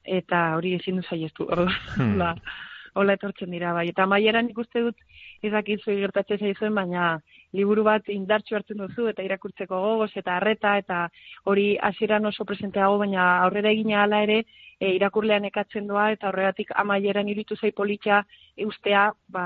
eta 0.05 0.45
hori 0.57 0.75
ezin 0.75 0.97
du 1.01 1.03
saiestu. 1.03 1.47
Orduan, 1.49 1.75
Hmm. 1.97 2.15
hola, 2.15 2.35
hola 2.95 3.15
etortzen 3.19 3.51
dira 3.51 3.73
bai. 3.73 3.89
Eta 3.89 4.07
maieran 4.07 4.51
ikuste 4.51 4.81
dut 4.81 4.97
ez 5.43 5.53
dakit 5.53 5.83
zuei 5.83 6.01
gertatzen 6.01 6.39
zaizuen, 6.39 6.75
baina 6.75 7.21
liburu 7.53 7.85
bat 7.85 8.09
indartxu 8.09 8.57
hartzen 8.57 8.79
duzu 8.79 9.09
eta 9.09 9.23
irakurtzeko 9.23 9.81
gogoz 9.81 10.11
eta 10.17 10.37
harreta 10.37 10.77
eta 10.79 11.09
hori 11.45 11.77
hasieran 11.81 12.27
oso 12.27 12.45
presenteago, 12.45 12.99
baina 12.99 13.43
aurrera 13.43 13.71
egina 13.71 14.03
hala 14.03 14.23
ere 14.23 14.45
e, 14.81 14.95
irakurlean 14.97 15.45
ekatzen 15.51 15.87
doa 15.91 16.11
eta 16.15 16.29
horregatik 16.31 16.73
amaieran 16.77 17.29
iritu 17.29 17.57
zai 17.57 17.73
politxa 17.73 18.23
e, 18.57 18.67
ustea, 18.67 19.11
ba, 19.29 19.45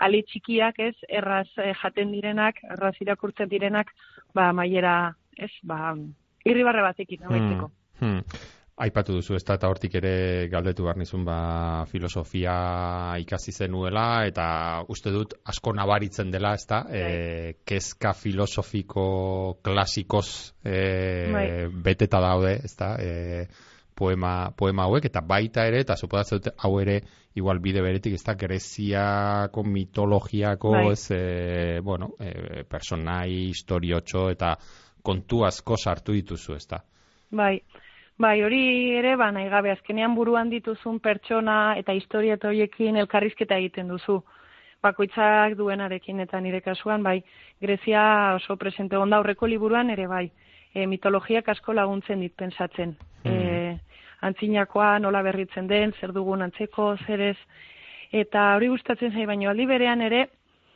ale 0.00 0.22
txikiak, 0.28 0.80
ez, 0.90 0.94
erraz 1.08 1.48
e, 1.56 1.72
jaten 1.82 2.12
direnak, 2.14 2.60
erraz 2.76 2.94
irakurtzen 3.00 3.50
direnak, 3.52 3.92
ba, 4.34 4.50
amaiera, 4.50 5.14
ez, 5.36 5.52
ba, 5.64 5.94
irribarre 6.46 6.84
batekin, 6.86 7.26
amaitzeko. 7.26 7.72
Hmm. 8.00 8.22
Aipatu 8.76 9.14
duzu 9.16 9.38
ez 9.38 9.44
da, 9.48 9.54
eta 9.56 9.70
hortik 9.72 9.94
ere 9.96 10.10
galdetu 10.52 10.84
behar 10.84 10.98
nizun 11.00 11.22
ba, 11.24 11.86
filosofia 11.88 12.56
ikasi 13.22 13.54
zenuela, 13.54 14.26
eta 14.28 14.48
uste 14.92 15.14
dut 15.14 15.32
asko 15.48 15.72
nabaritzen 15.72 16.28
dela, 16.34 16.52
ez 16.60 16.66
da, 16.68 16.82
e, 16.84 17.54
kezka 17.64 18.12
filosofiko 18.12 19.06
klasikoz 19.64 20.28
e, 20.60 20.76
Bai. 21.32 21.46
beteta 21.88 22.20
daude, 22.20 22.52
ez 22.68 22.74
da, 22.76 22.90
e, 23.00 23.46
poema, 23.96 24.50
poema 24.56 24.84
hauek, 24.84 25.08
eta 25.08 25.22
baita 25.24 25.64
ere, 25.66 25.80
eta 25.84 25.96
suposatzen 25.96 26.42
dut 26.42 26.64
hau 26.64 26.74
ere, 26.82 27.00
igual 27.36 27.60
bide 27.64 27.82
beretik, 27.84 28.16
ez 28.16 28.24
da, 28.24 28.36
Greziako 28.38 29.64
mitologiako, 29.64 30.74
Bai. 30.76 30.84
ez, 30.92 31.10
e, 31.16 31.80
bueno, 31.84 32.12
e, 32.20 32.64
personai, 32.68 33.48
historiotxo, 33.50 34.28
eta 34.34 34.54
kontu 35.06 35.44
asko 35.46 35.76
sartu 35.76 36.16
dituzu, 36.16 36.56
ez 36.56 36.66
da. 36.68 36.82
Bai, 37.30 37.60
bai, 38.18 38.36
hori 38.42 38.62
ere, 38.98 39.16
ba, 39.16 39.30
nahi 39.32 39.48
gabe, 39.52 39.72
azkenean 39.74 40.14
buruan 40.14 40.50
dituzun 40.50 41.00
pertsona 41.00 41.76
eta 41.80 41.94
historia 41.96 42.36
eta 42.36 42.48
horiekin 42.52 42.96
elkarrizketa 43.02 43.58
egiten 43.62 43.88
duzu. 43.92 44.20
Bakoitzak 44.82 45.56
duenarekin 45.58 46.20
eta 46.20 46.40
nire 46.40 46.60
kasuan, 46.60 47.02
bai, 47.02 47.20
Grezia 47.60 48.34
oso 48.36 48.58
presente 48.60 48.96
onda 48.96 49.16
aurreko 49.16 49.48
liburuan 49.48 49.90
ere 49.90 50.06
bai, 50.06 50.26
e, 50.74 50.86
mitologiak 50.86 51.48
asko 51.48 51.72
laguntzen 51.72 52.20
dit 52.20 52.34
pensatzen. 52.36 52.96
E, 53.24 53.45
antzinakoa 54.22 54.98
nola 54.98 55.22
berritzen 55.22 55.66
den, 55.66 55.92
zer 56.00 56.12
dugun 56.12 56.42
antzeko, 56.42 56.94
zer 57.06 57.20
ez, 57.32 57.38
eta 58.12 58.54
hori 58.56 58.68
gustatzen 58.72 59.12
zai, 59.12 59.26
baino 59.26 59.50
aldi 59.50 59.66
berean 59.66 60.00
ere, 60.00 60.26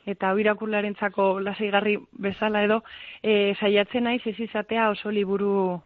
eta 0.07 0.31
hau 0.31 0.39
irakurlarentzako 0.41 1.29
lasaigarri 1.45 1.97
bezala 2.13 2.65
edo, 2.65 2.81
e, 3.23 3.55
saiatzen 3.61 4.05
naiz 4.05 4.23
ez 4.27 4.39
izatea 4.41 4.91
oso 4.91 5.11
liburu 5.11 5.81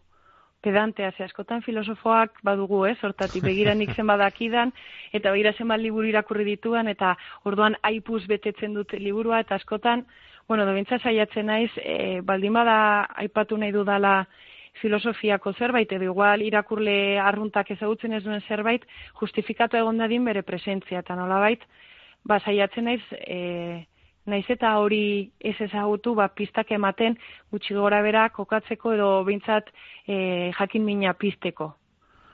pedantea, 0.64 1.12
ze 1.12 1.24
askotan 1.24 1.62
filosofoak 1.62 2.38
badugu, 2.42 2.86
ez, 2.88 2.96
hortatik 3.04 3.44
begira 3.44 3.74
nik 3.74 3.92
zen 3.92 4.06
badakidan, 4.08 4.72
eta 5.12 5.32
begira 5.34 5.52
zenbat 5.52 5.82
liburu 5.82 6.08
irakurri 6.08 6.46
dituan, 6.48 6.88
eta 6.88 7.12
orduan 7.44 7.76
aipuz 7.82 8.22
betetzen 8.30 8.72
dute 8.74 8.98
liburua, 8.98 9.42
eta 9.44 9.58
askotan, 9.60 10.06
bueno, 10.48 10.64
dobintza 10.64 10.98
saiatzen 10.98 11.46
naiz, 11.52 11.70
e, 11.76 12.20
baldin 12.24 12.56
bada 12.56 12.78
aipatu 13.24 13.58
nahi 13.60 13.72
dudala 13.76 14.24
filosofiako 14.80 15.52
zerbait, 15.54 15.90
edo 15.92 16.04
igual 16.10 16.42
irakurle 16.42 17.18
arruntak 17.20 17.70
ezagutzen 17.70 18.12
ez 18.12 18.22
duen 18.24 18.42
zerbait, 18.48 18.84
justifikatu 19.20 19.78
egon 19.78 19.98
dadin 19.98 20.24
bere 20.24 20.42
presentzia, 20.42 21.00
eta 21.04 21.16
nolabait, 21.16 21.62
ba, 22.24 22.40
saiatzen 22.40 22.88
naiz, 22.88 23.02
e, 23.20 23.84
naiz 24.26 24.44
eta 24.50 24.74
hori 24.80 25.30
ez 25.40 25.54
ezagutu, 25.68 26.14
ba, 26.18 26.28
pistak 26.28 26.72
ematen 26.72 27.16
gutxi 27.52 27.76
gora 27.76 28.00
bera 28.02 28.28
kokatzeko 28.34 28.94
edo 28.96 29.08
behintzat 29.24 29.70
e, 30.06 30.50
jakin 30.58 30.84
mina 30.84 31.14
pisteko. 31.14 31.74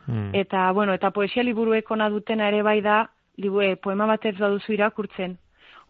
Hmm. 0.07 0.31
Eta, 0.35 0.71
bueno, 0.73 0.95
eta 0.95 1.11
poesia 1.15 1.43
liburuek 1.47 1.91
ona 1.91 2.09
dutena 2.11 2.49
ere 2.49 2.63
bai 2.67 2.81
da, 2.83 3.03
libu, 3.39 3.61
e, 3.63 3.77
poema 3.77 4.07
bat 4.11 4.25
ez 4.27 4.37
baduzu 4.39 4.73
irakurtzen, 4.75 5.37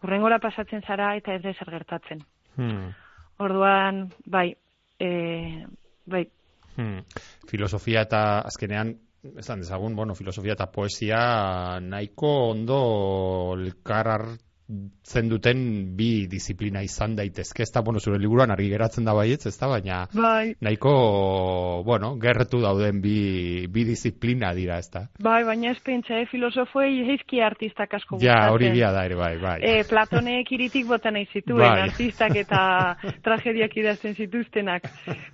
urrengora 0.03 0.39
pasatzen 0.41 0.83
zara 0.87 1.15
eta 1.15 1.35
ez 1.35 1.41
da 1.43 1.53
ezer 1.53 1.71
gertatzen. 1.71 2.25
Hmm. 2.57 2.91
Orduan, 3.41 4.07
bai, 4.25 4.51
e, 4.99 5.09
bai, 6.05 6.25
Hmm. 6.81 7.03
Filosofia 7.49 8.05
eta 8.07 8.21
azkenean, 8.49 8.95
esan 9.37 9.61
dezagun, 9.61 9.95
bueno, 9.95 10.15
filosofia 10.17 10.55
eta 10.57 10.71
poesia 10.73 11.79
nahiko 11.83 12.31
ondo 12.55 12.79
elkar 13.57 14.15
hartzen 14.71 15.27
duten 15.29 15.61
bi 15.97 16.27
disiplina 16.31 16.81
izan 16.85 17.15
daitezke, 17.17 17.63
ez 17.63 17.71
da, 17.73 17.81
bueno, 17.83 17.99
zure 17.99 18.19
liburuan 18.19 18.51
argi 18.53 18.69
geratzen 18.71 19.05
da 19.05 19.13
baietz, 19.17 19.45
ez 19.49 19.57
da, 19.59 19.67
baina 19.67 19.97
bai, 20.15 20.53
nahiko, 20.63 20.93
bueno, 21.85 22.13
gertu 22.21 22.61
dauden 22.63 23.01
bi, 23.03 23.67
bi 23.67 23.83
disiplina 23.89 24.53
dira, 24.55 24.77
ez 24.79 24.89
da. 24.93 25.03
bai, 25.19 25.43
baina 25.47 25.71
ez 25.71 25.79
pentsa, 25.83 26.19
eh, 26.21 26.27
filosofoei 26.31 27.01
eizki 27.15 27.41
artistak 27.41 27.93
asko 27.99 28.19
Ja, 28.21 28.35
gustatzen. 28.35 28.53
hori 28.53 28.69
bia 28.77 28.91
da 28.95 29.05
ere, 29.05 29.15
bai, 29.19 29.33
bai. 29.41 29.57
E, 29.61 29.83
Platonek 29.89 30.51
iritik 30.51 30.87
bota 30.87 31.11
nahi 31.11 31.27
zituen, 31.33 31.59
Bai. 31.65 31.81
artistak 31.89 32.35
eta 32.35 32.61
tragediak 33.25 33.75
idazten 33.77 34.15
zituztenak. 34.15 34.87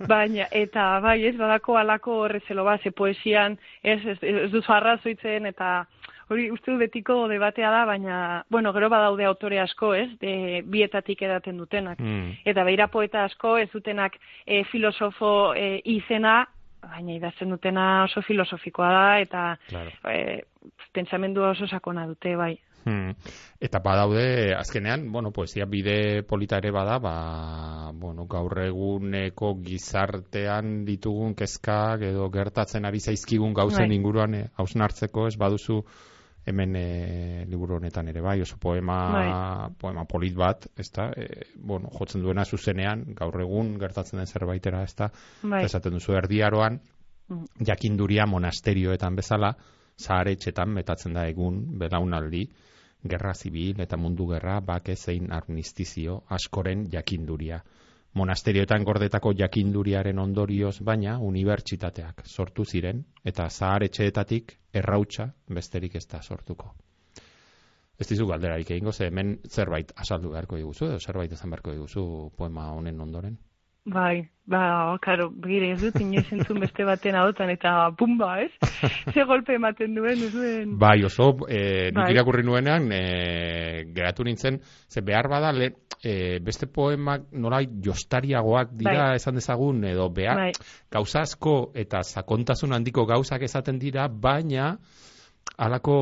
Baina, 0.08 0.48
eta 0.50 0.98
bai, 1.04 1.20
ez 1.28 1.36
badako 1.38 1.76
alako 1.78 2.18
horrezelo 2.24 2.66
ze 2.82 2.90
poesian, 2.90 3.58
ez, 3.82 4.00
ez, 4.04 4.18
ez 4.22 4.50
duzu 4.50 4.72
arrazoitzen, 4.72 5.46
eta 5.46 5.86
hori 6.28 6.50
uste 6.50 6.76
betiko 6.76 7.26
debatea 7.28 7.70
da, 7.70 7.84
baina, 7.88 8.44
bueno, 8.50 8.72
gero 8.76 8.88
badaude 8.92 9.24
autore 9.24 9.60
asko, 9.60 9.94
ez, 9.94 10.10
de, 10.20 10.62
bietatik 10.64 11.22
edaten 11.22 11.58
dutenak. 11.58 11.98
Hmm. 12.00 12.36
Eta 12.44 12.64
beira 12.68 12.88
poeta 12.92 13.24
asko 13.24 13.56
ez 13.58 13.68
dutenak 13.72 14.18
e, 14.46 14.62
filosofo 14.70 15.54
e, 15.56 15.80
izena, 15.84 16.42
baina 16.84 17.16
idazten 17.16 17.50
dutena 17.50 18.04
oso 18.04 18.22
filosofikoa 18.22 18.92
da, 18.92 19.20
eta 19.24 19.44
Claro. 19.68 19.90
e, 20.12 20.42
pentsamendua 20.92 21.50
oso 21.56 21.66
sakona 21.66 22.06
dute, 22.06 22.36
bai. 22.36 22.56
Hmm. 22.88 23.12
Eta 23.60 23.80
badaude, 23.84 24.54
azkenean, 24.54 25.10
bueno, 25.12 25.32
poesia 25.34 25.66
bide 25.66 26.22
polita 26.22 26.56
ere 26.56 26.70
bada, 26.72 26.98
ba, 27.02 27.90
bueno, 27.92 28.24
gaur 28.30 28.54
eguneko 28.62 29.56
gizartean 29.64 30.84
ditugun 30.86 31.34
kezkak 31.34 32.06
edo 32.08 32.30
gertatzen 32.32 32.86
ari 32.88 33.00
zaizkigun 33.00 33.52
gauzen 33.52 33.88
Bai. 33.88 33.96
inguruan 33.98 34.34
eh, 34.38 34.46
hausnartzeko, 34.56 35.26
ez 35.28 35.36
baduzu 35.36 35.82
hemen 36.48 36.76
e, 36.76 37.44
liburu 37.48 37.76
honetan 37.78 38.08
ere 38.08 38.20
bai, 38.24 38.40
oso 38.42 38.56
poema, 38.60 38.98
Bai. 39.12 39.72
poema 39.78 40.04
polit 40.08 40.34
bat, 40.36 40.66
ezta? 40.76 41.10
E, 41.16 41.46
bueno, 41.56 41.90
jotzen 41.98 42.22
duena 42.24 42.44
zuzenean, 42.44 43.04
gaur 43.18 43.40
egun 43.44 43.74
gertatzen 43.78 44.18
den 44.18 44.26
zerbaitera, 44.26 44.82
ezta? 44.88 45.10
Bai. 45.42 45.64
Esaten 45.64 45.92
duzu 45.98 46.16
erdiaroan, 46.18 46.80
Mm. 47.28 47.44
jakinduria 47.66 48.24
monasterioetan 48.26 49.16
bezala, 49.18 49.50
zaharetxetan 50.00 50.70
metatzen 50.72 51.12
da 51.12 51.26
egun 51.28 51.58
belaunaldi, 51.78 52.46
gerra 53.04 53.34
zibil 53.34 53.80
eta 53.84 53.98
mundu 54.00 54.26
gerra 54.30 54.60
bake 54.64 54.96
zein 54.96 55.28
armistizio 55.32 56.22
askoren 56.30 56.86
jakinduria. 56.90 57.60
Monasterioetan 58.14 58.84
gordetako 58.84 59.32
jakinduriaren 59.38 60.18
ondorioz 60.18 60.78
baina 60.80 61.18
unibertsitateak 61.20 62.22
sortu 62.24 62.64
ziren 62.64 63.04
eta 63.24 63.48
zaharetxeetatik 63.48 64.54
errautsa 64.74 65.28
besterik 65.48 65.94
ez 65.94 66.06
da 66.06 66.22
sortuko. 66.22 66.74
Ez 67.98 68.06
dizu 68.08 68.26
galderarik 68.26 68.70
egingo, 68.70 68.92
ze 68.92 69.06
hemen 69.06 69.38
zerbait 69.50 69.92
asaldu 69.96 70.30
beharko 70.30 70.56
diguzu, 70.56 70.86
edo 70.86 70.98
zerbait 70.98 71.32
esan 71.32 71.50
beharko 71.50 71.72
diguzu 71.74 72.30
poema 72.36 72.70
honen 72.72 73.00
ondoren. 73.00 73.36
Bai, 73.84 74.28
ba, 74.44 74.96
karo, 75.00 75.28
begire, 75.30 75.70
ez 75.72 75.80
dut 75.80 75.96
inoiz 76.02 76.26
entzun 76.34 76.60
beste 76.60 76.84
baten 76.84 77.16
ahotan, 77.16 77.50
eta 77.52 77.90
pumba, 77.96 78.34
ez? 78.42 78.50
Ze 79.14 79.24
golpe 79.28 79.56
ematen 79.56 79.94
duen, 79.96 80.24
ez 80.26 80.32
duen? 80.34 80.74
Bai, 80.80 80.98
oso, 81.08 81.30
e, 81.48 81.88
nik 81.88 82.00
Bai. 82.02 82.10
irakurri 82.12 82.44
nuenean, 82.44 82.90
e, 82.92 83.02
geratu 83.96 84.26
nintzen, 84.28 84.60
ze 84.88 85.00
behar 85.04 85.30
bada, 85.32 85.52
le, 85.56 85.70
e, 86.02 86.38
beste 86.44 86.68
poemak 86.68 87.30
nola 87.32 87.62
jostariagoak 87.64 88.76
dira 88.76 89.10
Bai. 89.12 89.20
esan 89.22 89.40
dezagun, 89.40 89.84
edo 89.88 90.10
behar, 90.12 90.48
Bai, 90.48 90.52
gauza 90.92 91.24
asko 91.24 91.58
eta 91.74 92.02
sakontasun 92.04 92.76
handiko 92.76 93.06
gauzak 93.08 93.48
esaten 93.48 93.80
dira, 93.80 94.08
baina 94.08 94.74
halako 95.56 95.94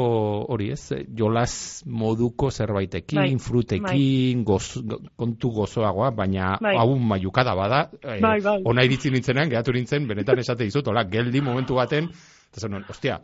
hori 0.52 0.70
ez, 0.74 0.92
jolas 1.16 1.82
moduko 1.86 2.50
zerbaitekin, 2.50 3.18
Bai, 3.20 3.38
frutekin, 3.40 4.42
goz, 4.44 4.76
kontu 5.16 5.50
gozoagoa, 5.50 6.10
baina 6.10 6.56
Bai. 6.60 6.74
hau 6.76 6.98
maiukada 6.98 7.54
bada, 7.56 7.90
e, 8.02 8.18
Bai, 8.20 8.40
bai. 8.44 8.60
ona 8.64 8.84
iritzi 8.84 9.10
nintzenean, 9.10 9.48
geratu 9.50 9.72
nintzen, 9.72 10.06
benetan 10.08 10.38
esate 10.38 10.64
dizut, 10.64 10.86
hola, 10.88 11.04
geldi 11.08 11.40
momentu 11.40 11.74
baten, 11.78 12.10
eta 12.50 12.60
zen, 12.66 12.84
ostia, 12.90 13.20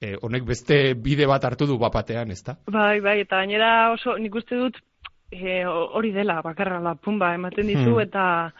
e, 0.00 0.16
honek 0.20 0.44
beste 0.44 0.94
bide 0.94 1.26
bat 1.26 1.44
hartu 1.44 1.66
du 1.66 1.78
bapatean, 1.78 2.30
ezta? 2.30 2.56
bai, 2.66 3.00
bai, 3.00 3.20
eta 3.20 3.36
gainera 3.40 3.92
oso, 3.94 4.18
nik 4.18 4.34
uste 4.34 4.56
dut, 4.56 4.76
eh, 5.32 5.64
hori 5.66 6.12
dela, 6.12 6.40
bakarra 6.42 6.80
la 6.80 6.94
pumba, 6.94 7.34
ematen 7.34 7.66
ditu, 7.66 7.94
Hmm. 7.94 8.00
eta 8.00 8.52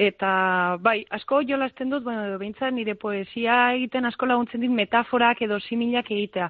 eta 0.00 0.78
bai, 0.80 1.02
asko 1.12 1.42
jolasten 1.44 1.90
dut, 1.92 2.04
bueno, 2.06 2.38
behintzat 2.40 2.72
nire 2.72 2.94
poesia 2.96 3.74
egiten 3.76 4.08
asko 4.08 4.28
laguntzen 4.30 4.62
dit 4.64 4.72
metaforak 4.72 5.42
edo 5.44 5.58
similak 5.60 6.08
egitea. 6.10 6.48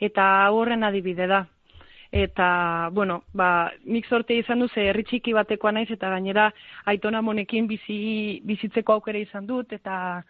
Eta 0.00 0.24
horren 0.52 0.84
adibide 0.84 1.26
da. 1.28 1.42
Eta, 2.12 2.88
bueno, 2.96 3.22
ba, 3.34 3.70
nik 3.84 4.06
sorte 4.08 4.36
izan 4.38 4.62
du, 4.62 4.68
ze 4.68 4.86
herri 4.88 5.04
txiki 5.04 5.34
batekoa 5.36 5.72
naiz, 5.76 5.90
eta 5.92 6.08
gainera 6.14 6.46
aitona 6.86 7.20
monekin 7.20 7.66
bizi, 7.68 8.40
bizitzeko 8.46 8.96
aukera 8.96 9.20
izan 9.20 9.46
dut, 9.46 9.72
eta 9.76 10.22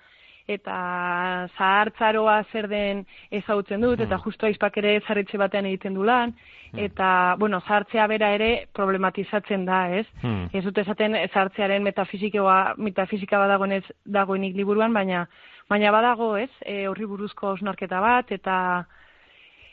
eta 0.49 1.49
zahartzaroa 1.59 2.44
zer 2.53 2.68
den 2.68 3.05
ezagutzen 3.30 3.80
dut, 3.80 4.01
eta 4.01 4.16
Hmm. 4.16 4.22
justu 4.24 4.47
aizpak 4.47 4.76
ere 4.78 5.01
zarretxe 5.07 5.38
batean 5.38 5.66
egiten 5.66 5.94
du 5.94 6.05
lan, 6.05 6.34
eta, 6.76 7.36
bueno, 7.38 7.61
zahartzea 7.61 8.07
bera 8.07 8.30
ere 8.34 8.66
problematizatzen 8.74 9.64
da, 9.64 9.88
ez? 9.97 10.07
Hmm. 10.22 10.49
Ez 10.53 10.62
dut 10.64 10.78
esaten 10.78 11.16
zahartzearen 11.32 11.82
metafisikoa, 11.82 12.74
metafisika 12.76 13.38
badagoen 13.38 13.72
ez 13.72 13.84
dagoenik 14.05 14.55
liburuan, 14.57 14.92
baina 14.92 15.26
baina 15.68 15.90
badago, 15.90 16.36
ez? 16.36 16.51
E, 16.64 16.86
horri 16.88 17.05
buruzko 17.07 17.49
osnarketa 17.57 18.01
bat, 18.01 18.30
eta 18.30 18.84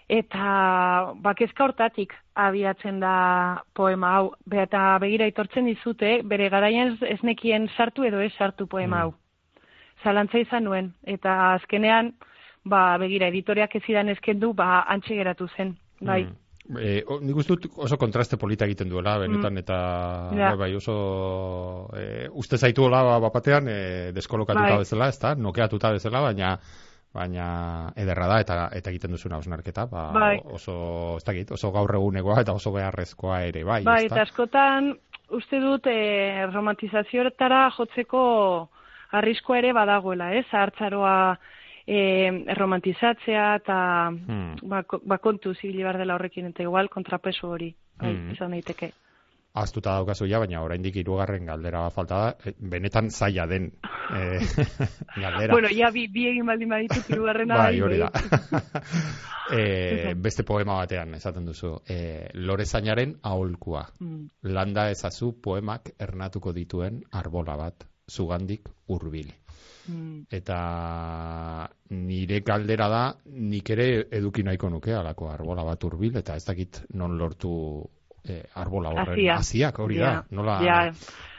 eta 0.10 1.14
bakezka 1.24 1.64
hortatik 1.64 2.14
abiatzen 2.36 3.00
da 3.00 3.64
poema 3.76 4.16
hau. 4.18 4.34
Be, 4.46 4.62
eta 4.64 4.98
begira 5.00 5.26
itortzen 5.30 5.66
dizute, 5.66 6.22
bere 6.24 6.50
garaian 6.50 6.94
ez, 6.94 6.98
ez 7.04 7.20
nekien 7.24 7.70
sartu 7.78 8.04
edo 8.04 8.20
ez 8.20 8.34
sartu 8.38 8.68
poema 8.68 8.98
Mm. 8.98 9.00
hau. 9.02 9.14
Zalantza 10.04 10.40
izan 10.40 10.64
nuen, 10.64 10.94
eta 11.04 11.54
azkenean, 11.56 12.14
ba, 12.66 12.98
begira, 12.98 13.28
editoriak 13.32 13.76
ez 13.76 13.84
zidan 13.86 14.10
eskendu, 14.10 14.54
ba, 14.54 14.84
antxe 14.88 15.16
geratu 15.16 15.48
zen. 15.58 15.78
Bai, 16.02 16.24
Mm. 16.64 16.78
E, 16.80 17.04
o, 17.12 17.18
nik 17.20 17.36
uste 17.36 17.58
dut 17.58 17.66
oso 17.84 17.98
kontraste 18.00 18.38
polita 18.40 18.64
egiten 18.64 18.88
duela, 18.88 19.18
benetan, 19.20 19.58
eta 19.60 19.78
Mm. 20.32 20.38
Ja. 20.40 20.50
bai, 20.54 20.58
bai, 20.58 20.76
oso 20.76 21.90
e, 21.94 22.30
uste 22.32 22.56
zaituela 22.58 23.02
ba, 23.04 23.18
bapatean 23.20 23.68
e, 23.68 24.12
deskolokatuta 24.16 24.70
Bai. 24.70 24.78
bezala, 24.80 25.10
ezta, 25.12 25.36
nokeatuta 25.36 25.92
bezala, 25.92 26.22
baina 26.22 26.58
baina 27.14 27.92
ederra 28.00 28.28
da 28.28 28.40
eta 28.40 28.70
eta 28.74 28.90
egiten 28.90 29.12
duzuna 29.12 29.38
osnarketa, 29.38 29.86
ba, 29.92 30.06
Bai. 30.16 30.40
oso, 30.46 31.18
ez 31.18 31.24
dakit, 31.28 31.52
oso 31.52 31.70
gaur 31.72 31.94
egunekoa 31.96 32.40
eta 32.42 32.54
oso 32.54 32.72
beharrezkoa 32.72 33.42
ere, 33.44 33.64
bai, 33.64 33.84
Bai, 33.84 34.06
eta 34.06 34.22
askotan 34.24 34.94
uste 35.36 35.60
dut 35.60 35.86
e, 35.88 36.46
romantizazioetara 36.48 37.70
jotzeko 37.76 38.70
arriskoa 39.14 39.58
ere 39.62 39.74
badagoela, 39.74 40.32
ez? 40.36 40.46
Zahartzaroa 40.52 41.38
e, 41.86 42.00
romantizatzea 42.56 43.56
eta 43.62 43.78
Hmm. 44.12 44.56
ba, 44.64 44.84
ba, 45.04 45.18
kontu 45.18 45.54
zibili 45.54 45.84
behar 45.84 45.98
dela 46.00 46.16
horrekin, 46.16 46.46
eta 46.52 46.64
igual 46.64 46.90
kontrapeso 46.90 47.50
hori, 47.50 47.74
bai, 48.00 48.14
Hmm. 48.16 48.32
izan 48.32 48.52
daiteke. 48.52 48.92
Aztuta 49.54 49.92
daukazu 50.00 50.26
ja, 50.26 50.40
baina 50.40 50.64
oraindik 50.66 50.96
hirugarren 50.98 51.46
galdera 51.46 51.84
falta 51.94 52.16
da, 52.24 52.30
e, 52.50 52.54
benetan 52.58 53.12
zaila 53.12 53.46
den 53.46 53.68
e, 53.68 54.40
galdera. 55.22 55.52
Bueno, 55.54 55.70
ja 55.70 55.92
bi, 55.94 56.08
bi 56.08 56.24
egin 56.32 56.46
baldin 56.50 56.70
baditut, 56.74 57.06
hirugarrena 57.12 57.58
bai, 57.58 57.82
hori 57.82 58.00
da. 58.00 58.10
e, 59.52 60.14
beste 60.26 60.44
poema 60.44 60.80
batean 60.82 61.14
esaten 61.20 61.46
duzu. 61.46 61.76
E, 61.88 62.30
Lorezainaren 62.34 63.18
aholkua. 63.22 63.86
Mm, 64.00 64.26
Landa 64.56 64.90
ezazu 64.90 65.36
poemak 65.42 65.92
ernatuko 66.00 66.54
dituen 66.54 67.04
arbola 67.12 67.56
bat, 67.60 67.86
zugandik 68.14 68.70
hurbil. 68.88 69.32
mm. 69.88 70.26
Eta 70.32 70.60
nire 71.90 72.40
galdera 72.42 72.88
da, 72.90 73.04
nik 73.26 73.70
ere 73.76 73.88
eduki 74.12 74.44
nahiko 74.44 74.70
nuke 74.70 74.94
alako 74.96 75.30
arbola 75.32 75.64
bat 75.64 75.84
hurbil, 75.84 76.16
eta 76.22 76.36
ez 76.36 76.46
dakit 76.46 76.84
non 76.94 77.18
lortu 77.18 77.52
e, 78.24 78.44
arbola 78.56 78.90
horren 78.94 79.18
Haziak. 79.18 79.38
haziak, 79.40 79.80
hori 79.80 79.98
da. 79.98 80.12
Ja, 80.14 80.24
Nola, 80.32 80.60
ja. 80.64 80.78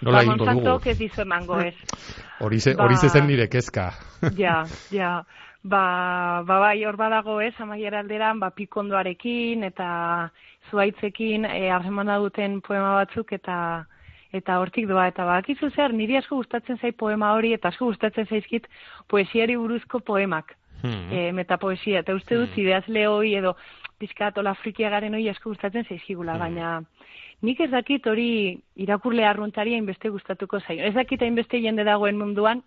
nola 0.03 0.19
ba, 0.19 0.23
egingo 0.25 0.47
dugu? 0.53 0.91
Ez 0.91 0.99
dizu 0.99 1.23
emango 1.23 1.61
ez. 1.61 1.75
Hori 2.45 2.59
ze, 2.61 2.75
Ba- 2.75 2.85
hori 2.85 3.27
nire 3.27 3.49
kezka. 3.49 3.93
ja, 4.45 4.65
ja. 4.91 5.25
Ba, 5.63 6.43
ba 6.45 6.59
bai, 6.61 6.85
hor 6.85 6.97
badago 6.97 7.41
ez, 7.41 7.55
amaiera 7.59 8.01
alderan, 8.01 8.41
ba, 8.41 8.51
pikondoarekin 8.51 9.65
eta 9.65 10.31
zuaitzekin 10.71 11.45
e, 11.47 11.71
harremana 11.71 12.19
duten 12.19 12.61
poema 12.61 12.95
batzuk 12.99 13.33
eta 13.33 13.87
eta 14.35 14.59
hortik 14.61 14.89
doa, 14.91 15.07
eta 15.13 15.25
bakizu 15.29 15.71
zer, 15.71 15.93
niri 15.95 16.17
asko 16.19 16.37
gustatzen 16.41 16.79
zait 16.83 16.97
poema 16.99 17.33
hori, 17.37 17.53
eta 17.55 17.71
asko 17.71 17.87
gustatzen 17.93 18.27
zaizkit 18.27 18.67
poesiari 19.09 19.57
buruzko 19.57 20.01
poemak, 20.01 20.57
Hmm. 20.85 21.13
e, 21.13 21.33
metapoesia, 21.33 22.01
eta 22.01 22.15
uste 22.15 22.37
dut 22.37 22.51
Hmm. 22.51 22.61
idazle 22.67 23.07
hoi 23.09 23.35
edo 23.35 23.57
pizkatola 23.99 24.55
frikia 24.55 24.91
garen 24.91 25.15
hoi 25.15 25.29
asko 25.31 25.51
gustatzen 25.51 25.85
zaizkigula, 25.89 26.33
Hmm. 26.35 26.41
baina 26.41 26.83
nik 27.43 27.61
ez 27.61 27.71
dakit 27.71 28.07
hori 28.07 28.61
irakurle 28.77 29.25
arruntari 29.25 29.75
hainbeste 29.75 30.09
gustatuko 30.11 30.61
zaio. 30.61 30.83
Ez 30.85 30.95
dakit 30.95 31.23
hainbeste 31.23 31.61
jende 31.61 31.85
dagoen 31.85 32.19
munduan, 32.19 32.63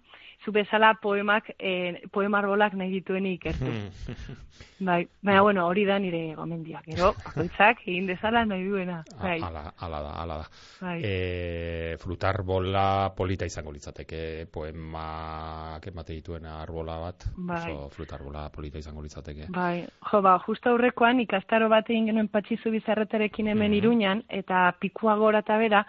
zu 0.45 0.51
bezala 0.51 0.93
poemak, 1.01 1.49
e, 1.59 2.01
poema 2.11 2.39
arbolak 2.39 2.73
nahi 2.73 2.91
dituen 2.91 3.25
ikertu. 3.25 3.65
Hmm. 3.65 3.89
Bai, 4.79 5.07
baina 5.25 5.41
bueno, 5.41 5.65
hori 5.67 5.85
da 5.85 5.97
nire 5.99 6.35
gomendia. 6.35 6.81
Gero, 6.85 7.13
bakoitzak 7.25 7.79
egin 7.87 8.05
dezala 8.07 8.43
nahi 8.45 8.63
duena. 8.69 9.03
Bai, 9.21 9.39
Ala, 9.41 9.73
ala 9.81 10.01
da, 10.05 10.11
ala 10.21 10.37
da. 10.37 10.45
bai. 10.81 11.01
E, 11.03 11.97
frutar 11.99 12.43
bola 12.45 13.11
polita 13.17 13.45
izango 13.45 13.71
litzateke, 13.73 14.45
poemak 14.53 15.87
emate 15.87 16.13
dituen 16.13 16.45
arbola 16.45 16.97
bat, 17.01 17.25
Bai. 17.35 17.57
oso 17.73 17.89
frutar 17.89 18.21
bola 18.23 18.47
polita 18.53 18.77
izango 18.77 19.01
litzateke. 19.01 19.47
Bai, 19.49 19.85
jo, 20.11 20.21
ba, 20.21 20.37
justo 20.45 20.69
aurrekoan 20.69 21.19
ikastaro 21.25 21.69
bat 21.69 21.89
egin 21.89 22.05
genuen 22.11 22.27
patxizu 22.29 22.71
bizarretarekin 22.71 23.47
hemen 23.47 23.71
Mhm. 23.71 23.77
iruñan, 23.81 24.23
eta 24.29 24.75
pikua 24.79 25.15
gora 25.17 25.39
eta 25.39 25.57
bera, 25.57 25.85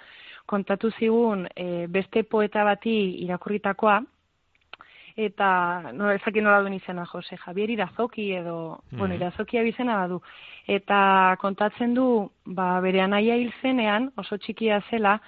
kontatu 0.46 0.90
zigun 0.99 1.46
e, 1.55 1.86
beste 1.88 2.24
poeta 2.24 2.64
bati 2.64 3.22
irakurritakoa, 3.24 4.01
eta 5.19 5.91
no 5.99 6.12
ezakin 6.14 6.45
nola 6.47 6.61
duen 6.62 6.77
izena 6.77 7.05
Jose 7.11 7.37
Javier 7.37 7.71
Irazoki 7.75 8.31
edo, 8.37 8.85
bueno, 8.93 9.14
Mhm. 9.14 9.21
Irazokia 9.21 9.62
bizena 9.62 9.97
badu. 9.97 10.23
Eta 10.66 11.37
kontatzen 11.41 11.95
du, 11.95 12.31
ba, 12.45 12.81
bere 12.81 13.01
anaia 13.01 13.37
hil 13.37 13.53
zenean, 13.61 14.12
oso 14.16 14.39
txikia 14.39 14.81
zela, 14.91 15.21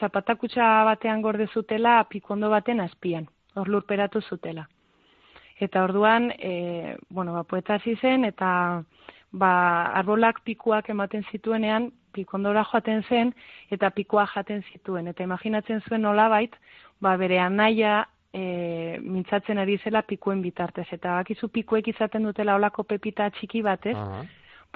zapatakutxa 0.00 0.84
batean 0.84 1.22
gorde 1.22 1.46
zutela 1.46 2.04
pikondo 2.08 2.50
baten 2.50 2.80
azpian, 2.80 3.28
hor 3.54 3.68
lurperatu 3.68 4.20
zutela. 4.20 4.68
Eta 5.60 5.84
orduan, 5.84 6.32
e, 6.38 6.96
bueno, 7.08 7.32
ba, 7.32 7.44
poeta 7.44 7.74
hasi 7.74 7.94
zen, 7.96 8.24
eta 8.24 8.82
ba, 9.32 9.86
arbolak 9.94 10.42
pikuak 10.44 10.90
ematen 10.90 11.24
zituenean, 11.30 11.92
pikondora 12.12 12.64
joaten 12.64 13.02
zen, 13.04 13.34
eta 13.70 13.90
pikua 13.90 14.26
jaten 14.26 14.62
zituen. 14.72 15.06
Eta 15.06 15.22
imaginatzen 15.22 15.80
zuen 15.88 16.02
nolabait, 16.02 16.54
ba, 17.00 17.16
bere 17.16 17.38
anaia 17.38 18.08
e, 18.32 18.98
mintzatzen 19.02 19.58
ari 19.58 19.78
zela 19.84 20.02
pikuen 20.02 20.42
bitartez. 20.42 20.86
Eta 20.92 21.20
bakizu 21.20 21.48
pikuek 21.48 21.88
izaten 21.88 22.22
dutela 22.22 22.56
olako 22.56 22.84
pepita 22.84 23.30
txiki 23.30 23.62
batez, 23.62 23.96
uh 23.96 24.24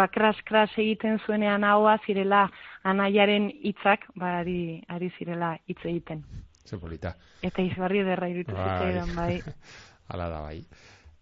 ba, 0.00 0.08
kras-kras 0.08 0.70
egiten 0.80 1.18
zuenean 1.26 1.64
haua 1.66 1.98
zirela 2.06 2.46
anaiaren 2.88 3.50
hitzak 3.70 4.06
ba, 4.16 4.38
ari, 4.40 4.80
ari 4.88 5.10
zirela 5.18 5.54
hitz 5.68 5.80
egiten. 5.84 6.24
Zepolita. 6.66 7.14
Eta 7.42 7.64
izbarri 7.64 8.04
derra 8.06 8.28
irutu 8.30 8.56
bai. 8.56 9.04
bai. 9.16 9.34
Hala 10.10 10.28
da, 10.32 10.40
bai. 10.46 10.60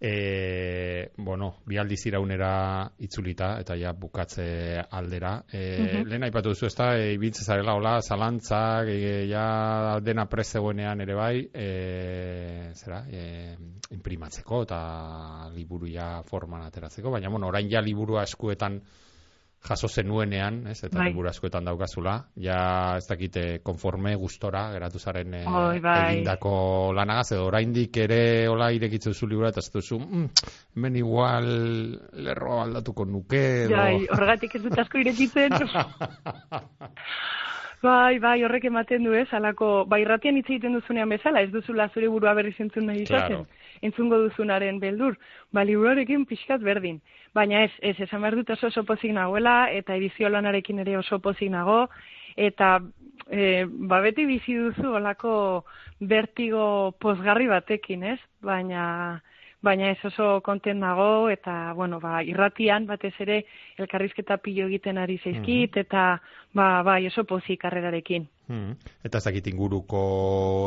E, 0.00 1.10
bueno, 1.16 1.56
bi 1.66 1.76
aldiz 1.76 2.04
iraunera 2.06 2.88
itzulita 3.02 3.56
eta 3.58 3.74
ja 3.74 3.92
bukatze 3.92 4.78
aldera. 4.78 5.32
E, 5.50 5.62
mm 5.78 6.06
Lehen 6.08 6.26
aipatu 6.28 6.52
duzu 6.54 6.68
ezta, 6.68 6.92
e, 6.94 7.14
ibitze 7.16 7.42
zarela 7.42 7.74
hola, 7.74 7.96
zalantzak, 8.00 8.86
e, 8.92 9.26
ja 9.26 9.98
dena 10.00 10.28
prezegoenean 10.30 11.02
ere 11.02 11.18
bai, 11.18 11.34
e, 11.50 12.70
zera, 12.78 13.02
e, 13.10 13.56
imprimatzeko 13.96 14.62
eta 14.68 14.80
liburu 15.56 15.90
ja 15.90 16.22
forman 16.22 16.62
ateratzeko, 16.68 17.10
baina 17.10 17.28
bueno, 17.28 17.50
orain 17.50 17.68
ja 17.70 17.82
liburu 17.82 18.20
eskuetan 18.22 18.78
jaso 19.64 19.88
zenuenean, 19.88 20.60
ez, 20.70 20.78
eta 20.86 20.98
bai. 21.02 21.12
askoetan 21.28 21.66
daukazula, 21.66 22.14
ja 22.36 22.96
ez 22.96 23.06
dakite 23.08 23.58
konforme 23.62 24.14
gustora 24.16 24.68
geratu 24.72 24.98
zaren 24.98 25.34
e, 25.34 25.44
bai. 25.82 25.96
egindako 26.14 26.92
lanagaz, 26.94 27.32
edo 27.32 27.46
oraindik 27.48 27.96
ere 27.96 28.46
hola 28.48 28.70
irekitzen 28.72 29.14
zu 29.14 29.26
libura, 29.26 29.50
eta 29.50 29.60
ez 29.60 29.70
duzu, 29.74 29.98
mm, 29.98 30.46
hemen 30.76 30.96
igual 30.96 31.50
lerro 32.12 32.62
aldatuko 32.62 33.04
nuke, 33.04 33.44
edo... 33.64 33.74
Jai, 33.74 34.06
horregatik 34.14 34.54
ez 34.54 34.62
dut 34.62 34.78
asko 34.78 35.02
irekitzen. 35.02 35.58
Bai, 37.82 38.18
bai, 38.18 38.42
horrek 38.42 38.64
ematen 38.66 39.04
du 39.06 39.12
ez, 39.14 39.28
alako, 39.32 39.84
bai, 39.86 40.00
ratian 40.04 40.36
hitz 40.36 40.48
egiten 40.48 40.74
duzunean 40.74 41.12
bezala, 41.12 41.44
ez 41.46 41.50
duzula 41.52 41.86
zure 41.94 42.08
burua 42.10 42.32
berri 42.34 42.50
zentzun 42.58 42.88
nahi 42.90 43.04
izaten, 43.04 43.44
claro. 43.44 43.76
entzungo 43.86 44.18
duzunaren 44.24 44.80
beldur, 44.82 45.14
ba, 45.54 45.62
liburuarekin 45.62 46.24
pixkat 46.26 46.64
berdin. 46.66 46.98
Baina 47.38 47.62
ez, 47.68 47.70
ez, 47.78 47.94
esan 48.02 48.24
behar 48.24 48.34
dut 48.40 48.50
oso 48.50 48.66
oso 48.72 48.82
pozik 48.88 49.14
nagoela, 49.14 49.70
eta 49.70 49.94
edizio 49.94 50.28
lanarekin 50.28 50.82
ere 50.82 50.96
oso 50.98 51.20
pozik 51.22 51.52
nago, 51.54 51.84
eta 52.34 52.80
e, 53.30 53.64
ba, 53.68 54.02
beti 54.02 54.26
bizi 54.26 54.58
duzu 54.58 54.96
olako 54.98 55.32
bertigo 56.00 56.96
pozgarri 56.98 57.46
batekin, 57.46 58.02
ez? 58.14 58.18
Baina, 58.42 58.82
baina 59.62 59.90
ez 59.90 59.98
oso 60.04 60.40
konten 60.44 60.80
nago, 60.80 61.28
eta, 61.30 61.72
bueno, 61.74 61.98
ba, 62.00 62.22
irratian, 62.22 62.86
batez 62.86 63.14
ere, 63.24 63.42
elkarrizketa 63.78 64.38
pilo 64.42 64.66
egiten 64.68 64.98
ari 64.98 65.18
zeizkit, 65.18 65.76
mm 65.76 65.86
eta, 65.86 66.04
ba, 66.54 66.82
bai, 66.82 67.06
oso 67.06 67.24
pozik 67.24 67.60
karrerarekin. 67.62 68.28
Mm 68.48 68.76
Eta 69.04 69.20
ez 69.20 69.24
dakit 69.24 69.46
inguruko 69.50 70.00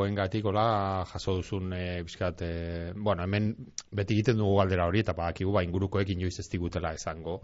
engatik, 0.08 0.46
hola, 0.46 1.04
jaso 1.10 1.36
duzun, 1.40 1.74
e, 1.74 2.02
bizkat, 2.06 2.42
e, 2.42 2.94
bueno, 2.96 3.26
hemen 3.26 3.52
beti 3.92 4.16
egiten 4.16 4.38
dugu 4.40 4.56
galdera 4.60 4.88
hori, 4.90 5.02
eta 5.04 5.14
badakigu, 5.18 5.52
ba, 5.54 5.64
ingurukoekin 5.66 6.22
joiz 6.24 6.40
ez 6.40 6.48
digutela 6.50 6.94
esango, 6.98 7.40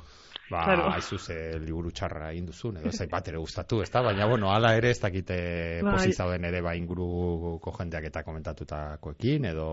ba, 0.50 0.64
claro. 0.64 0.88
aizu 0.96 1.20
ze 1.20 1.38
liburu 1.60 1.92
txarra 1.92 2.32
egin 2.32 2.48
duzun, 2.50 2.80
edo 2.82 2.92
zai 2.92 3.08
bat 3.12 3.28
ere 3.28 3.42
gustatu, 3.42 3.82
ez 3.82 3.92
da? 3.94 4.02
Baina, 4.06 4.30
bueno, 4.30 4.50
ala 4.54 4.74
ere 4.78 4.94
ez 4.96 5.00
dakite 5.02 5.38
bai. 5.84 5.92
posizauden 5.92 6.48
ere, 6.50 6.62
ba, 6.66 6.74
inguruko 6.78 7.76
jendeak 7.78 8.10
eta 8.10 8.24
komentatutakoekin, 8.24 9.52
edo... 9.54 9.70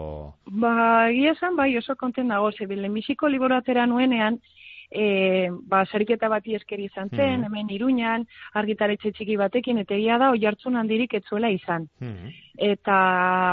Ba, 0.51 0.75
egia 1.12 1.37
esan, 1.39 1.57
bai, 1.57 1.71
oso 1.79 1.97
konten 1.97 2.33
dago, 2.35 2.53
zebilen, 2.53 2.93
misiko 2.93 3.29
liburu 3.29 3.57
atera 3.57 3.87
nuenean, 3.87 4.41
e, 4.95 5.51
ba, 5.51 5.82
sariketa 5.90 6.28
bati 6.30 6.55
eskeri 6.55 6.86
izan 6.86 7.11
zen, 7.11 7.40
mm. 7.40 7.45
hemen 7.49 7.70
iruñan, 7.74 8.26
argitaretxe 8.61 9.11
txiki 9.12 9.36
batekin, 9.40 9.80
eta 9.82 9.97
egia 9.99 10.18
da, 10.22 10.30
oi 10.30 10.47
hartzun 10.47 10.78
handirik 10.78 11.16
etzuela 11.18 11.51
izan. 11.51 11.88
Mm. 12.01 12.32
Eta, 12.70 12.97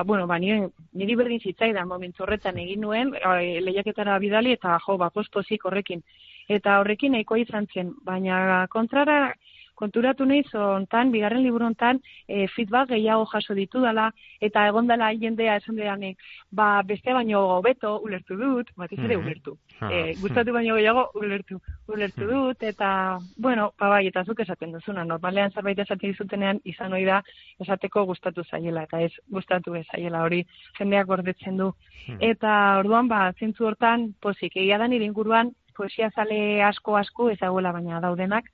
bueno, 0.05 0.27
ba, 0.29 0.37
nire, 0.39 0.69
niri 0.93 1.17
berdin 1.17 1.41
zitzaidan 1.41 1.89
momentu 1.89 2.23
horretan 2.23 2.61
egin 2.61 2.85
nuen, 2.85 3.15
e, 3.17 3.59
lehiaketara 3.65 4.19
bidali, 4.21 4.53
eta 4.59 4.77
jo, 4.85 4.99
ba, 5.01 5.09
pospozik 5.09 5.65
horrekin. 5.65 6.05
Eta 6.51 6.79
horrekin 6.81 7.17
nahiko 7.17 7.39
izan 7.41 7.65
zen, 7.73 7.95
baina 8.05 8.67
kontrara, 8.69 9.33
konturatu 9.81 10.25
nahi 10.29 10.43
zontan, 10.49 11.11
bigarren 11.13 11.43
liburu 11.43 11.67
hontan, 11.69 11.99
e, 12.27 12.45
feedback 12.55 12.91
gehiago 12.93 13.25
jaso 13.31 13.55
ditu 13.57 13.81
dela, 13.83 14.09
eta 14.47 14.67
egon 14.69 14.89
dela 14.91 15.11
jendea 15.23 15.57
esan 15.61 15.79
dedanek, 15.79 16.21
ba, 16.51 16.69
beste 16.87 17.13
baino 17.17 17.41
hobeto 17.57 17.97
ulertu 18.05 18.37
dut, 18.39 18.71
bat 18.77 18.93
ere 18.93 19.03
mm-hmm. 19.07 19.25
ulertu. 19.25 19.55
E, 19.89 20.01
gustatu 20.21 20.53
baino 20.57 20.77
gehiago 20.79 21.07
ulertu, 21.21 21.59
ulertu 21.87 22.25
mm-hmm. 22.25 22.47
dut, 22.47 22.67
eta, 22.73 22.91
bueno, 23.37 23.71
ba, 23.79 23.91
bai, 23.95 24.03
eta 24.11 24.25
zuk 24.25 24.43
esaten 24.45 24.75
duzuna, 24.77 25.05
normalean 25.07 25.53
zerbait 25.55 25.79
esaten 25.85 26.13
dizutenean, 26.13 26.61
izan 26.73 26.93
hori 26.93 27.07
da, 27.09 27.21
esateko 27.63 28.05
gustatu 28.11 28.45
zaiela, 28.49 28.85
eta 28.89 29.01
ez 29.01 29.13
gustatu 29.29 29.75
ez 29.79 29.85
zaiela 29.89 30.25
hori, 30.27 30.43
jendeak 30.77 31.09
gordetzen 31.09 31.57
du. 31.57 31.71
Mm. 32.07 32.21
Eta, 32.31 32.53
orduan, 32.83 33.09
ba, 33.11 33.23
zintzu 33.39 33.71
hortan, 33.71 34.11
pozik, 34.21 34.55
egia 34.61 34.77
da 34.81 34.89
nire 34.91 35.09
inguruan, 35.09 35.55
poesia 35.77 36.11
zale 36.15 36.61
asko 36.67 36.97
asko 36.99 37.29
ezaguela 37.33 37.71
baina 37.75 38.01
daudenak, 38.03 38.49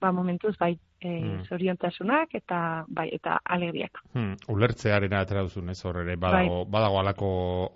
ba, 0.00 0.12
momentuz, 0.12 0.56
bai, 0.58 0.78
e, 1.00 1.08
hmm. 1.08 1.44
zoriontasunak 1.48 2.34
eta 2.38 2.84
bai 2.88 3.08
eta 3.12 3.38
alegriak. 3.44 4.00
Hmm. 4.14 4.34
Ulertzearen 4.52 5.14
atera 5.18 5.44
duzun, 5.46 5.70
ez 5.70 5.78
horre, 5.84 6.16
badago, 6.16 6.62
bai. 6.64 6.72
badago 6.72 7.00
alako 7.00 7.30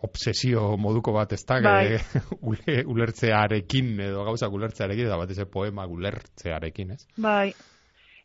obsesio 0.08 0.76
moduko 0.78 1.14
bat 1.16 1.32
ez 1.32 1.42
da, 1.46 1.60
bai. 1.62 1.98
ulertzearekin 2.94 3.94
edo 4.08 4.26
gauzak 4.28 4.52
ulertzearekin, 4.52 5.08
eta 5.10 5.20
bat 5.20 5.30
ez 5.30 5.48
poema 5.50 5.86
ulertzearekin, 5.86 6.94
ez? 6.96 7.06
Bai, 7.16 7.52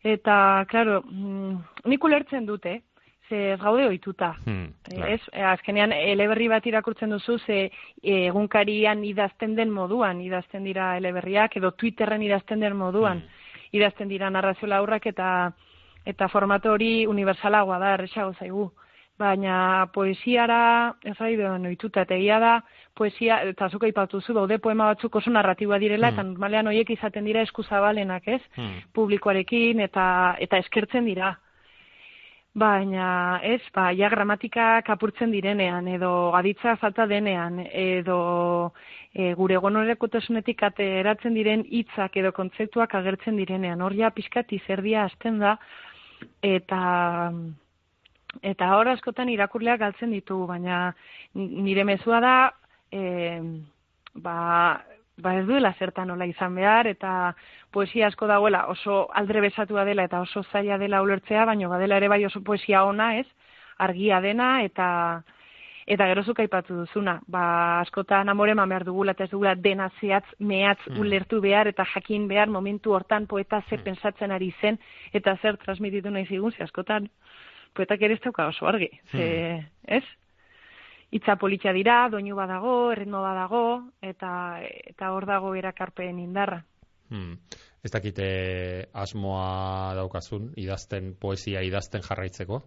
eta, 0.03 0.65
klaro, 0.69 1.01
mm, 1.05 1.57
nik 1.89 2.03
ulertzen 2.03 2.45
dute, 2.45 2.81
ze 3.27 3.57
gaude 3.59 3.89
ohituta. 3.89 4.29
Hmm, 4.45 4.69
ez, 5.03 5.19
azkenean 5.51 5.91
eleberri 5.91 6.47
bat 6.47 6.65
irakurtzen 6.69 7.11
duzu 7.11 7.35
ze 7.43 7.57
egunkarian 8.01 9.03
idazten 9.03 9.57
den 9.57 9.73
moduan, 9.75 10.21
idazten 10.23 10.63
dira 10.63 10.93
eleberriak 10.95 11.57
edo 11.59 11.73
Twitterren 11.75 12.23
idazten 12.23 12.63
den 12.63 12.77
moduan. 12.79 13.25
Hmm 13.25 13.43
idazten 13.71 14.07
dira 14.07 14.29
narrazio 14.29 14.67
laurrak 14.67 15.05
eta 15.05 15.53
eta 16.07 16.27
formato 16.31 16.71
hori 16.71 17.05
universalagoa 17.05 17.79
da, 17.81 17.93
erresago 17.97 18.33
zaigu. 18.39 18.69
Baina 19.17 19.87
poesiara, 19.93 20.93
ez 21.03 21.15
gai 21.17 21.33
noituta, 21.59 22.03
eta 22.05 22.13
egia 22.15 22.37
da, 22.39 22.51
poesia, 22.95 23.39
eta 23.49 23.67
zuka 23.73 23.89
ipatu 23.89 24.21
zu, 24.21 24.35
baude 24.37 24.59
poema 24.61 24.91
batzuk 24.91 25.15
oso 25.17 25.33
narratiba 25.33 25.79
direla, 25.81 26.11
mm. 26.11 26.13
eta 26.13 26.23
normalean 26.23 26.69
horiek 26.69 26.91
izaten 26.93 27.25
dira 27.25 27.41
eskuzabalenak, 27.47 28.27
ez? 28.27 28.41
Mm. 28.55 28.85
Publikoarekin, 28.93 29.81
eta, 29.87 30.05
eta 30.39 30.61
eskertzen 30.63 31.09
dira. 31.09 31.33
Baina, 32.57 33.37
ez, 33.45 33.61
ba, 33.75 33.91
ja 33.93 34.07
gramatika 34.09 34.79
kapurtzen 34.85 35.29
direnean, 35.29 35.85
edo 35.93 36.31
aditza 36.33 36.73
falta 36.81 37.05
denean, 37.05 37.59
edo 37.69 38.17
e, 39.13 39.35
gure 39.37 39.59
gonorekotasunetik 39.61 40.63
ateratzen 40.65 41.37
diren 41.37 41.61
hitzak 41.69 42.17
edo 42.17 42.31
kontzeptuak 42.33 42.95
agertzen 42.97 43.37
direnean. 43.37 43.83
Hor 43.85 43.93
ja 43.99 44.09
pixkat 44.09 44.55
izerdia 44.57 45.05
hasten 45.05 45.37
da, 45.43 45.53
eta 46.41 46.81
eta 48.41 48.73
hor 48.73 48.89
askotan 48.89 49.29
irakurleak 49.29 49.83
galtzen 49.85 50.17
ditugu, 50.17 50.49
baina 50.49 50.81
nire 51.37 51.85
mezua 51.85 52.23
da, 52.25 52.35
e, 52.89 53.03
ba, 54.17 54.37
ba 55.17 55.35
ez 55.39 55.45
duela 55.47 55.73
zertan 55.73 56.07
nola 56.07 56.25
izan 56.25 56.55
behar, 56.55 56.87
eta 56.87 57.35
poesia 57.71 58.07
asko 58.07 58.27
dagoela 58.27 58.65
oso 58.67 59.07
aldre 59.13 59.41
besatua 59.41 59.85
dela 59.85 60.05
eta 60.05 60.21
oso 60.21 60.43
zaila 60.51 60.77
dela 60.77 61.01
ulertzea, 61.01 61.45
baina 61.45 61.67
badela 61.67 61.97
ere 61.97 62.07
bai 62.07 62.23
oso 62.25 62.41
poesia 62.41 62.83
ona, 62.85 63.15
ez? 63.19 63.27
Argia 63.77 64.21
dena 64.21 64.61
eta 64.63 65.23
Eta 65.87 66.03
gero 66.09 66.19
zuk 66.27 66.41
aipatu 66.43 66.75
duzuna, 66.81 67.13
ba, 67.31 67.41
askotan 67.79 68.27
amore 68.27 68.51
eman 68.51 68.67
behar 68.67 68.83
dugula, 68.83 69.13
eta 69.15 69.23
ez 69.23 69.31
dugula 69.31 69.53
dena 69.55 69.85
zehatz, 70.01 70.25
mehatz, 70.43 70.81
mm. 70.89 70.97
ulertu 70.99 71.39
behar, 71.39 71.69
eta 71.71 71.85
jakin 71.93 72.25
behar 72.27 72.51
momentu 72.51 72.91
hortan 72.91 73.23
poeta 73.25 73.61
zer 73.69 73.79
mm. 73.79 73.85
pensatzen 73.85 74.33
ari 74.35 74.49
zen, 74.59 74.81
eta 75.15 75.37
zer 75.41 75.55
transmititu 75.61 76.11
nahi 76.11 76.27
zigun, 76.27 76.51
ze 76.51 76.65
askotan 76.67 77.07
poetak 77.73 78.03
ere 78.03 78.17
ez 78.17 78.23
dauka 78.25 78.49
oso 78.51 78.67
argi. 78.67 78.89
Ze, 79.13 79.23
mm. 79.23 79.63
ez? 79.99 80.03
Itza 81.11 81.37
politxa 81.39 81.71
dira, 81.71 82.09
doinu 82.11 82.35
badago, 82.35 82.91
erritmo 82.91 83.21
badago, 83.23 83.63
eta 84.01 84.59
eta 84.63 85.11
hor 85.15 85.25
dago 85.25 85.53
erakarpen 85.55 86.19
indarra. 86.19 86.63
Hmm. 87.09 87.37
Ez 87.83 87.91
dakite 87.93 88.27
asmoa 88.91 89.93
daukazun, 89.95 90.51
idazten, 90.59 91.13
poesia 91.21 91.61
idazten 91.63 92.03
jarraitzeko? 92.03 92.59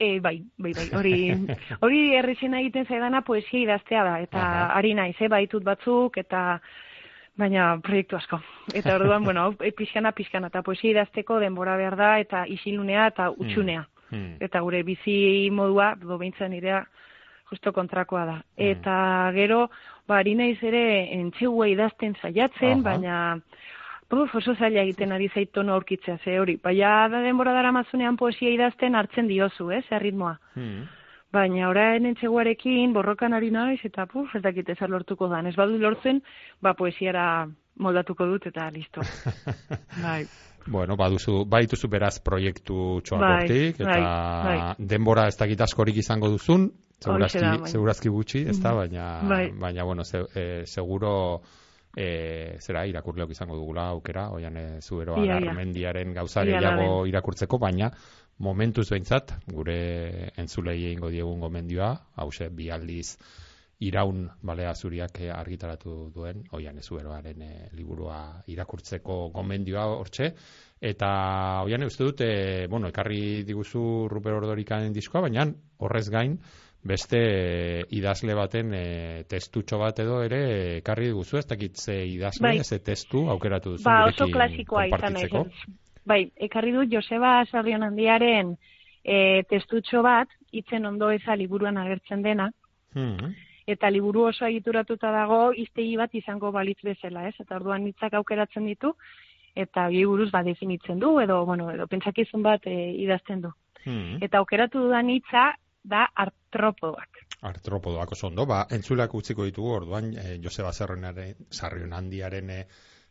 E, 0.00 0.18
bai, 0.18 0.40
bai, 0.56 0.72
bai, 0.74 0.86
hori, 0.96 1.16
hori 1.84 2.00
errexena 2.16 2.62
egiten 2.64 2.88
zaidana 2.88 3.20
poesia 3.22 3.60
idaztea 3.60 4.04
da, 4.06 4.14
eta 4.24 4.40
Aha. 4.40 4.68
ari 4.78 4.94
naiz, 4.96 5.16
eh, 5.20 5.28
baitut 5.28 5.62
batzuk, 5.62 6.16
eta 6.18 6.58
baina 7.38 7.74
proiektu 7.84 8.16
asko. 8.16 8.40
Eta 8.74 8.96
orduan, 8.96 9.22
bueno, 9.28 9.50
e, 9.60 9.70
pixkana, 9.76 10.14
pixkana, 10.16 10.48
eta 10.48 10.64
poesia 10.66 10.96
idazteko 10.96 11.38
denbora 11.38 11.76
behar 11.76 11.98
da, 12.00 12.14
eta 12.24 12.46
isilunea, 12.48 13.06
eta 13.12 13.28
hmm. 13.28 13.44
utxunea. 13.44 13.86
Hmm. 14.10 14.32
Eta 14.42 14.64
gure 14.64 14.82
bizi 14.82 15.20
modua, 15.54 15.92
do 16.00 16.18
behintzen 16.18 16.56
irea, 16.56 16.80
justo 17.50 17.72
kontrakoa 17.72 18.24
da. 18.24 18.36
Mm. 18.40 18.70
Eta 18.70 18.96
gero, 19.34 19.66
ba, 20.08 20.20
ari 20.22 20.34
naiz 20.34 20.58
ere 20.62 20.84
entxegua 21.18 21.68
idazten 21.68 22.16
saiatzen, 22.22 22.80
Aha. 22.80 22.86
baina 22.86 23.18
Uf, 24.10 24.32
oso 24.34 24.56
zaila 24.58 24.82
egiten 24.82 25.12
ari 25.14 25.28
zait 25.30 25.52
tono 25.54 25.76
aurkitzea, 25.76 26.16
ze 26.24 26.38
hori. 26.40 26.56
Baina 26.58 27.06
da 27.08 27.20
denbora 27.22 27.52
dara 27.54 27.70
mazunean 27.70 28.16
poesia 28.18 28.50
idazten 28.50 28.96
hartzen 28.98 29.28
diozu, 29.30 29.70
eh, 29.70 29.84
ze 29.88 29.98
ritmoa. 30.02 30.34
Hmm. 30.56 30.88
Baina 31.30 31.68
orain 31.70 32.06
entxeguarekin 32.10 32.92
borrokan 32.92 33.36
ari 33.38 33.52
naiz 33.54 33.78
eta 33.86 34.08
puf, 34.10 34.34
ez 34.34 34.42
dakit 34.42 34.68
ezer 34.68 34.90
lortuko 34.90 35.28
dan. 35.30 35.46
Ez 35.46 35.54
badu 35.54 35.78
lortzen, 35.78 36.24
ba 36.60 36.74
poesiara 36.74 37.46
moldatuko 37.78 38.26
dut 38.26 38.50
eta 38.50 38.66
listo. 38.74 39.00
bai. 40.06 40.24
Bueno, 40.66 40.96
baduzu, 40.98 41.44
baituzu 41.48 41.88
beraz 41.88 42.18
proiektu 42.20 43.00
txoak 43.06 43.20
Bai, 43.22 43.30
hortik, 43.36 43.78
eta 43.80 43.90
bai, 43.94 44.02
bai. 44.44 44.88
denbora 44.90 45.28
ez 45.30 45.38
dakit 45.38 45.62
askorik 45.64 46.02
izango 46.02 46.28
duzun, 46.34 46.66
segurazki, 47.00 47.40
da, 47.40 47.56
bai. 47.58 47.70
segurazki 47.72 48.12
gutxi, 48.12 48.44
ez 48.48 48.58
da, 48.60 48.74
baina, 48.76 49.08
Bai. 49.28 49.50
baina 49.58 49.84
bueno, 49.84 50.04
ze, 50.04 50.24
e, 50.34 50.66
seguro 50.66 51.42
e, 51.96 52.56
zera 52.60 52.86
irakurleok 52.86 53.30
izango 53.34 53.56
dugula 53.56 53.88
aukera, 53.88 54.28
oian 54.30 54.56
e, 54.56 54.64
zuberoa 54.80 55.24
Ia, 55.24 55.38
ia. 55.38 55.46
garmendiaren 55.50 56.14
gauza 56.14 56.44
gehiago 56.44 57.02
den. 57.02 57.12
irakurtzeko, 57.14 57.58
baina 57.58 57.90
momentuz 58.38 58.88
behintzat, 58.90 59.34
gure 59.52 60.32
entzulei 60.40 60.78
egingo 60.86 61.10
diegun 61.12 61.40
gomendioa, 61.40 61.92
hause, 62.16 62.48
bi 62.50 62.70
aldiz 62.70 63.16
iraun 63.80 64.26
balea 64.44 64.74
zuriak 64.74 65.22
eh, 65.24 65.30
argitaratu 65.32 66.10
duen, 66.12 66.42
oian 66.56 66.78
ezuberoaren 66.78 67.42
e, 67.42 67.52
liburua 67.76 68.42
irakurtzeko 68.52 69.30
gomendioa 69.32 69.86
hortxe, 69.94 70.34
eta 70.80 71.10
oian 71.64 71.84
uste 71.84 72.04
dut, 72.04 72.20
e, 72.24 72.66
bueno, 72.68 72.88
ekarri 72.92 73.42
diguzu 73.48 73.82
Ruper 74.12 74.36
Ordorikaren 74.36 74.92
diskoa, 74.92 75.24
baina 75.28 75.46
horrez 75.78 76.08
gain, 76.12 76.36
beste 76.82 77.18
e, 77.18 77.84
idazle 77.90 78.34
baten 78.34 78.72
e, 78.74 78.84
testutxo 79.28 79.78
bat 79.78 79.98
edo 80.00 80.22
ere 80.24 80.78
ekarri 80.78 81.10
diguzu, 81.10 81.38
ez 81.38 81.46
dakit 81.46 81.76
ze 81.76 82.06
idazle, 82.06 82.48
Bai. 82.48 82.64
ze 82.64 82.78
testu 82.78 83.28
aukeratu 83.28 83.76
duzu 83.76 83.84
Ba, 83.84 84.06
oso 84.06 84.26
klasikoa 84.32 84.86
izan 84.86 85.00
konpartitzeko. 85.00 85.44
Bai, 86.06 86.30
ekarri 86.36 86.72
dut 86.72 86.88
Joseba 86.92 87.44
Sarrion 87.50 87.84
handiaren 87.84 88.56
e, 89.04 89.42
testutxo 89.48 90.02
bat, 90.02 90.28
itzen 90.52 90.86
ondo 90.86 91.10
eza 91.10 91.36
liburuan 91.36 91.76
agertzen 91.76 92.22
dena, 92.22 92.50
Hmm. 92.94 93.34
eta 93.70 93.90
liburu 93.90 94.24
oso 94.32 94.46
egituratuta 94.46 95.12
dago 95.14 95.52
iztegi 95.54 95.96
bat 95.96 96.14
izango 96.14 96.50
balitz 96.50 96.80
bezala, 96.82 97.28
ez? 97.28 97.36
Eta 97.38 97.54
orduan 97.60 97.86
hitzak 97.86 98.16
aukeratzen 98.18 98.66
ditu, 98.66 98.94
eta 99.54 99.86
bi 99.92 100.04
buruz 100.06 100.30
ba 100.32 100.42
definitzen 100.42 100.98
du, 100.98 101.12
edo, 101.20 101.44
bueno, 101.46 101.70
edo 101.70 101.86
pentsakizun 101.86 102.42
bat 102.42 102.66
e, 102.66 102.74
idazten 103.04 103.44
du. 103.46 103.52
Hmm. 103.84 104.18
Eta 104.20 104.38
aukeratu 104.42 104.82
dudan 104.86 105.10
hitza 105.10 105.52
da 105.82 106.06
artropodoak. 106.14 107.24
Artropodoak 107.42 108.12
oso 108.12 108.28
ondo, 108.28 108.44
ba, 108.46 108.66
entzulak 108.70 109.14
utziko 109.14 109.46
ditugu, 109.48 109.72
orduan, 109.80 110.12
e, 110.12 110.38
Joseba 110.44 110.72
Sarrionaren, 110.72 111.46
Sarrion 111.50 111.94
handiaren 111.96 112.50
e, 112.50 112.58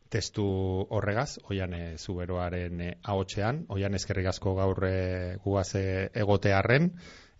testu 0.09 0.45
horregaz, 0.89 1.39
oian 1.49 1.73
e, 1.73 1.83
zuberoaren 1.97 2.81
e, 2.81 2.91
ahotsean, 3.03 3.63
oian 3.69 3.97
eskerrik 3.97 4.29
asko 4.33 4.53
gaur 4.57 4.85
e, 4.85 5.37
gugaz 5.43 5.73
e, 5.79 6.09
egotearren, 6.13 6.91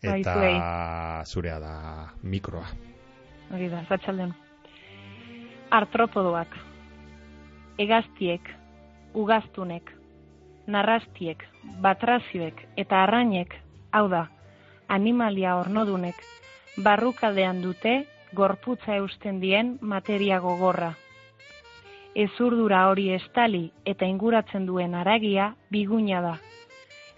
eta 0.02 0.34
zuei. 0.34 0.56
zurea 1.26 1.60
da 1.60 1.74
mikroa. 2.24 2.66
Hori 3.52 3.70
da, 3.70 3.84
zatxalden. 3.90 4.34
Artropodoak. 5.70 6.56
Egaztiek, 7.80 8.50
ugaztunek, 9.14 9.94
narrastiek, 10.68 11.46
batrazioek 11.82 12.66
eta 12.78 13.04
arrainek, 13.06 13.54
hau 13.94 14.08
da, 14.12 14.26
animalia 14.90 15.56
ornodunek, 15.62 16.18
barrukaldean 16.84 17.62
dute 17.62 17.94
gorputza 18.34 18.96
eusten 18.98 19.40
dien 19.40 19.78
materia 19.82 20.40
gogorra. 20.40 20.94
Ezurdura 22.16 22.88
hori 22.90 23.12
estali 23.14 23.70
eta 23.86 24.06
inguratzen 24.10 24.66
duen 24.66 24.96
aragia 24.98 25.54
biguina 25.72 26.22
da, 26.26 26.36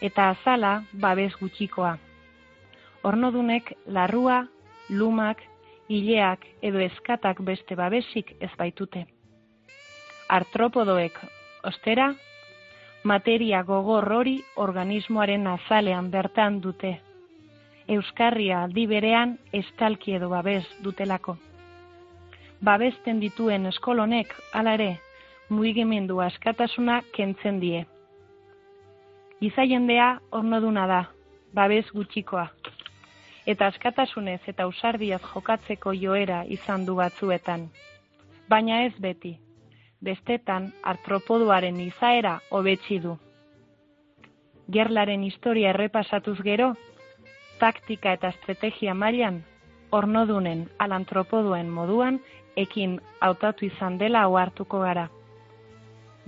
eta 0.01 0.29
azala 0.35 0.81
babes 0.93 1.31
gutxikoa. 1.39 1.95
Ornodunek 3.07 3.71
larrua, 3.87 4.43
lumak, 4.89 5.39
hileak 5.89 6.45
edo 6.61 6.79
eskatak 6.79 7.41
beste 7.47 7.75
babesik 7.75 8.35
ez 8.39 8.51
baitute. 8.57 9.05
Artropodoek, 10.29 11.17
ostera, 11.67 12.11
materia 13.03 13.63
gogor 13.67 14.11
hori 14.13 14.37
organismoaren 14.55 15.47
azalean 15.47 16.11
bertan 16.11 16.61
dute. 16.61 16.99
Euskarria 17.91 18.63
aldi 18.63 18.85
berean 18.87 19.37
estalki 19.53 20.15
edo 20.15 20.29
babes 20.31 20.63
dutelako. 20.83 21.37
Babesten 22.61 23.19
dituen 23.19 23.65
eskolonek, 23.65 24.31
hala 24.53 24.75
ere, 24.77 24.91
mugimendu 25.49 26.21
askatasuna 26.21 27.01
kentzen 27.15 27.59
die. 27.59 27.85
Giza 29.41 29.65
jendea 29.65 30.13
ornoduna 30.31 30.87
da, 30.87 31.03
babes 31.53 31.87
gutxikoa 31.91 32.47
eta 33.45 33.67
askatasunez 33.71 34.41
eta 34.47 34.63
ausardiaz 34.63 35.21
jokatzeko 35.33 35.93
joera 35.97 36.43
izan 36.47 36.85
du 36.85 36.95
batzuetan. 36.99 37.67
Baina 38.49 38.83
ez 38.85 38.93
beti, 38.99 39.37
bestetan 40.01 40.71
artropodoaren 40.83 41.79
izaera 41.79 42.39
hobetsi 42.51 42.99
du. 42.99 43.17
Gerlaren 44.71 45.23
historia 45.23 45.71
errepasatuz 45.71 46.37
gero, 46.43 46.73
taktika 47.61 48.15
eta 48.17 48.31
estrategia 48.33 48.93
mailan, 48.97 49.43
ornodunen 49.91 50.65
alantropodoen 50.79 51.69
moduan 51.69 52.19
ekin 52.57 52.99
hautatu 53.21 53.65
izan 53.65 53.99
dela 53.99 54.25
ohartuko 54.27 54.81
gara. 54.81 55.07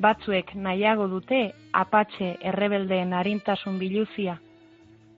Batzuek 0.02 0.54
nahiago 0.56 1.08
dute 1.08 1.42
apatxe 1.74 2.36
errebeldeen 2.52 3.14
arintasun 3.14 3.80
biluzia, 3.82 4.38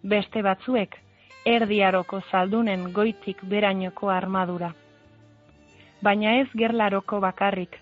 beste 0.03 0.43
batzuek 0.43 0.97
erdiaroko 1.45 2.21
zaldunen 2.31 2.91
goitik 2.93 3.43
berainoko 3.49 4.09
armadura. 4.09 4.71
Baina 6.03 6.37
ez 6.41 6.47
gerlaroko 6.57 7.19
bakarrik, 7.19 7.79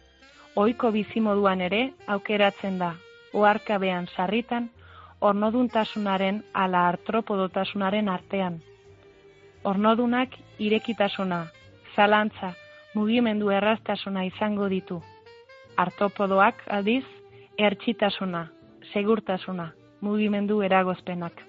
ohiko 0.56 0.92
bizimoduan 0.92 1.62
ere 1.62 1.84
aukeratzen 2.08 2.80
da, 2.80 2.94
oarkabean 3.34 4.08
sarritan, 4.16 4.70
ornoduntasunaren 5.24 6.44
ala 6.54 6.88
artropodotasunaren 6.92 8.10
artean. 8.10 8.60
Ornodunak 9.64 10.36
irekitasuna, 10.60 11.46
zalantza, 11.96 12.52
mugimendu 12.94 13.52
erraztasuna 13.56 14.26
izango 14.28 14.68
ditu. 14.74 15.00
Artopodoak 15.78 16.66
aldiz, 16.78 17.06
ertsitasuna, 17.58 18.48
segurtasuna, 18.92 19.72
mugimendu 20.02 20.62
eragozpenak. 20.68 21.46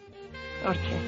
Hortxe. 0.64 1.02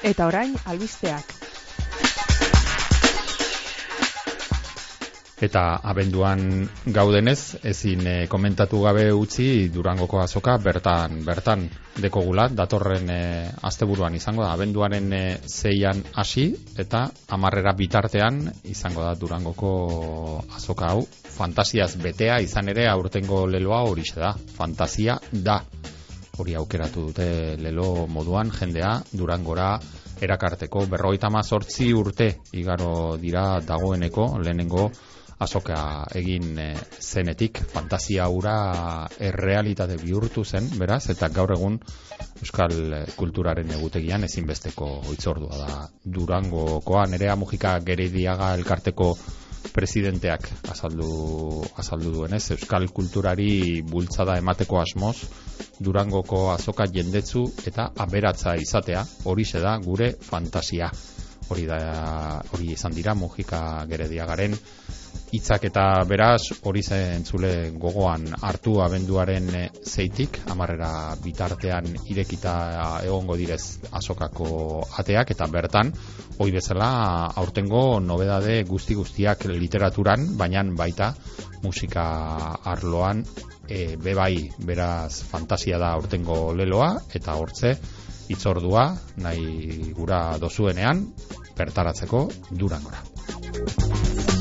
Eta 0.00 0.26
orain, 0.26 0.54
albisteak. 0.64 1.36
Eta 5.40 5.80
abenduan 5.88 6.68
gaudenez, 6.92 7.56
ezin 7.64 8.04
eh, 8.04 8.26
komentatu 8.28 8.82
gabe 8.84 9.06
utzi 9.16 9.68
Durangoko 9.72 10.20
azoka 10.20 10.58
bertan 10.60 11.22
bertan 11.24 11.64
dekogula, 11.96 12.48
datorren 12.52 13.08
eh, 13.12 13.48
asteburuan 13.64 14.16
izango 14.16 14.44
da, 14.44 14.52
abenduaren 14.52 15.12
eh, 15.16 15.38
zeian 15.48 16.04
hasi 16.12 16.50
eta 16.76 17.06
amarrera 17.36 17.72
bitartean 17.72 18.42
izango 18.68 19.04
da 19.04 19.14
Durangoko 19.16 19.72
azoka 20.56 20.92
hau. 20.92 21.04
Fantasiaz 21.40 21.94
betea 21.96 22.40
izan 22.44 22.68
ere 22.68 22.88
aurtengo 22.88 23.46
leloa 23.48 23.80
horixe 23.88 24.20
da, 24.20 24.34
fantasia 24.56 25.16
da. 25.32 25.62
Hori 26.40 26.54
aukeratu 26.56 27.06
dute 27.10 27.56
lelo 27.60 28.06
moduan 28.08 28.50
jendea 28.54 28.94
Durangora 29.12 29.74
erakarteko. 30.24 30.86
Berrogeita 30.88 31.28
mazortzi 31.30 31.92
urte 31.92 32.30
igaro 32.56 33.16
dira 33.20 33.60
dagoeneko 33.60 34.26
lehenengo 34.40 34.90
azoka 35.40 35.80
egin 36.20 36.58
e, 36.58 36.70
zenetik. 37.00 37.60
Fantasia 37.72 38.28
hura 38.28 38.54
errealitate 39.18 39.96
bihurtu 40.00 40.44
zen, 40.44 40.68
beraz, 40.80 41.02
eta 41.12 41.28
gaur 41.32 41.54
egun 41.56 41.78
euskal 42.40 42.72
eh, 42.94 43.04
kulturaren 43.16 43.70
egutegian 43.76 44.24
ezinbesteko 44.28 44.88
hitzordua 45.12 45.60
da 45.60 45.78
Durangokoa 46.16 47.06
nerea 47.12 47.36
mujika 47.36 47.76
gerediaga 47.84 48.54
elkarteko 48.58 49.12
presidenteak 49.74 50.48
azaldu, 50.72 51.62
azaldu 51.78 52.12
duenez, 52.14 52.42
euskal 52.56 52.88
kulturari 52.94 53.82
bultzada 53.86 54.38
emateko 54.40 54.80
asmoz, 54.80 55.16
Durangoko 55.80 56.50
azoka 56.52 56.84
jendetzu 56.92 57.46
eta 57.68 57.86
aberatza 58.04 58.52
izatea, 58.60 59.04
hori 59.24 59.44
da 59.52 59.78
gure 59.80 60.12
fantasia. 60.20 60.90
Hori 61.48 61.64
da 61.66 61.78
hori 62.52 62.72
izan 62.72 62.92
dira 62.92 63.14
Mujika 63.14 63.84
Gerediagaren 63.88 64.54
hitzak 65.30 65.64
eta 65.68 65.84
beraz 66.08 66.50
hori 66.66 66.82
entzule 66.90 67.70
gogoan 67.78 68.26
hartu 68.42 68.80
abenduaren 68.82 69.48
eh, 69.54 69.68
zeitik 69.84 70.40
amarrera 70.50 71.14
bitartean 71.22 71.86
irekita 72.10 72.54
egongo 73.04 73.36
direz 73.36 73.78
azokako 73.92 74.82
ateak 74.98 75.30
eta 75.30 75.46
bertan 75.46 75.92
hoi 76.38 76.50
bezala 76.50 76.90
aurtengo 77.36 78.00
nobedade 78.00 78.62
guzti 78.64 78.94
guztiak 78.94 79.44
literaturan 79.44 80.36
baina 80.36 80.64
baita 80.64 81.14
musika 81.62 82.04
arloan 82.64 83.24
e, 83.68 83.96
bebai 83.96 84.50
beraz 84.58 85.22
fantasia 85.22 85.78
da 85.78 85.92
aurtengo 85.94 86.52
leloa 86.54 86.90
eta 87.14 87.36
hortze 87.38 87.76
itzordua 88.34 88.84
nahi 89.26 89.92
gura 89.94 90.38
dozuenean 90.38 91.06
bertaratzeko 91.56 92.28
durangora. 92.50 94.39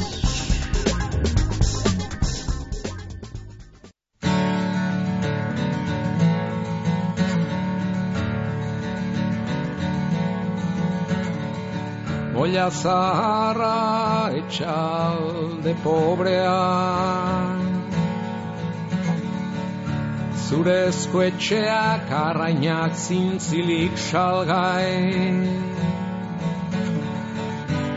Olla 12.49 12.69
zaharra 12.71 14.31
etxalde 14.33 15.73
pobrea 15.83 16.61
Zurezko 20.47 21.21
etxeak 21.29 22.09
arrainak 22.09 22.93
zintzilik 22.97 23.93
salgai. 24.09 24.97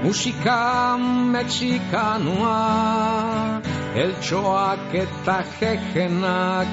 Musika 0.05 0.98
mexikanua 1.32 2.61
Eltsoak 4.05 4.92
eta 5.05 5.38
jejenak 5.57 6.68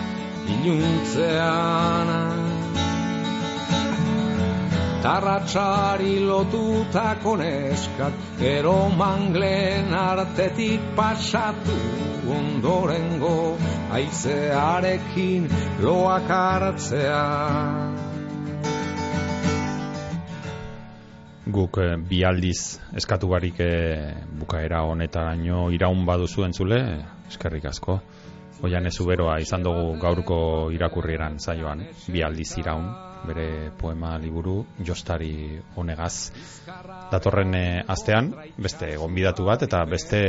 iluntzean 0.52 2.39
Tarratxari 5.00 6.20
lotutako 6.28 7.38
neskak 7.40 8.44
Ero 8.44 8.90
manglen 8.92 9.94
artetik 9.96 10.92
pasatu 10.96 11.78
ondorengo 12.28 13.56
Aizearekin 13.96 15.48
loak 15.80 16.28
hartzea 16.28 17.24
Guk 21.50 21.80
eh, 21.82 21.96
bi 21.96 22.20
aldiz 22.28 22.78
eskatu 23.00 23.32
barik 23.32 23.64
eh, 23.64 24.20
bukaera 24.38 24.84
honetaraino 24.86 25.70
iraun 25.74 26.04
baduzu 26.06 26.44
entzule, 26.46 26.78
eskerrik 27.32 27.66
asko. 27.72 27.98
Oian 28.62 28.86
ez 28.86 28.94
uberoa 29.02 29.40
izan 29.42 29.64
dugu 29.66 29.96
gaurko 29.98 30.40
irakurrieran 30.76 31.40
zaioan, 31.40 31.88
bi 32.12 32.22
aldiz 32.22 32.52
iraun, 32.62 32.86
bere 33.28 33.72
poema 33.78 34.18
liburu 34.18 34.64
jostari 34.86 35.60
honegaz. 35.76 36.32
Datorren 37.12 37.56
eh, 37.56 37.84
astean, 37.88 38.34
beste 38.58 38.96
gonbidatu 38.98 39.46
bat 39.48 39.64
eta 39.68 39.84
beste 39.90 40.22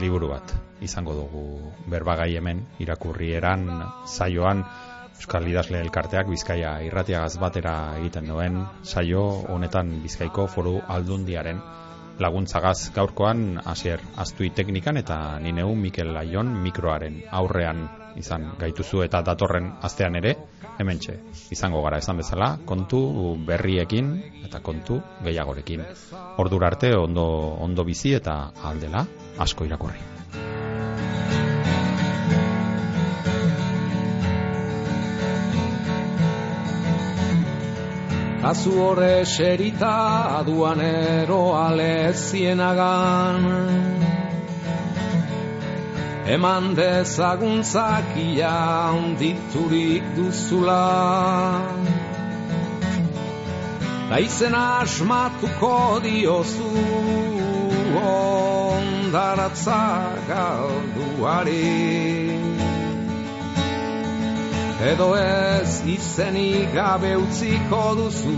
liburu 0.00 0.32
bat 0.32 0.54
izango 0.82 1.14
dugu 1.14 1.44
berbagai 1.90 2.32
hemen 2.38 2.64
irakurri 2.82 3.32
eran 3.38 3.68
saioan. 4.06 4.64
Euskal 5.22 5.46
Idazle 5.46 5.78
Elkarteak 5.84 6.26
Bizkaia 6.26 6.72
irratiagaz 6.82 7.36
batera 7.38 7.74
egiten 8.00 8.26
duen 8.26 8.56
saio 8.82 9.22
honetan 9.54 9.92
Bizkaiko 10.02 10.48
foru 10.50 10.80
aldundiaren 10.88 11.60
laguntzagaz. 12.18 12.90
Gaurkoan 12.96 13.60
hasier 13.64 14.02
aztui 14.18 14.50
teknikan 14.50 14.98
eta 14.98 15.38
nineu 15.38 15.76
Mikel 15.78 16.10
Laion 16.16 16.50
mikroaren 16.64 17.22
aurrean 17.30 17.86
izan 18.16 18.52
gaituzu 18.58 19.02
eta 19.06 19.22
datorren 19.22 19.72
astean 19.82 20.16
ere 20.20 20.36
hementxe 20.78 21.18
izango 21.54 21.82
gara 21.84 21.98
esan 22.02 22.16
bezala 22.22 22.56
kontu 22.66 23.02
berriekin 23.46 24.14
eta 24.44 24.60
kontu 24.60 25.00
gehiagorekin. 25.24 25.84
Ordura 26.38 26.72
arte 26.72 26.94
ondo, 26.96 27.26
ondo 27.60 27.84
bizi 27.84 28.14
eta 28.14 28.52
aldela 28.62 29.06
asko 29.38 29.64
irakurri. 29.68 30.12
Azu 38.42 38.72
horre 38.82 39.24
serita 39.24 39.90
aduanero 40.40 41.54
alezienagan 41.54 43.44
Eman 46.32 46.72
dezaguntzak 46.74 48.16
ia 48.16 48.88
onditurik 48.96 50.04
duzula. 50.16 51.60
Daizen 54.08 54.54
asmatuko 54.56 56.00
diozu 56.04 56.70
ondaratza 58.00 59.82
galduari. 60.30 61.68
Edo 64.92 65.10
ez 65.20 65.72
izenik 65.86 66.72
gabe 66.74 67.12
utziko 67.16 67.82
duzu 68.00 68.36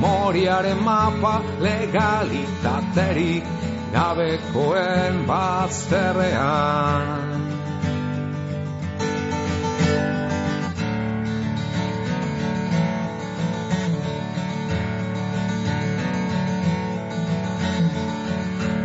Memoriaren 0.00 0.80
mapa 0.84 1.34
legalitaterik 1.60 3.44
gabekoen 3.92 5.26
bazterrean 5.26 7.08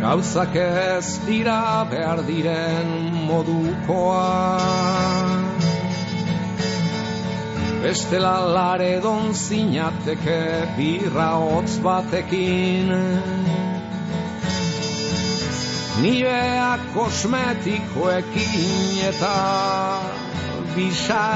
Gauzak 0.06 0.54
ez 0.54 1.18
dira 1.26 1.84
behar 1.90 2.20
diren 2.26 2.90
modukoa 3.26 4.22
Bestela 7.82 8.36
lare 8.54 9.00
don 9.02 9.34
zinateke 9.34 10.40
birra 10.78 11.30
hotz 11.42 11.78
batekin 11.82 12.94
Nivea 16.00 16.78
kosmetikoekin 16.94 19.04
eta 19.08 19.36
bisa 20.76 21.26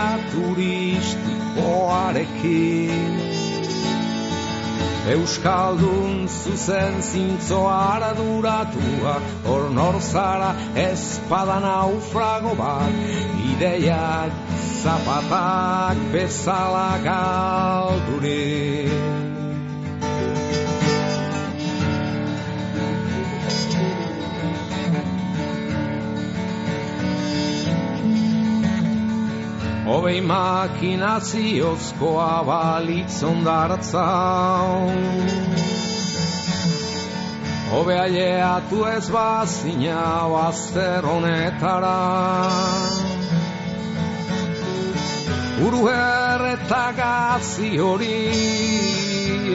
Euskaldun 5.10 6.28
zuzen 6.28 7.02
zintzo 7.02 7.68
araduratua 7.68 9.14
Hor 9.48 9.70
norzara 9.74 10.50
espada 10.76 11.58
naufrago 11.64 12.54
bat 12.60 12.94
Ideiak 13.52 14.32
zapatak 14.82 15.96
bezala 16.12 16.90
galdurik 17.06 19.09
Hobei 29.90 30.20
makinaziozkoa 30.22 32.44
balitz 32.46 33.24
ondartza 33.26 34.04
Hobe 37.72 37.96
aileatu 37.98 38.84
ez 38.86 39.10
bazina 39.10 40.28
bazter 40.30 41.02
honetara 41.12 41.96
Uru 45.66 45.82
eta 46.52 46.84
gazi 47.00 47.70
hori 47.78 48.20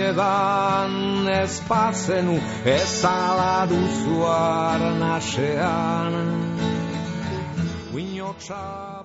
edan 0.10 1.30
ez 1.38 1.56
bazenu 1.70 2.36
ez 2.76 3.06
ala 3.06 3.68
duzuaren 3.72 5.02
asean 5.16 6.14
Uinotxa 7.96 9.05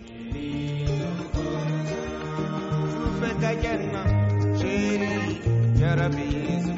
ربي 6.01 6.70